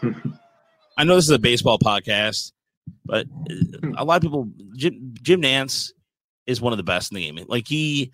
Oh, 0.01 0.03
yes. 0.03 0.31
I 0.97 1.03
know 1.03 1.15
this 1.15 1.25
is 1.25 1.31
a 1.31 1.39
baseball 1.39 1.77
podcast, 1.79 2.51
but 3.05 3.27
uh, 3.49 3.91
a 3.97 4.05
lot 4.05 4.17
of 4.17 4.21
people 4.21 4.49
Jim, 4.75 5.13
Jim 5.21 5.41
Nantz 5.41 5.91
is 6.47 6.61
one 6.61 6.73
of 6.73 6.77
the 6.77 6.83
best 6.83 7.11
in 7.11 7.15
the 7.15 7.25
game. 7.25 7.45
Like 7.47 7.67
he, 7.67 8.11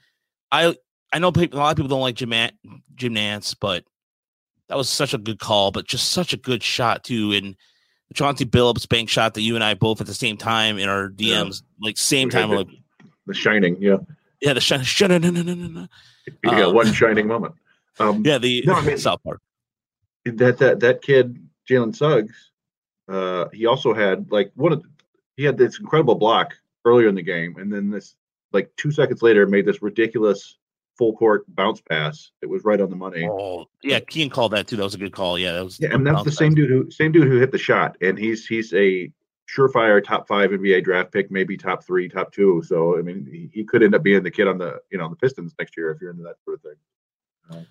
I 0.51 0.75
I 1.13 1.19
know 1.19 1.31
people, 1.31 1.59
a 1.59 1.61
lot 1.61 1.71
of 1.71 1.77
people 1.77 1.89
don't 1.89 2.01
like 2.01 2.15
Jim 2.15 2.31
Jim 2.95 3.15
Nantz, 3.15 3.55
but 3.59 3.83
that 4.69 4.77
was 4.77 4.89
such 4.89 5.13
a 5.13 5.17
good 5.17 5.39
call, 5.39 5.71
but 5.71 5.87
just 5.87 6.11
such 6.11 6.33
a 6.33 6.37
good 6.37 6.63
shot 6.63 7.03
too. 7.03 7.33
And 7.33 7.55
Chauncey 8.13 8.45
Billups 8.45 8.87
bank 8.87 9.09
shot 9.09 9.33
that 9.35 9.41
you 9.41 9.55
and 9.55 9.63
I 9.63 9.73
both 9.73 10.01
at 10.01 10.07
the 10.07 10.13
same 10.13 10.37
time 10.37 10.77
in 10.77 10.89
our 10.89 11.09
DMs, 11.09 11.61
yeah. 11.61 11.87
like 11.87 11.97
same 11.97 12.29
time. 12.29 12.49
The, 12.49 12.57
like 12.57 12.67
the 13.25 13.33
shining, 13.33 13.77
yeah, 13.81 13.97
yeah, 14.41 14.53
the 14.53 14.61
shining. 14.61 14.85
Sh- 14.85 15.01
no, 15.01 15.17
no, 15.17 15.29
no, 15.29 15.41
no, 15.41 15.53
no. 15.53 15.87
Got 16.43 16.61
um, 16.61 16.75
one 16.75 16.91
shining 16.93 17.27
moment. 17.27 17.55
Um, 17.99 18.23
yeah, 18.25 18.37
the 18.37 18.63
no, 18.65 18.73
I 18.73 18.81
mean, 18.81 18.97
South 18.97 19.23
Park. 19.23 19.41
That 20.25 20.57
that 20.57 20.79
that 20.81 21.01
kid 21.01 21.37
Jalen 21.69 21.95
Suggs, 21.95 22.51
uh, 23.07 23.45
he 23.53 23.65
also 23.65 23.93
had 23.93 24.31
like 24.31 24.51
one 24.55 24.73
of 24.73 24.81
the, 24.81 24.89
he 25.37 25.43
had 25.43 25.57
this 25.57 25.79
incredible 25.79 26.15
block 26.15 26.53
earlier 26.85 27.07
in 27.07 27.15
the 27.15 27.21
game, 27.21 27.55
and 27.57 27.71
then 27.71 27.89
this 27.89 28.15
like 28.51 28.69
two 28.77 28.91
seconds 28.91 29.21
later 29.21 29.47
made 29.47 29.65
this 29.65 29.81
ridiculous 29.81 30.57
full 31.01 31.17
court 31.17 31.43
bounce 31.55 31.81
pass. 31.81 32.29
It 32.43 32.45
was 32.45 32.63
right 32.63 32.79
on 32.79 32.91
the 32.91 32.95
money. 32.95 33.27
Oh, 33.27 33.65
yeah, 33.81 33.99
Kean 34.01 34.29
called 34.29 34.51
that 34.51 34.67
too. 34.67 34.75
That 34.75 34.83
was 34.83 34.93
a 34.93 34.99
good 34.99 35.13
call. 35.13 35.39
Yeah, 35.39 35.53
that 35.53 35.63
was. 35.63 35.79
Yeah, 35.79 35.95
and 35.95 36.05
that's 36.05 36.23
the 36.23 36.31
same 36.31 36.53
dude 36.53 36.69
who 36.69 36.91
same 36.91 37.11
dude 37.11 37.27
who 37.27 37.39
hit 37.39 37.51
the 37.51 37.57
shot, 37.57 37.97
and 38.01 38.19
he's 38.19 38.45
he's 38.45 38.71
a 38.75 39.11
surefire 39.49 40.03
top 40.03 40.27
five 40.27 40.51
NBA 40.51 40.83
draft 40.83 41.11
pick, 41.11 41.31
maybe 41.31 41.57
top 41.57 41.83
three, 41.83 42.07
top 42.07 42.31
two. 42.31 42.61
So 42.63 42.99
I 42.99 43.01
mean, 43.01 43.27
he, 43.31 43.49
he 43.51 43.63
could 43.63 43.81
end 43.81 43.95
up 43.95 44.03
being 44.03 44.21
the 44.21 44.29
kid 44.29 44.47
on 44.47 44.59
the 44.59 44.79
you 44.91 44.99
know 44.99 45.09
the 45.09 45.15
Pistons 45.15 45.55
next 45.57 45.75
year 45.75 45.89
if 45.89 45.99
you're 45.99 46.11
into 46.11 46.21
that 46.21 46.35
sort 46.45 46.57
of 46.57 46.61
thing. 46.61 46.75
Uh, 47.49 47.63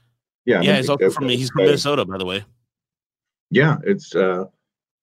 yeah, 0.44 0.60
yeah, 0.60 0.78
he's 0.78 0.90
also 0.90 1.08
from 1.10 1.28
he's 1.28 1.50
from 1.50 1.66
Minnesota, 1.66 2.04
by 2.04 2.18
the 2.18 2.26
way. 2.26 2.44
Yeah, 3.50 3.76
it's. 3.84 4.12
uh 4.14 4.46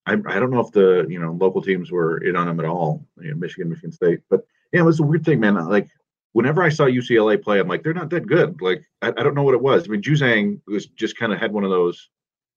I, 0.06 0.14
I 0.26 0.40
don't 0.40 0.52
know 0.52 0.62
if 0.62 0.72
the 0.72 1.06
you 1.10 1.20
know 1.20 1.34
local 1.34 1.62
teams 1.62 1.92
were 1.92 2.18
in 2.20 2.38
on 2.38 2.48
him 2.48 2.62
at 2.62 2.66
all, 2.66 3.06
you 3.22 3.32
know, 3.32 3.36
Michigan, 3.36 3.68
Michigan 3.70 3.92
State, 3.92 4.20
but 4.30 4.46
yeah, 4.72 4.80
it 4.80 4.84
was 4.84 5.02
a 5.02 5.04
weird 5.04 5.26
thing, 5.26 5.42
man. 5.42 5.56
Like 5.56 5.90
whenever 6.38 6.62
I 6.62 6.70
saw 6.70 6.84
UCLA 6.84 7.42
play, 7.42 7.60
I'm 7.60 7.68
like, 7.68 7.82
they're 7.82 7.96
not 7.96 8.12
that 8.12 8.28
good. 8.28 8.62
Like, 8.62 8.88
I, 9.02 9.08
I 9.08 9.24
don't 9.24 9.34
know 9.34 9.42
what 9.42 9.56
it 9.56 9.62
was. 9.62 9.86
I 9.86 9.88
mean, 9.88 10.04
Juzang 10.04 10.62
was 10.68 10.86
just 10.86 11.18
kind 11.18 11.34
of 11.34 11.40
had 11.40 11.52
one 11.52 11.64
of 11.64 11.72
those 11.72 12.10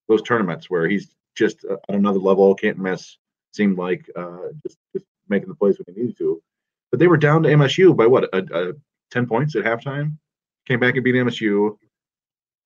those 0.07 0.21
tournaments 0.21 0.69
where 0.69 0.87
he's 0.87 1.15
just 1.35 1.65
uh, 1.65 1.77
on 1.89 1.95
another 1.95 2.19
level, 2.19 2.55
can't 2.55 2.77
miss. 2.77 3.17
Seemed 3.55 3.79
like 3.79 4.05
uh, 4.15 4.49
just 4.63 4.77
just 4.93 5.07
making 5.31 5.49
the 5.49 5.55
plays 5.55 5.79
when 5.79 5.95
he 5.95 6.03
needed 6.03 6.19
to. 6.19 6.43
But 6.91 7.01
they 7.01 7.07
were 7.07 7.17
down 7.17 7.43
to 7.45 7.49
MSU 7.49 7.97
by 7.97 8.07
what 8.07 8.25
a, 8.35 8.45
a 8.53 8.73
ten 9.11 9.27
points 9.27 9.57
at 9.57 9.65
halftime. 9.65 10.19
Came 10.67 10.79
back 10.79 10.97
and 10.97 11.03
beat 11.03 11.15
MSU. 11.15 11.79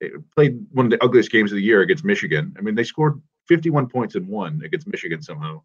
It 0.01 0.11
played 0.35 0.65
one 0.73 0.87
of 0.87 0.91
the 0.91 1.01
ugliest 1.01 1.31
games 1.31 1.53
of 1.53 1.55
the 1.55 1.63
year 1.63 1.79
against 1.79 2.03
Michigan. 2.03 2.53
I 2.57 2.61
mean, 2.61 2.75
they 2.75 2.83
scored 2.83 3.21
51 3.47 3.87
points 3.87 4.15
and 4.15 4.27
won 4.27 4.61
against 4.65 4.85
Michigan 4.85 5.21
somehow. 5.21 5.61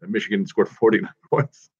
And 0.00 0.12
Michigan 0.12 0.46
scored 0.46 0.68
49 0.68 1.10
points. 1.30 1.70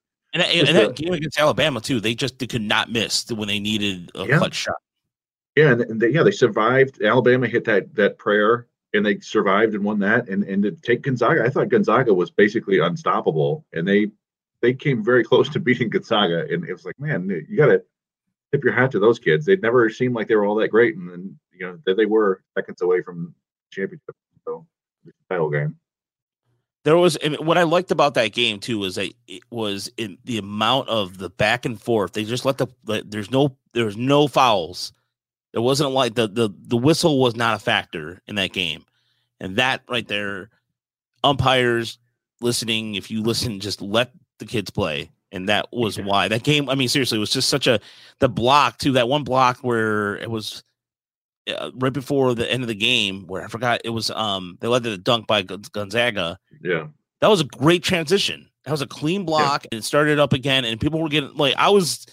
And, 0.41 0.51
and, 0.51 0.69
and 0.69 0.77
that 0.77 0.95
game 0.95 1.13
against 1.13 1.39
Alabama 1.39 1.81
too, 1.81 1.99
they 1.99 2.13
just 2.13 2.39
they 2.39 2.47
could 2.47 2.61
not 2.61 2.91
miss 2.91 3.29
when 3.31 3.47
they 3.47 3.59
needed 3.59 4.11
a 4.15 4.25
yeah. 4.25 4.37
clutch 4.37 4.55
shot. 4.55 4.75
Yeah, 5.55 5.71
and 5.71 5.99
they, 5.99 6.09
yeah, 6.09 6.23
they 6.23 6.31
survived. 6.31 7.01
Alabama 7.01 7.47
hit 7.47 7.65
that 7.65 7.95
that 7.95 8.17
prayer, 8.19 8.67
and 8.93 9.05
they 9.05 9.19
survived 9.19 9.73
and 9.73 9.83
won 9.83 9.99
that. 9.99 10.29
And 10.29 10.43
and 10.43 10.61
to 10.63 10.71
take 10.71 11.01
Gonzaga, 11.01 11.43
I 11.43 11.49
thought 11.49 11.69
Gonzaga 11.69 12.13
was 12.13 12.29
basically 12.29 12.79
unstoppable, 12.79 13.65
and 13.73 13.87
they 13.87 14.11
they 14.61 14.73
came 14.73 15.03
very 15.03 15.23
close 15.23 15.49
to 15.49 15.59
beating 15.59 15.89
Gonzaga. 15.89 16.45
And 16.51 16.63
it 16.63 16.73
was 16.73 16.85
like, 16.85 16.99
man, 16.99 17.27
you 17.49 17.57
got 17.57 17.67
to 17.67 17.83
tip 18.51 18.63
your 18.63 18.73
hat 18.73 18.91
to 18.91 18.99
those 18.99 19.17
kids. 19.17 19.45
They'd 19.45 19.61
never 19.61 19.89
seemed 19.89 20.13
like 20.13 20.27
they 20.27 20.35
were 20.35 20.45
all 20.45 20.55
that 20.55 20.69
great, 20.69 20.95
and 20.95 21.09
then 21.09 21.39
you 21.51 21.65
know 21.65 21.79
there 21.85 21.95
they 21.95 22.05
were 22.05 22.43
seconds 22.55 22.81
away 22.81 23.01
from 23.01 23.33
championship. 23.71 24.15
So 24.45 24.67
title 25.29 25.49
game 25.49 25.77
there 26.87 26.95
was 26.95 27.17
what 27.39 27.57
I 27.57 27.63
liked 27.63 27.91
about 27.91 28.13
that 28.13 28.31
game 28.31 28.61
too 28.61 28.79
was 28.79 28.95
that 28.95 29.11
it 29.27 29.43
was 29.49 29.91
in 29.97 30.17
the 30.23 30.37
amount 30.37 30.87
of 30.87 31.17
the 31.17 31.29
back 31.29 31.65
and 31.65 31.81
forth. 31.81 32.13
They 32.13 32.23
just 32.23 32.45
let 32.45 32.59
the 32.59 32.67
there's 32.85 33.29
no 33.29 33.57
there's 33.73 33.97
no 33.97 34.29
fouls. 34.29 34.93
There 35.51 35.61
wasn't 35.61 35.91
like 35.91 36.15
the 36.15 36.29
the 36.29 36.49
the 36.57 36.77
whistle 36.77 37.19
was 37.19 37.35
not 37.35 37.55
a 37.55 37.59
factor 37.59 38.21
in 38.25 38.35
that 38.35 38.53
game, 38.53 38.85
and 39.41 39.57
that 39.57 39.81
right 39.89 40.07
there, 40.07 40.49
umpires 41.25 41.97
listening. 42.39 42.95
If 42.95 43.11
you 43.11 43.21
listen, 43.21 43.59
just 43.59 43.81
let 43.81 44.13
the 44.39 44.45
kids 44.45 44.71
play, 44.71 45.11
and 45.33 45.49
that 45.49 45.67
was 45.73 45.99
why 45.99 46.29
that 46.29 46.43
game. 46.43 46.69
I 46.69 46.75
mean, 46.75 46.87
seriously, 46.87 47.17
it 47.17 47.19
was 47.19 47.31
just 47.31 47.49
such 47.49 47.67
a 47.67 47.81
the 48.19 48.29
block 48.29 48.77
to 48.77 48.93
that 48.93 49.09
one 49.09 49.25
block 49.25 49.57
where 49.57 50.15
it 50.15 50.31
was 50.31 50.63
uh, 51.47 51.71
right 51.75 51.93
before 51.93 52.35
the 52.35 52.51
end 52.51 52.63
of 52.63 52.67
the 52.67 52.75
game 52.75 53.25
where 53.27 53.43
I 53.43 53.47
forgot 53.47 53.81
it 53.83 53.89
was 53.89 54.11
um 54.11 54.57
they 54.59 54.67
led 54.67 54.83
to 54.83 54.89
the 54.89 54.97
dunk 54.97 55.27
by 55.27 55.43
Gonzaga. 55.43 56.39
Yeah. 56.61 56.87
That 57.21 57.29
was 57.29 57.41
a 57.41 57.45
great 57.45 57.83
transition. 57.83 58.49
That 58.65 58.71
was 58.71 58.81
a 58.81 58.87
clean 58.87 59.25
block 59.25 59.63
yeah. 59.63 59.69
and 59.71 59.79
it 59.79 59.83
started 59.83 60.19
up 60.19 60.33
again 60.33 60.65
and 60.65 60.79
people 60.79 61.01
were 61.01 61.09
getting 61.09 61.33
like 61.35 61.55
I 61.57 61.69
was 61.69 62.05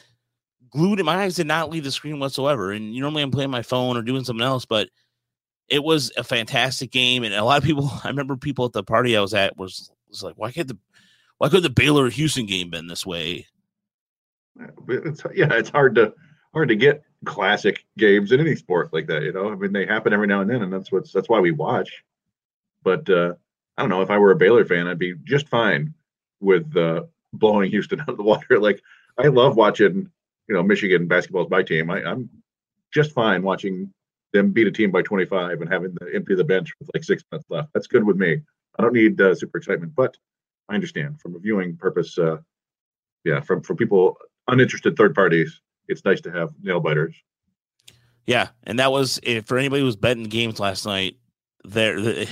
glued 0.70 1.00
in 1.00 1.06
my 1.06 1.22
eyes 1.22 1.36
did 1.36 1.46
not 1.46 1.70
leave 1.70 1.84
the 1.84 1.92
screen 1.92 2.18
whatsoever. 2.18 2.72
And 2.72 2.94
normally 2.94 3.22
I'm 3.22 3.30
playing 3.30 3.50
my 3.50 3.62
phone 3.62 3.96
or 3.96 4.02
doing 4.02 4.24
something 4.24 4.44
else, 4.44 4.64
but 4.64 4.88
it 5.68 5.82
was 5.82 6.12
a 6.16 6.24
fantastic 6.24 6.90
game. 6.90 7.24
And 7.24 7.34
a 7.34 7.44
lot 7.44 7.58
of 7.58 7.64
people 7.64 7.90
I 8.04 8.08
remember 8.08 8.36
people 8.36 8.64
at 8.64 8.72
the 8.72 8.82
party 8.82 9.16
I 9.16 9.20
was 9.20 9.34
at 9.34 9.56
was 9.56 9.90
was 10.08 10.22
like, 10.22 10.34
why 10.36 10.52
can't 10.52 10.68
the 10.68 10.78
why 11.38 11.48
could 11.48 11.62
the 11.62 11.70
Baylor 11.70 12.08
Houston 12.10 12.46
game 12.46 12.70
been 12.70 12.86
this 12.86 13.04
way? 13.04 13.46
It's, 14.88 15.22
yeah, 15.34 15.52
it's 15.52 15.68
hard 15.68 15.96
to 15.96 16.14
hard 16.54 16.68
to 16.68 16.76
get 16.76 17.04
classic 17.24 17.84
games 17.98 18.32
in 18.32 18.40
any 18.40 18.56
sport 18.56 18.92
like 18.92 19.06
that. 19.08 19.22
You 19.22 19.32
know, 19.32 19.50
I 19.50 19.56
mean, 19.56 19.72
they 19.72 19.86
happen 19.86 20.12
every 20.12 20.26
now 20.26 20.40
and 20.40 20.48
then, 20.48 20.62
and 20.62 20.72
that's 20.72 20.90
what's 20.90 21.12
that's 21.12 21.28
why 21.28 21.40
we 21.40 21.50
watch. 21.50 22.04
But 22.82 23.08
uh, 23.10 23.34
I 23.76 23.82
don't 23.82 23.90
know 23.90 24.02
if 24.02 24.10
I 24.10 24.18
were 24.18 24.30
a 24.30 24.36
Baylor 24.36 24.64
fan, 24.64 24.86
I'd 24.86 24.98
be 24.98 25.14
just 25.24 25.48
fine 25.48 25.94
with 26.40 26.76
uh, 26.76 27.02
blowing 27.32 27.70
Houston 27.72 28.00
out 28.00 28.08
of 28.08 28.16
the 28.16 28.22
water. 28.22 28.58
Like 28.58 28.80
I 29.18 29.28
love 29.28 29.56
watching, 29.56 30.10
you 30.48 30.54
know, 30.54 30.62
Michigan 30.62 31.08
basketball's 31.08 31.50
my 31.50 31.62
team. 31.62 31.90
I, 31.90 32.02
I'm 32.04 32.30
just 32.92 33.12
fine 33.12 33.42
watching 33.42 33.92
them 34.32 34.52
beat 34.52 34.66
a 34.66 34.70
team 34.70 34.90
by 34.90 35.02
25 35.02 35.60
and 35.60 35.72
having 35.72 35.94
to 35.96 36.14
empty 36.14 36.34
the 36.34 36.44
bench 36.44 36.72
with 36.78 36.90
like 36.94 37.04
six 37.04 37.22
minutes 37.30 37.46
left. 37.50 37.72
That's 37.72 37.86
good 37.86 38.04
with 38.04 38.16
me. 38.16 38.40
I 38.78 38.82
don't 38.82 38.94
need 38.94 39.20
uh, 39.20 39.34
super 39.34 39.58
excitement, 39.58 39.94
but 39.94 40.16
I 40.68 40.74
understand 40.74 41.20
from 41.20 41.36
a 41.36 41.38
viewing 41.38 41.76
purpose. 41.76 42.18
Uh, 42.18 42.38
yeah, 43.24 43.40
from 43.40 43.62
from 43.62 43.76
people 43.76 44.18
uninterested 44.48 44.96
third 44.96 45.14
parties, 45.14 45.60
it's 45.88 46.04
nice 46.04 46.20
to 46.22 46.30
have 46.30 46.50
nail 46.62 46.80
biters. 46.80 47.14
Yeah, 48.26 48.48
and 48.64 48.78
that 48.78 48.92
was 48.92 49.20
eh, 49.24 49.40
for 49.44 49.58
anybody 49.58 49.80
who 49.80 49.86
was 49.86 49.96
betting 49.96 50.24
games 50.24 50.58
last 50.58 50.86
night. 50.86 51.16
There, 51.64 52.00
the, 52.00 52.28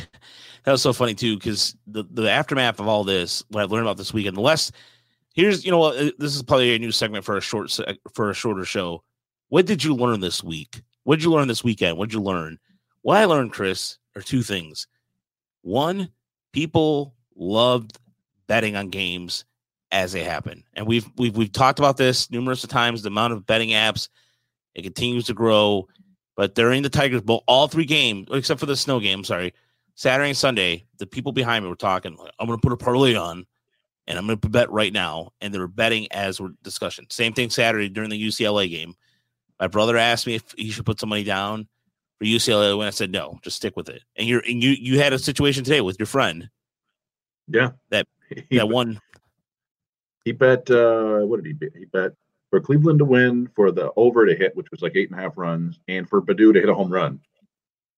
that 0.64 0.72
was 0.72 0.82
so 0.82 0.92
funny 0.92 1.14
too 1.14 1.36
because 1.36 1.76
the 1.86 2.04
the 2.10 2.30
aftermath 2.30 2.80
of 2.80 2.88
all 2.88 3.04
this, 3.04 3.44
what 3.48 3.62
I've 3.62 3.70
learned 3.70 3.86
about 3.86 3.96
this 3.96 4.14
weekend. 4.14 4.36
The 4.36 4.40
less 4.40 4.72
here's 5.34 5.64
you 5.64 5.70
know 5.70 5.90
eh, 5.90 6.10
this 6.18 6.34
is 6.34 6.42
probably 6.42 6.74
a 6.74 6.78
new 6.78 6.92
segment 6.92 7.24
for 7.24 7.36
a 7.36 7.40
short 7.40 7.76
for 8.14 8.30
a 8.30 8.34
shorter 8.34 8.64
show. 8.64 9.02
What 9.48 9.66
did 9.66 9.84
you 9.84 9.94
learn 9.94 10.20
this 10.20 10.42
week? 10.42 10.82
What 11.04 11.16
did 11.16 11.24
you 11.24 11.32
learn 11.32 11.48
this 11.48 11.64
weekend? 11.64 11.98
What 11.98 12.08
did 12.08 12.14
you 12.14 12.22
learn? 12.22 12.58
What 13.02 13.18
I 13.18 13.24
learned, 13.24 13.52
Chris, 13.52 13.98
are 14.16 14.22
two 14.22 14.42
things. 14.42 14.86
One, 15.62 16.08
people 16.52 17.14
loved 17.34 17.98
betting 18.46 18.76
on 18.76 18.88
games 18.88 19.44
as 19.92 20.12
they 20.12 20.24
happen. 20.24 20.64
And 20.74 20.86
we've 20.86 21.06
we've 21.16 21.36
we've 21.36 21.52
talked 21.52 21.78
about 21.78 21.96
this 21.96 22.30
numerous 22.30 22.62
times. 22.62 23.02
The 23.02 23.08
amount 23.08 23.34
of 23.34 23.46
betting 23.46 23.70
apps 23.70 24.08
it 24.74 24.82
continues 24.82 25.26
to 25.26 25.34
grow. 25.34 25.86
But 26.34 26.54
during 26.54 26.82
the 26.82 26.88
Tigers 26.88 27.20
Bowl, 27.20 27.44
all 27.46 27.68
three 27.68 27.84
games 27.84 28.28
except 28.32 28.58
for 28.58 28.66
the 28.66 28.76
snow 28.76 28.98
game, 28.98 29.22
sorry, 29.22 29.52
Saturday 29.94 30.30
and 30.30 30.36
Sunday, 30.36 30.86
the 30.98 31.06
people 31.06 31.32
behind 31.32 31.64
me 31.64 31.68
were 31.68 31.76
talking. 31.76 32.16
I'm 32.38 32.46
going 32.46 32.58
to 32.58 32.62
put 32.62 32.72
a 32.72 32.76
parlay 32.76 33.14
on, 33.14 33.46
and 34.06 34.18
I'm 34.18 34.26
going 34.26 34.38
to 34.38 34.48
bet 34.48 34.70
right 34.70 34.92
now. 34.92 35.32
And 35.42 35.52
they 35.52 35.58
were 35.58 35.68
betting 35.68 36.08
as 36.10 36.40
we're 36.40 36.54
discussing. 36.62 37.06
Same 37.10 37.34
thing 37.34 37.50
Saturday 37.50 37.90
during 37.90 38.08
the 38.08 38.26
UCLA 38.28 38.70
game. 38.70 38.94
My 39.60 39.66
brother 39.66 39.98
asked 39.98 40.26
me 40.26 40.34
if 40.34 40.42
he 40.56 40.70
should 40.70 40.86
put 40.86 40.98
some 40.98 41.10
money 41.10 41.22
down 41.22 41.68
for 42.18 42.24
UCLA 42.24 42.76
when 42.76 42.86
I 42.86 42.90
said 42.90 43.12
no, 43.12 43.38
just 43.42 43.56
stick 43.56 43.76
with 43.76 43.90
it. 43.90 44.02
And 44.16 44.26
you're 44.26 44.40
and 44.40 44.62
you 44.62 44.70
you 44.70 44.98
had 44.98 45.12
a 45.12 45.18
situation 45.18 45.64
today 45.64 45.82
with 45.82 45.98
your 45.98 46.06
friend. 46.06 46.48
Yeah, 47.46 47.72
that 47.90 48.08
that 48.50 48.68
one 48.70 49.00
he 50.24 50.32
bet 50.32 50.70
uh, 50.70 51.20
what 51.20 51.42
did 51.42 51.46
he 51.46 51.52
bet? 51.52 51.76
He 51.76 51.84
bet 51.86 52.12
for 52.50 52.60
Cleveland 52.60 52.98
to 52.98 53.04
win, 53.04 53.48
for 53.54 53.72
the 53.72 53.90
over 53.96 54.26
to 54.26 54.34
hit, 54.34 54.54
which 54.56 54.70
was 54.70 54.82
like 54.82 54.92
eight 54.94 55.10
and 55.10 55.18
a 55.18 55.22
half 55.22 55.36
runs, 55.36 55.80
and 55.88 56.08
for 56.08 56.20
Baddoo 56.20 56.52
to 56.52 56.60
hit 56.60 56.68
a 56.68 56.74
home 56.74 56.92
run. 56.92 57.20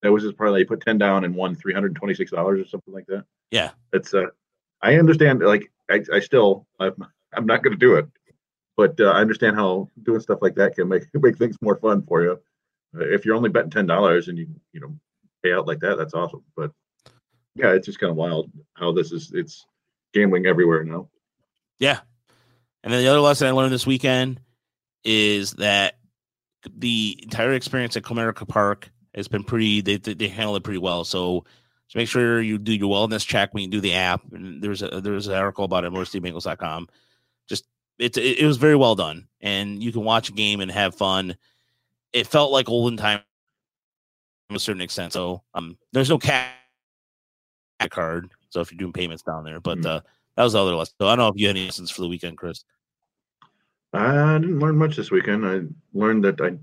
That 0.03 0.13
was 0.13 0.23
his 0.23 0.33
parlay. 0.33 0.61
He 0.61 0.65
put 0.65 0.81
ten 0.81 0.99
down 0.99 1.25
and 1.25 1.35
won 1.35 1.55
three 1.55 1.75
hundred 1.75 1.95
twenty 1.97 2.15
six 2.15 2.31
dollars 2.31 2.61
or 2.61 2.69
something 2.69 2.95
like 2.95 3.07
that. 3.07 3.25
Yeah, 3.51 3.71
it's 3.93 4.15
uh, 4.15 4.27
I 4.81 4.97
understand. 4.97 5.41
Like 5.41 5.73
I, 5.91 6.03
I 6.13 6.21
still, 6.21 6.67
I'm, 6.79 6.95
I'm 7.33 7.47
not 7.47 7.63
going 7.63 7.73
to 7.73 7.79
do 7.79 7.97
it, 7.97 8.07
but 8.77 9.01
uh, 9.01 9.11
I 9.11 9.21
understand 9.21 9.57
how 9.57 9.91
doing 10.03 10.21
stuff 10.21 10.41
like 10.43 10.55
that 10.57 10.77
can 10.77 10.89
make 10.89 11.05
make 11.15 11.37
things 11.37 11.57
more 11.61 11.77
fun 11.77 12.03
for 12.03 12.23
you. 12.23 12.41
If 12.95 13.25
you're 13.25 13.35
only 13.35 13.51
betting 13.51 13.71
ten 13.71 13.87
dollars 13.87 14.29
and 14.29 14.39
you 14.39 14.47
you 14.73 14.81
know 14.81 14.95
pay 15.43 15.53
out 15.53 15.67
like 15.67 15.81
that, 15.81 15.97
that's 15.97 16.15
awesome. 16.15 16.45
But 16.57 16.71
yeah, 17.55 17.73
it's 17.73 17.87
just 17.87 17.99
kind 17.99 18.11
of 18.11 18.17
wild 18.17 18.51
how 18.75 18.93
this 18.93 19.11
is. 19.11 19.33
It's 19.35 19.67
gambling 20.13 20.47
everywhere 20.47 20.85
now. 20.85 21.09
Yeah, 21.79 22.01
and 22.85 22.93
then 22.93 23.03
the 23.03 23.09
other 23.09 23.21
lesson 23.21 23.49
I 23.49 23.51
learned 23.51 23.73
this 23.73 23.87
weekend 23.87 24.41
is 25.03 25.53
that 25.55 25.99
the 26.77 27.19
entire 27.23 27.53
experience 27.53 27.97
at 27.97 28.05
Comerica 28.05 28.47
Park 28.47 28.91
has 29.15 29.27
been 29.27 29.43
pretty. 29.43 29.81
They 29.81 29.97
they 29.97 30.29
handle 30.29 30.55
it 30.57 30.63
pretty 30.63 30.79
well. 30.79 31.05
So 31.05 31.45
just 31.89 31.97
make 31.97 32.09
sure 32.09 32.41
you 32.41 32.59
do 32.59 32.73
your 32.73 32.91
wellness 32.91 33.27
check 33.27 33.53
when 33.53 33.65
you 33.65 33.69
do 33.71 33.81
the 33.81 33.95
app. 33.95 34.23
And 34.33 34.63
there's 34.63 34.83
a 34.83 35.01
there's 35.01 35.27
an 35.27 35.35
article 35.35 35.65
about 35.65 35.85
it 35.85 35.93
at. 35.93 36.89
Just 37.49 37.67
it, 37.99 38.17
it 38.17 38.39
it 38.41 38.47
was 38.47 38.57
very 38.59 38.77
well 38.77 38.95
done, 38.95 39.29
and 39.41 39.83
you 39.83 39.93
can 39.93 40.05
watch 40.05 40.29
a 40.29 40.33
game 40.33 40.61
and 40.61 40.71
have 40.71 40.95
fun. 40.95 41.37
It 42.13 42.27
felt 42.27 42.53
like 42.53 42.69
olden 42.69 42.97
time 42.97 43.21
to 44.51 44.57
a 44.57 44.59
certain 44.61 44.83
extent. 44.83 45.13
So 45.13 45.43
um, 45.55 45.77
there's 45.93 46.11
no 46.11 46.19
cash 46.19 46.51
card. 47.91 48.31
So 48.51 48.61
if 48.61 48.71
you're 48.71 48.79
doing 48.79 48.93
payments 48.93 49.23
down 49.23 49.45
there, 49.45 49.61
but 49.61 49.79
Mm. 49.79 49.87
uh, 49.87 50.01
that 50.37 50.45
was 50.45 50.53
the 50.53 50.61
other 50.63 50.75
lesson. 50.75 50.95
So 51.01 51.07
I 51.09 51.11
don't 51.11 51.19
know 51.19 51.29
if 51.29 51.35
you 51.37 51.47
had 51.49 51.57
any 51.57 51.67
lessons 51.67 51.91
for 51.91 52.03
the 52.03 52.09
weekend, 52.09 52.39
Chris. 52.39 52.65
I 53.95 54.39
didn't 54.39 54.59
learn 54.59 54.77
much 54.77 54.97
this 54.97 55.11
weekend. 55.11 55.47
I 55.47 55.61
learned 55.97 56.25
that 56.25 56.41
I 56.41 56.59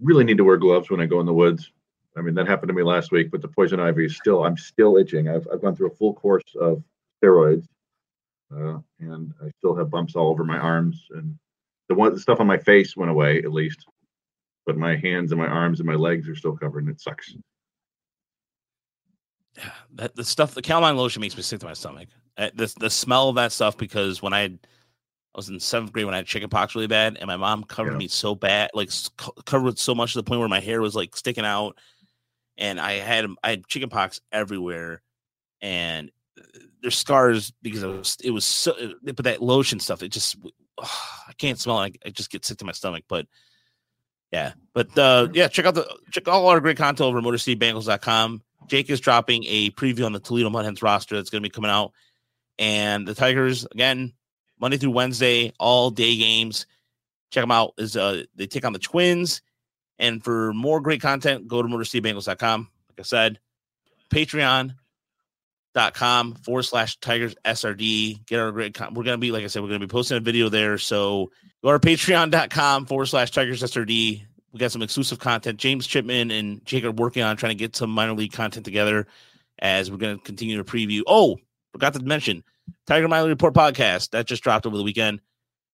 really 0.00 0.24
need 0.24 0.36
to 0.36 0.44
wear 0.44 0.56
gloves 0.56 0.90
when 0.90 1.00
I 1.00 1.06
go 1.06 1.18
in 1.20 1.26
the 1.26 1.32
woods. 1.32 1.72
I 2.16 2.20
mean, 2.20 2.34
that 2.34 2.46
happened 2.46 2.68
to 2.68 2.74
me 2.74 2.82
last 2.82 3.10
week, 3.10 3.30
but 3.30 3.42
the 3.42 3.48
poison 3.48 3.80
ivy 3.80 4.06
is 4.06 4.16
still, 4.16 4.44
I'm 4.44 4.56
still 4.56 4.96
itching. 4.96 5.28
I've, 5.28 5.46
I've 5.52 5.60
gone 5.60 5.74
through 5.74 5.88
a 5.88 5.94
full 5.96 6.14
course 6.14 6.44
of 6.60 6.82
steroids, 7.22 7.66
uh, 8.54 8.78
and 9.00 9.32
I 9.44 9.50
still 9.58 9.74
have 9.74 9.90
bumps 9.90 10.14
all 10.14 10.28
over 10.28 10.44
my 10.44 10.58
arms. 10.58 11.04
And 11.10 11.36
the 11.88 11.94
one, 11.94 12.14
the 12.14 12.20
stuff 12.20 12.40
on 12.40 12.46
my 12.46 12.58
face 12.58 12.96
went 12.96 13.10
away 13.10 13.38
at 13.38 13.52
least, 13.52 13.84
but 14.64 14.76
my 14.76 14.96
hands 14.96 15.32
and 15.32 15.40
my 15.40 15.48
arms 15.48 15.80
and 15.80 15.86
my 15.86 15.94
legs 15.94 16.28
are 16.28 16.36
still 16.36 16.56
covered, 16.56 16.84
and 16.84 16.90
it 16.90 17.00
sucks. 17.00 17.34
Yeah, 19.56 19.70
that 19.94 20.14
the 20.14 20.24
stuff 20.24 20.54
the 20.54 20.62
calamine 20.62 20.96
lotion 20.96 21.20
makes 21.20 21.36
me 21.36 21.42
sick 21.42 21.60
to 21.60 21.66
my 21.66 21.74
stomach. 21.74 22.08
Uh, 22.36 22.50
the 22.54 22.72
the 22.78 22.90
smell 22.90 23.28
of 23.28 23.34
that 23.34 23.52
stuff 23.52 23.76
because 23.76 24.22
when 24.22 24.32
I 24.32 24.58
I 25.34 25.38
was 25.38 25.48
in 25.48 25.60
seventh 25.60 25.92
grade 25.92 26.04
when 26.06 26.14
I 26.14 26.18
had 26.18 26.26
chicken 26.26 26.48
pox 26.48 26.74
really 26.74 26.86
bad, 26.88 27.16
and 27.18 27.26
my 27.28 27.36
mom 27.36 27.62
covered 27.64 27.92
Yeah. 27.92 27.98
me 27.98 28.08
so 28.08 28.34
bad, 28.34 28.70
like 28.74 28.90
co- 29.16 29.32
covered 29.46 29.78
so 29.78 29.94
much 29.94 30.12
to 30.12 30.18
the 30.18 30.22
point 30.24 30.40
where 30.40 30.48
my 30.48 30.60
hair 30.60 30.80
was 30.80 30.96
like 30.96 31.14
sticking 31.16 31.44
out, 31.44 31.76
and 32.56 32.80
I 32.80 32.92
had 32.94 33.26
I 33.44 33.50
had 33.50 33.66
chicken 33.66 33.88
pox 33.88 34.20
everywhere, 34.32 35.02
and 35.60 36.10
uh, 36.38 36.42
there's 36.82 36.96
scars 36.96 37.52
because 37.62 37.82
it 37.82 37.88
was 37.88 38.16
it 38.24 38.30
was 38.30 38.44
so. 38.44 38.72
uh, 38.72 39.12
But 39.12 39.24
that 39.24 39.42
lotion 39.42 39.78
stuff, 39.80 40.02
it 40.02 40.08
just 40.08 40.36
I 40.80 41.32
can't 41.38 41.58
smell. 41.58 41.80
it. 41.82 41.96
I, 42.04 42.08
I 42.08 42.10
just 42.10 42.30
get 42.30 42.44
sick 42.44 42.58
to 42.58 42.64
my 42.64 42.72
stomach, 42.72 43.04
but. 43.08 43.26
Yeah, 44.30 44.52
but 44.74 44.98
uh, 44.98 45.28
yeah, 45.32 45.48
check 45.48 45.64
out 45.64 45.74
the 45.74 45.86
check 46.10 46.28
all 46.28 46.48
our 46.48 46.60
great 46.60 46.76
content 46.76 47.00
over 47.08 47.16
at 47.16 47.24
MotorCityBengals.com. 47.24 48.42
Jake 48.66 48.90
is 48.90 49.00
dropping 49.00 49.44
a 49.46 49.70
preview 49.70 50.04
on 50.04 50.12
the 50.12 50.20
Toledo 50.20 50.50
Mudhens 50.50 50.82
roster 50.82 51.16
that's 51.16 51.30
going 51.30 51.42
to 51.42 51.48
be 51.48 51.50
coming 51.50 51.70
out, 51.70 51.92
and 52.58 53.08
the 53.08 53.14
Tigers 53.14 53.64
again 53.72 54.12
Monday 54.60 54.76
through 54.76 54.90
Wednesday, 54.90 55.52
all 55.58 55.90
day 55.90 56.16
games. 56.16 56.66
Check 57.30 57.42
them 57.42 57.50
out. 57.50 57.74
Is 57.78 57.96
uh 57.96 58.22
they 58.34 58.46
take 58.46 58.64
on 58.64 58.72
the 58.72 58.78
Twins, 58.78 59.42
and 59.98 60.22
for 60.22 60.52
more 60.54 60.80
great 60.80 61.02
content, 61.02 61.48
go 61.48 61.60
to 61.62 61.68
MotorCityBengals.com. 61.68 62.68
Like 62.88 63.00
I 63.00 63.02
said, 63.02 63.38
Patreon.com 64.10 64.74
forward 66.36 66.62
slash 66.62 66.98
Tigers 67.00 67.34
SRD. 67.44 68.24
Get 68.26 68.40
our 68.40 68.52
great. 68.52 68.74
Con- 68.74 68.94
we're 68.94 69.04
gonna 69.04 69.18
be 69.18 69.30
like 69.30 69.44
I 69.44 69.48
said, 69.48 69.62
we're 69.62 69.68
gonna 69.68 69.80
be 69.80 69.86
posting 69.86 70.16
a 70.16 70.20
video 70.20 70.48
there. 70.48 70.78
So 70.78 71.30
go 71.62 71.76
to 71.76 71.78
Patreon.com 71.78 72.86
forward 72.86 73.06
slash 73.06 73.30
Tigers 73.30 73.62
SRD. 73.62 74.22
We 74.52 74.58
got 74.58 74.72
some 74.72 74.82
exclusive 74.82 75.18
content. 75.18 75.58
James 75.58 75.86
Chipman 75.86 76.30
and 76.30 76.64
Jake 76.64 76.84
are 76.84 76.90
working 76.90 77.22
on 77.22 77.36
trying 77.36 77.50
to 77.50 77.58
get 77.58 77.76
some 77.76 77.90
minor 77.90 78.14
league 78.14 78.32
content 78.32 78.64
together 78.64 79.06
as 79.58 79.90
we're 79.90 79.98
going 79.98 80.16
to 80.16 80.24
continue 80.24 80.56
to 80.56 80.64
preview. 80.64 81.02
Oh, 81.06 81.36
forgot 81.72 81.92
to 81.94 82.00
mention 82.00 82.42
Tiger 82.86 83.08
Miley 83.08 83.28
Report 83.30 83.54
podcast 83.54 84.10
that 84.10 84.26
just 84.26 84.42
dropped 84.42 84.66
over 84.66 84.76
the 84.76 84.82
weekend. 84.82 85.20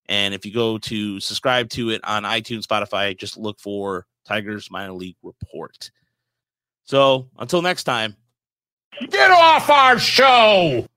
And 0.07 0.33
if 0.33 0.45
you 0.45 0.53
go 0.53 0.77
to 0.79 1.19
subscribe 1.19 1.69
to 1.71 1.89
it 1.89 2.01
on 2.03 2.23
iTunes, 2.23 2.65
Spotify, 2.65 3.17
just 3.17 3.37
look 3.37 3.59
for 3.59 4.05
Tigers 4.25 4.69
Minor 4.69 4.93
League 4.93 5.17
Report. 5.23 5.89
So 6.83 7.29
until 7.39 7.61
next 7.61 7.83
time. 7.85 8.15
Get 9.09 9.31
off 9.31 9.69
our 9.69 9.99
show! 9.99 10.87